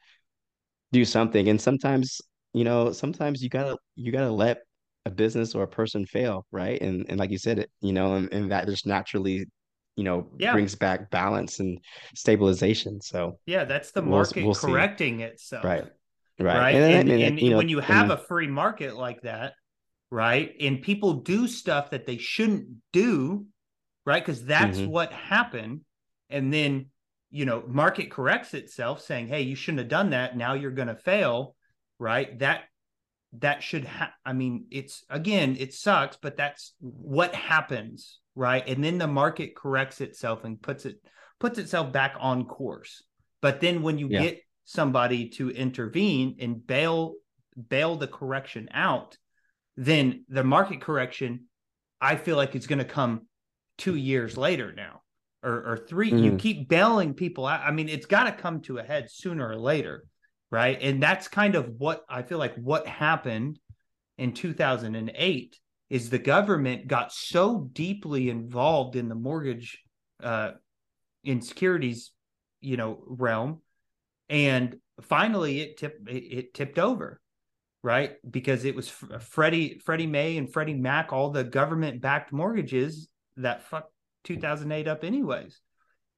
[0.91, 1.49] do something.
[1.49, 2.21] And sometimes,
[2.53, 4.59] you know, sometimes you gotta you gotta let
[5.05, 6.81] a business or a person fail, right?
[6.81, 9.45] And and like you said, it, you know, and, and that just naturally
[9.97, 10.53] you know yeah.
[10.53, 11.79] brings back balance and
[12.15, 15.23] stabilization so yeah that's the market we'll, we'll correcting see.
[15.23, 15.85] itself right
[16.39, 16.75] right, right?
[16.75, 19.53] and, and, and you know, when you have a free market like that
[20.09, 23.45] right and people do stuff that they shouldn't do
[24.05, 24.91] right because that's mm-hmm.
[24.91, 25.81] what happened
[26.29, 26.85] and then
[27.31, 30.87] you know market corrects itself saying hey you shouldn't have done that now you're going
[30.87, 31.55] to fail
[31.99, 32.61] right that
[33.39, 38.67] that should ha- i mean it's again it sucks but that's what happens right?
[38.67, 41.01] And then the market corrects itself and puts it
[41.39, 43.03] puts itself back on course.
[43.41, 44.21] But then when you yeah.
[44.21, 47.15] get somebody to intervene and bail
[47.69, 49.17] bail the correction out,
[49.75, 51.45] then the market correction,
[51.99, 53.23] I feel like it's going to come
[53.77, 55.01] two years later now
[55.43, 56.23] or, or 3 mm-hmm.
[56.23, 57.61] You keep bailing people out.
[57.61, 60.03] I mean, it's got to come to a head sooner or later,
[60.51, 60.77] right?
[60.81, 63.59] And that's kind of what I feel like what happened
[64.17, 65.59] in 2008
[65.89, 69.79] is the government got so deeply involved in the mortgage
[70.23, 70.51] uh
[71.23, 72.11] in securities
[72.61, 73.61] you know realm
[74.29, 77.21] and finally it tipped it, it tipped over
[77.83, 83.07] right because it was Freddie Freddie May and Freddie Mac all the government backed mortgages
[83.37, 83.93] that fucked
[84.23, 85.61] 2008 up anyways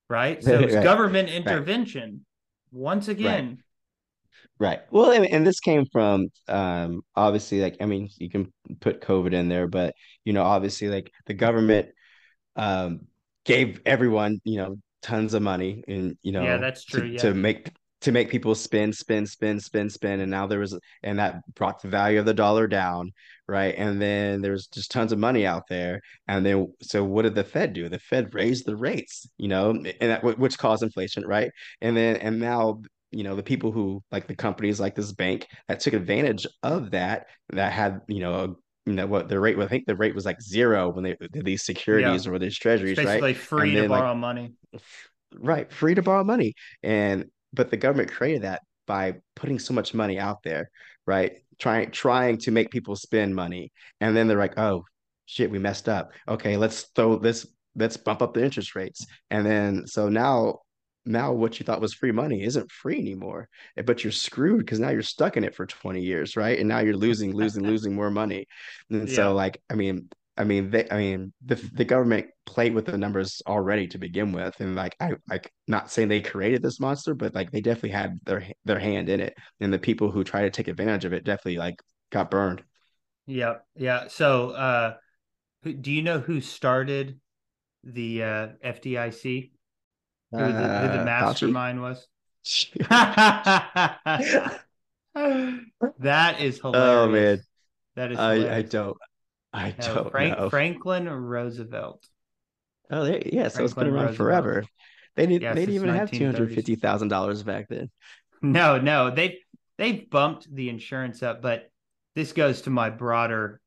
[0.09, 0.83] right so it's right.
[0.83, 2.79] government intervention right.
[2.79, 3.57] once again Right.
[4.91, 9.33] Well, and, and this came from um obviously like I mean you can put COVID
[9.33, 9.95] in there, but
[10.25, 11.89] you know obviously like the government
[12.55, 13.01] um
[13.45, 17.19] gave everyone you know tons of money and you know yeah that's true to, yeah.
[17.19, 17.71] to make
[18.01, 20.21] to make people spend, spend, spend, spend, spend.
[20.21, 23.11] And now there was, and that brought the value of the dollar down,
[23.47, 23.75] right?
[23.77, 25.99] And then there's just tons of money out there.
[26.27, 27.89] And then, so what did the Fed do?
[27.89, 31.51] The Fed raised the rates, you know, and that, which caused inflation, right?
[31.81, 35.47] And then, and now, you know, the people who like the companies like this bank
[35.67, 38.47] that took advantage of that, that had, you know, a,
[38.85, 41.45] you know what the rate I think the rate was like zero when they did
[41.45, 42.31] these securities yeah.
[42.31, 43.37] or these treasuries, it's basically right?
[43.37, 44.53] free to borrow like, money.
[45.35, 46.55] Right, free to borrow money.
[46.81, 50.71] And but the government created that by putting so much money out there,
[51.05, 51.33] right?
[51.59, 53.71] Trying trying to make people spend money,
[54.01, 54.85] and then they're like, "Oh,
[55.25, 56.11] shit, we messed up.
[56.27, 57.45] Okay, let's throw this.
[57.75, 60.59] Let's bump up the interest rates." And then so now
[61.09, 63.47] now what you thought was free money isn't free anymore
[63.85, 66.79] but you're screwed because now you're stuck in it for 20 years right and now
[66.79, 68.45] you're losing losing losing more money
[68.89, 69.15] and yeah.
[69.15, 70.07] so like i mean
[70.39, 74.31] I mean, they, I mean, the the government played with the numbers already to begin
[74.31, 77.89] with, and like I like not saying they created this monster, but like they definitely
[77.89, 81.11] had their their hand in it, and the people who try to take advantage of
[81.11, 81.75] it definitely like
[82.09, 82.63] got burned.
[83.25, 84.07] Yeah, yeah.
[84.07, 84.93] So, uh,
[85.63, 87.19] do you know who started
[87.83, 89.51] the uh, FDIC?
[90.31, 92.07] Who, the, who the uh, mastermind was?
[95.99, 96.63] that is hilarious.
[96.63, 97.41] Oh man,
[97.95, 98.19] that is.
[98.19, 98.97] I, I don't.
[99.51, 100.49] I no, don't Frank, know.
[100.49, 102.07] Franklin Roosevelt.
[102.91, 103.47] Oh, they, yeah.
[103.47, 104.17] So Franklin it's been around Roosevelt.
[104.17, 104.65] forever.
[105.15, 105.41] They didn't.
[105.41, 107.89] Yeah, they didn't even have two hundred fifty thousand dollars back then.
[108.41, 109.13] No, no.
[109.13, 109.39] They
[109.77, 111.69] they bumped the insurance up, but
[112.15, 113.59] this goes to my broader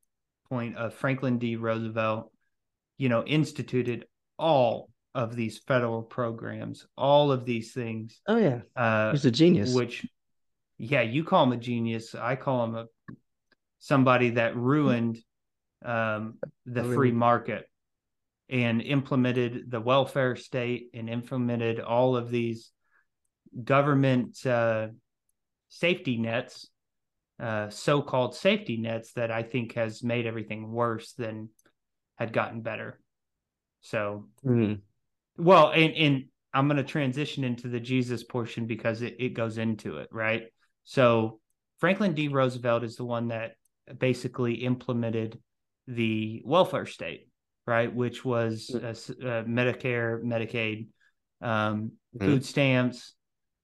[0.48, 1.56] point of Franklin D.
[1.56, 2.32] Roosevelt.
[2.96, 4.06] You know, instituted
[4.38, 8.20] all of these federal programs, all of these things.
[8.26, 9.74] Oh yeah, uh, he's a genius.
[9.74, 10.06] Which,
[10.78, 12.14] yeah, you call him a genius.
[12.14, 12.86] I call him a
[13.78, 15.18] somebody that ruined
[15.84, 17.68] um, the oh, free market
[18.48, 22.70] and implemented the welfare state and implemented all of these
[23.64, 24.88] government uh,
[25.68, 26.68] safety nets,
[27.40, 31.48] uh, so-called safety nets that I think has made everything worse than
[32.16, 33.00] had gotten better.
[33.80, 34.74] So, mm-hmm.
[35.36, 39.58] Well, and, and I'm going to transition into the Jesus portion because it, it goes
[39.58, 40.44] into it, right?
[40.84, 41.40] So,
[41.78, 42.28] Franklin D.
[42.28, 43.52] Roosevelt is the one that
[43.98, 45.38] basically implemented
[45.86, 47.28] the welfare state,
[47.66, 47.92] right?
[47.92, 50.88] Which was uh, uh, Medicare, Medicaid,
[51.40, 52.24] um, mm-hmm.
[52.24, 53.14] food stamps.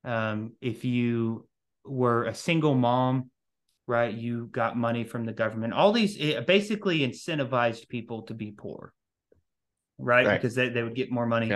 [0.04, 1.46] Um, if you
[1.84, 3.30] were a single mom,
[3.86, 5.72] right, you got money from the government.
[5.72, 6.16] All these
[6.46, 8.92] basically incentivized people to be poor,
[9.98, 10.26] right?
[10.26, 10.40] right.
[10.40, 11.48] Because they, they would get more money.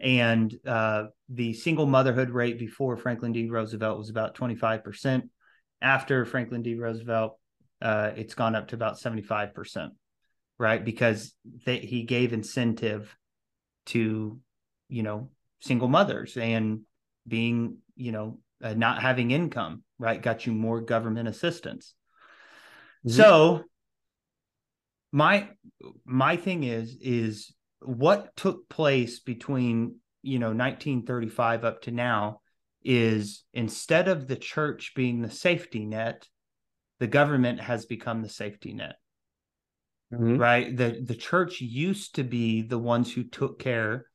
[0.00, 3.48] And uh, the single motherhood rate before Franklin D.
[3.48, 5.28] Roosevelt was about 25%.
[5.80, 6.74] After Franklin D.
[6.74, 7.38] Roosevelt,
[7.80, 9.90] uh, it's gone up to about 75%
[10.58, 10.84] right?
[10.84, 11.34] Because
[11.64, 13.16] they, he gave incentive
[13.86, 14.38] to,
[14.88, 15.30] you know,
[15.60, 16.80] single mothers and
[17.26, 20.20] being, you know, uh, not having income, right?
[20.20, 21.94] Got you more government assistance.
[23.06, 23.16] Mm-hmm.
[23.16, 23.64] So
[25.12, 25.48] my
[26.04, 27.52] my thing is is
[27.86, 32.40] what took place between you know 1935 up to now
[32.82, 36.26] is instead of the church being the safety net
[37.00, 38.96] the government has become the safety net
[40.12, 40.36] mm-hmm.
[40.36, 40.76] right?
[40.76, 44.06] The the church used to be the ones who took care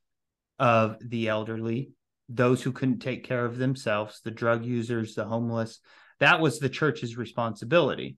[0.57, 1.91] of the elderly,
[2.27, 5.79] those who couldn't take care of themselves, the drug users, the homeless.
[6.19, 8.17] That was the church's responsibility.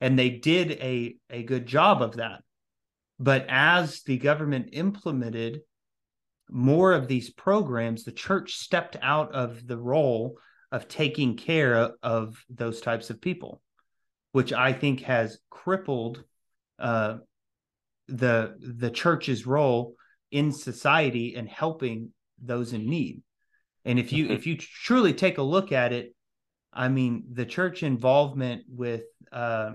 [0.00, 2.42] And they did a, a good job of that.
[3.18, 5.60] But as the government implemented
[6.50, 10.38] more of these programs, the church stepped out of the role
[10.70, 13.60] of taking care of those types of people,
[14.32, 16.22] which I think has crippled
[16.78, 17.18] uh,
[18.06, 19.94] the the church's role
[20.30, 23.22] in society and helping those in need.
[23.84, 24.34] And if you mm-hmm.
[24.34, 26.14] if you truly take a look at it,
[26.72, 29.72] I mean, the church involvement with uh,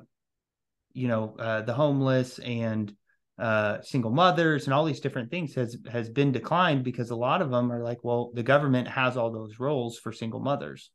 [0.94, 2.94] you know uh, the homeless and
[3.40, 7.42] uh, single mothers and all these different things has has been declined because a lot
[7.42, 10.92] of them are like, well, the government has all those roles for single mothers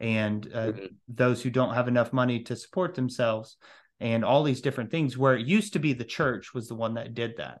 [0.00, 0.86] and uh, mm-hmm.
[1.08, 3.56] those who don't have enough money to support themselves
[4.00, 6.94] and all these different things where it used to be the church was the one
[6.94, 7.60] that did that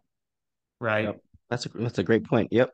[0.80, 1.20] right yep.
[1.50, 2.70] that's a that's a great point yep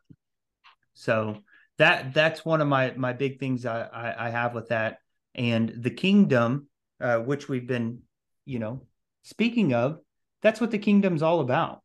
[0.94, 1.38] so
[1.78, 4.98] that that's one of my my big things i i, I have with that
[5.34, 6.68] and the kingdom
[7.00, 8.00] uh, which we've been
[8.44, 8.82] you know
[9.24, 9.98] speaking of
[10.47, 11.82] that's what the kingdom's all about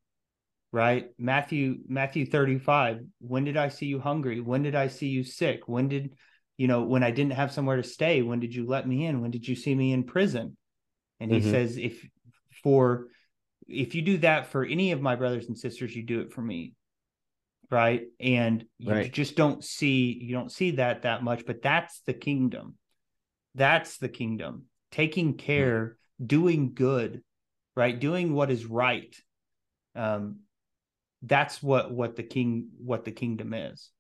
[0.72, 5.24] right matthew matthew 35 when did i see you hungry when did i see you
[5.24, 6.16] sick when did
[6.58, 9.22] you know when i didn't have somewhere to stay when did you let me in
[9.22, 10.56] when did you see me in prison
[11.22, 11.52] and he mm-hmm.
[11.52, 12.04] says, if
[12.64, 13.08] for
[13.68, 16.42] if you do that for any of my brothers and sisters, you do it for
[16.42, 16.74] me.
[17.70, 18.08] right?
[18.20, 19.14] And you Right.
[19.14, 22.76] just don't see you don't see that that much, but that's the kingdom.
[23.56, 24.66] That's the kingdom.
[24.92, 27.24] Taking care, doing good,
[27.76, 28.00] right?
[28.00, 29.16] Doing what is right.
[29.96, 30.42] Um
[31.24, 33.92] that's what what the king what the kingdom is.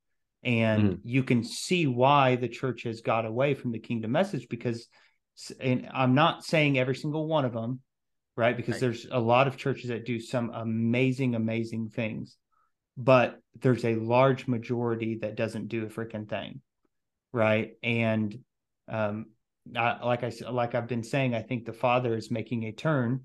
[0.44, 4.88] And you can see why the church has got away from the kingdom message because
[5.60, 7.82] and I'm not saying every single one of them,
[8.36, 8.56] right?
[8.58, 8.82] Because Right.
[8.82, 12.38] there's a lot of churches that do some amazing, amazing things,
[12.98, 16.62] but there's a large majority that doesn't do a freaking thing,
[17.32, 17.74] right?
[17.84, 18.38] And
[18.88, 19.28] um,
[19.76, 23.22] I, like I like I've been saying, I think the Father is making a turn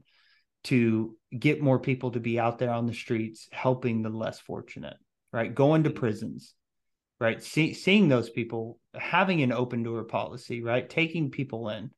[0.66, 4.96] to get more people to be out there on the streets helping the less fortunate,
[5.32, 5.54] right?
[5.54, 6.54] Going to prisons,
[7.20, 7.42] right?
[7.42, 10.88] See, seeing those people, having an open door policy, right?
[10.88, 11.90] Taking people in,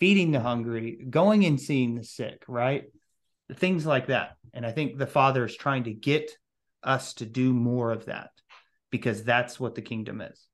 [0.00, 2.84] feeding the hungry, going and seeing the sick, right?
[3.54, 4.36] Things like that.
[4.52, 6.30] And I think the Father is trying to get
[6.82, 8.30] us to do more of that
[8.90, 10.49] because that's what the kingdom is.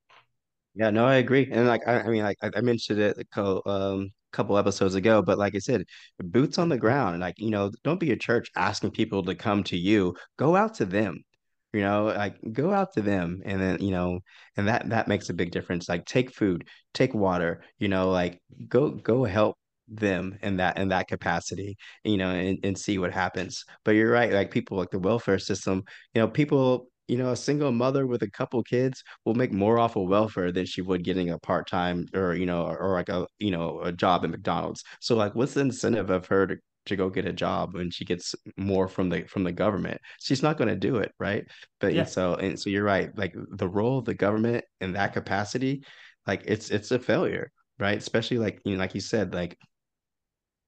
[0.77, 1.49] Yeah, no, I agree.
[1.51, 4.95] And like I, I mean, like I, I mentioned it a couple, um, couple episodes
[4.95, 5.85] ago, but like I said,
[6.23, 7.21] boots on the ground.
[7.21, 10.15] Like, you know, don't be a church asking people to come to you.
[10.39, 11.25] Go out to them.
[11.73, 14.21] You know, like go out to them and then, you know,
[14.57, 15.89] and that that makes a big difference.
[15.89, 19.57] Like take food, take water, you know, like go go help
[19.89, 23.65] them in that in that capacity, you know, and, and see what happens.
[23.85, 25.83] But you're right, like people like the welfare system,
[26.15, 29.79] you know, people, you know, a single mother with a couple kids will make more
[29.79, 33.09] off of welfare than she would getting a part-time or you know or, or like
[33.09, 34.83] a you know a job at McDonald's.
[35.01, 36.57] So like what's the incentive of her to,
[36.87, 40.01] to go get a job when she gets more from the from the government?
[40.21, 41.45] She's not going to do it, right?
[41.81, 42.01] But Yeah.
[42.01, 43.17] and so and so you're right.
[43.17, 45.85] Like the role of the government in that capacity,
[46.27, 47.99] like it's it's a failure, right?
[47.99, 49.57] Especially like you know like you said like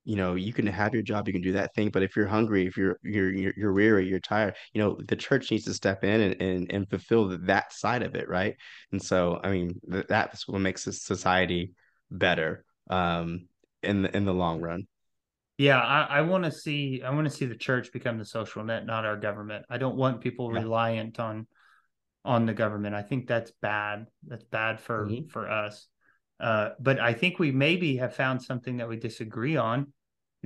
[0.09, 2.26] you know you can have your job you can do that thing but if you're
[2.26, 5.74] hungry if you're you're you're, you're weary you're tired you know the church needs to
[5.74, 8.56] step in and and, and fulfill that side of it right
[8.90, 11.72] and so i mean th- that's what makes this society
[12.10, 13.47] better um
[13.82, 14.86] in the in the long run
[15.59, 18.64] Yeah, I, I want to see I want to see the church become the social
[18.64, 19.66] net, not our government.
[19.68, 20.60] I don't want people Yeah.
[20.60, 21.47] reliant on
[22.24, 22.94] on the government.
[22.94, 24.06] I think that's bad.
[24.26, 25.30] That's bad for Mhm.
[25.30, 25.86] for us.
[26.40, 29.93] Uh, but I think we maybe have found something that we disagree on.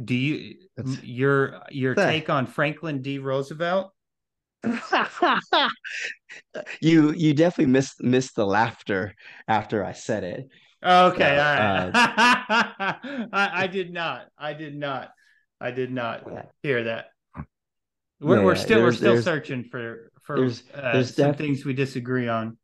[0.02, 3.18] Do you That's- your your That- take on Franklin D.
[3.18, 3.92] Roosevelt?
[6.80, 9.12] you you definitely missed missed the laughter
[9.48, 10.48] after i said it
[10.84, 11.90] Okay, So, all right.
[13.32, 14.26] I, I did not.
[14.36, 15.10] I did not.
[15.60, 16.42] I did not Yeah.
[16.64, 17.04] hear that.
[18.20, 21.64] We're, Yeah, we're still we're still searching for for there's- uh, there's some def- things
[21.64, 22.56] we disagree on.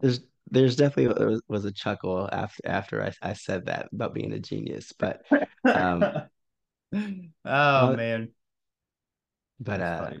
[0.00, 4.32] there's there's definitely was, was a chuckle after after I, I said that about being
[4.32, 5.20] a genius but
[5.64, 6.02] Um,
[7.44, 8.32] uh, man,
[9.60, 10.20] but That's uh funny.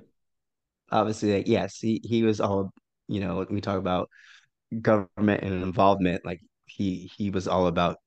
[0.90, 2.72] obviously like, yes he he was all
[3.08, 4.08] you know when we talk about
[4.82, 7.98] government and involvement like he he was all about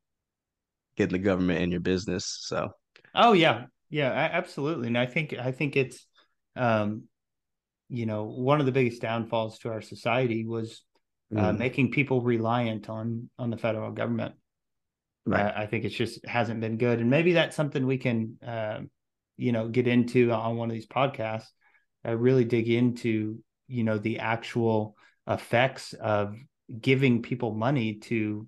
[0.95, 2.71] getting the government in your business so
[3.13, 4.87] Oh yeah, yeah, absolutely.
[4.87, 6.05] And I think I think it's,
[6.55, 7.03] um,
[7.89, 10.83] you know, one of the biggest downfalls to our society was
[11.35, 14.35] uh, mm, making people reliant on on the federal government.
[15.25, 18.37] Right Uh, I think it's just hasn't been good, and maybe that's something we can,
[18.45, 18.81] uh,
[19.37, 21.47] you know, get into on one of these podcasts.
[22.05, 24.95] Uh, really dig into, you know, the actual
[25.27, 26.35] effects of
[26.79, 28.47] giving people money to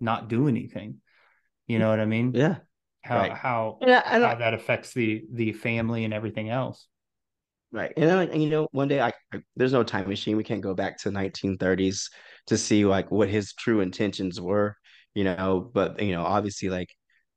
[0.00, 1.00] not do anything.
[1.66, 2.32] You know what I mean?
[2.32, 2.56] yeah
[3.02, 3.32] How right.
[3.32, 6.86] how and I, I how don't, that affects the the family and everything else.
[7.72, 10.44] right and, I, and you know one day I, I there's no time machine we
[10.44, 12.10] can't go back to 1930s
[12.46, 14.76] to see like what his true intentions were
[15.16, 16.90] you know but you know obviously like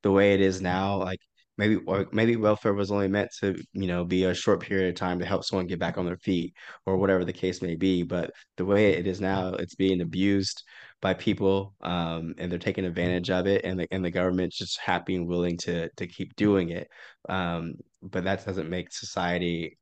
[0.04, 1.20] the way it is now like
[1.58, 4.96] maybe or maybe welfare was only meant to you know be a short period of
[4.96, 6.54] time to help someone get back on their feet
[6.86, 10.64] or whatever the case may be but the way it is now it's being abused
[11.02, 14.78] by people um and they're taking advantage of it and the and the government's just
[14.80, 16.90] happy and willing to to keep doing it
[17.30, 19.78] um but that doesn't make society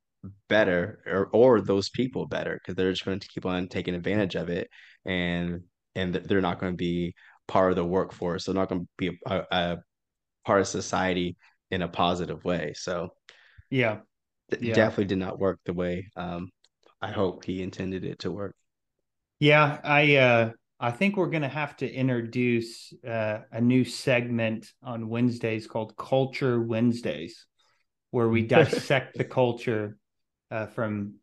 [0.48, 4.36] better or or those people better because they're just going to keep on taking advantage
[4.36, 4.68] of it
[5.04, 5.62] and
[5.94, 7.12] and they're not going to be
[7.48, 9.78] part of the workforce they're not going to be a, a
[10.46, 11.36] part of society
[11.70, 13.10] in a positive way so
[13.70, 13.98] Yeah.
[14.50, 14.74] it Yeah.
[14.74, 16.50] definitely did not work the way um
[17.00, 18.54] I hope he intended it to work
[19.40, 20.50] Yeah, I uh
[20.80, 26.60] I think we're gonna have to introduce uh, a new segment on Wednesdays called Culture
[26.62, 27.46] Wednesdays,
[28.10, 29.98] where we dissect the culture
[30.50, 31.14] uh, from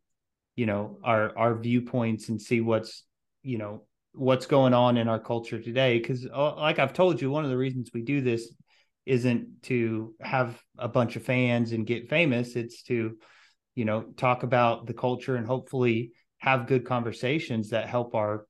[0.55, 3.03] you know our our viewpoints and see what's
[3.43, 3.83] you know
[4.15, 5.99] what's going on in our culture today.
[5.99, 8.51] Because like I've told you, one of the reasons we do this
[9.05, 12.55] isn't to have a bunch of fans and get famous.
[12.55, 13.17] It's to
[13.75, 18.45] you know talk about the culture and hopefully have good conversations that help our,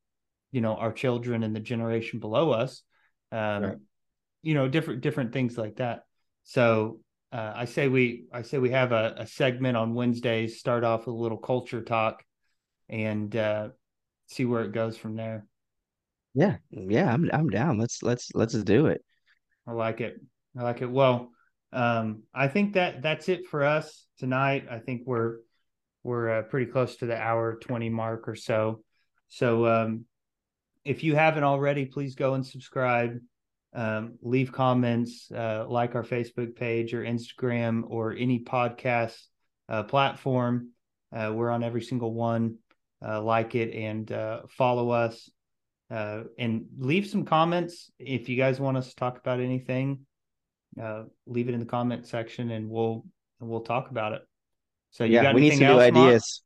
[0.51, 2.81] you know, our children and the generation below us.
[3.31, 3.77] Um, Right.
[4.43, 6.03] you know, different different things like that.
[6.43, 6.99] So
[7.31, 10.59] uh, I say we I say we have a, a segment on Wednesdays.
[10.59, 12.23] Start off with a little culture talk,
[12.87, 13.69] and uh,
[14.27, 15.45] see where it goes from there.
[16.35, 17.77] Yeah, yeah, I'm I'm down.
[17.77, 19.03] Let's let's let's do it.
[19.65, 20.19] I like it.
[20.57, 20.91] I like it.
[20.91, 21.31] Well,
[21.71, 24.65] um, I think that that's it for us tonight.
[24.69, 25.37] I think we're
[26.03, 28.83] we're uh, pretty close to the hour twenty mark or so.
[29.29, 30.05] So um,
[30.83, 33.17] if you haven't already, please go and subscribe.
[33.73, 39.19] Um, leave comments, uh, like our Facebook page or Instagram or any podcast
[39.69, 40.71] uh, platform.
[41.15, 42.57] Uh, we're on every single one.
[43.05, 45.29] Uh, like it and uh, follow us
[45.89, 49.99] uh, and leave some comments if you guys want us to talk about anything.
[50.81, 53.05] Uh, leave it in the comment section, and we'll
[53.39, 54.21] we'll talk about it.
[54.91, 56.07] So you Yeah, got we need some new else, Mark?
[56.07, 56.41] ideas.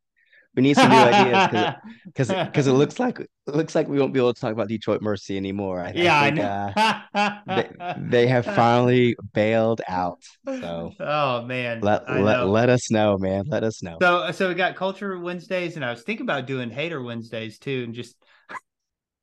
[0.56, 4.14] We need some new ideas because because it looks like it looks like we won't
[4.14, 5.80] be able to talk about Detroit Mercy anymore.
[5.80, 7.96] I, yeah, I, think, uh, know.
[7.96, 10.22] they, they have finally bailed out.
[10.48, 13.46] So oh man, let let, let us know, man.
[13.48, 13.98] Let us know.
[14.02, 17.84] So so we got Culture Wednesdays, and I was thinking about doing Hater Wednesdays too,
[17.86, 18.16] and just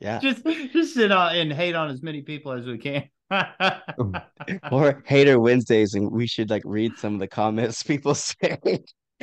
[0.01, 0.19] Yeah.
[0.21, 3.09] just just sit on and hate on as many people as we can.
[4.71, 8.59] Or hater Wednesdays, and we should like read some of the comments people say.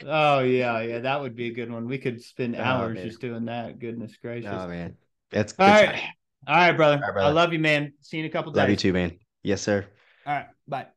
[0.05, 1.87] oh yeah, yeah, that would be a good one.
[1.87, 3.07] We could spend Oh, hours man.
[3.07, 3.79] just doing that.
[3.79, 4.49] Goodness gracious.
[4.49, 4.97] Oh man,
[5.31, 5.95] that's All good right.
[5.95, 6.09] time.
[6.47, 7.03] All right, brother.
[7.17, 7.93] I love you, man.
[8.01, 8.59] See you in a couple days.
[8.61, 9.17] Love you too, man.
[9.43, 9.85] Yes, sir.
[10.25, 10.47] All right.
[10.67, 10.93] Bye.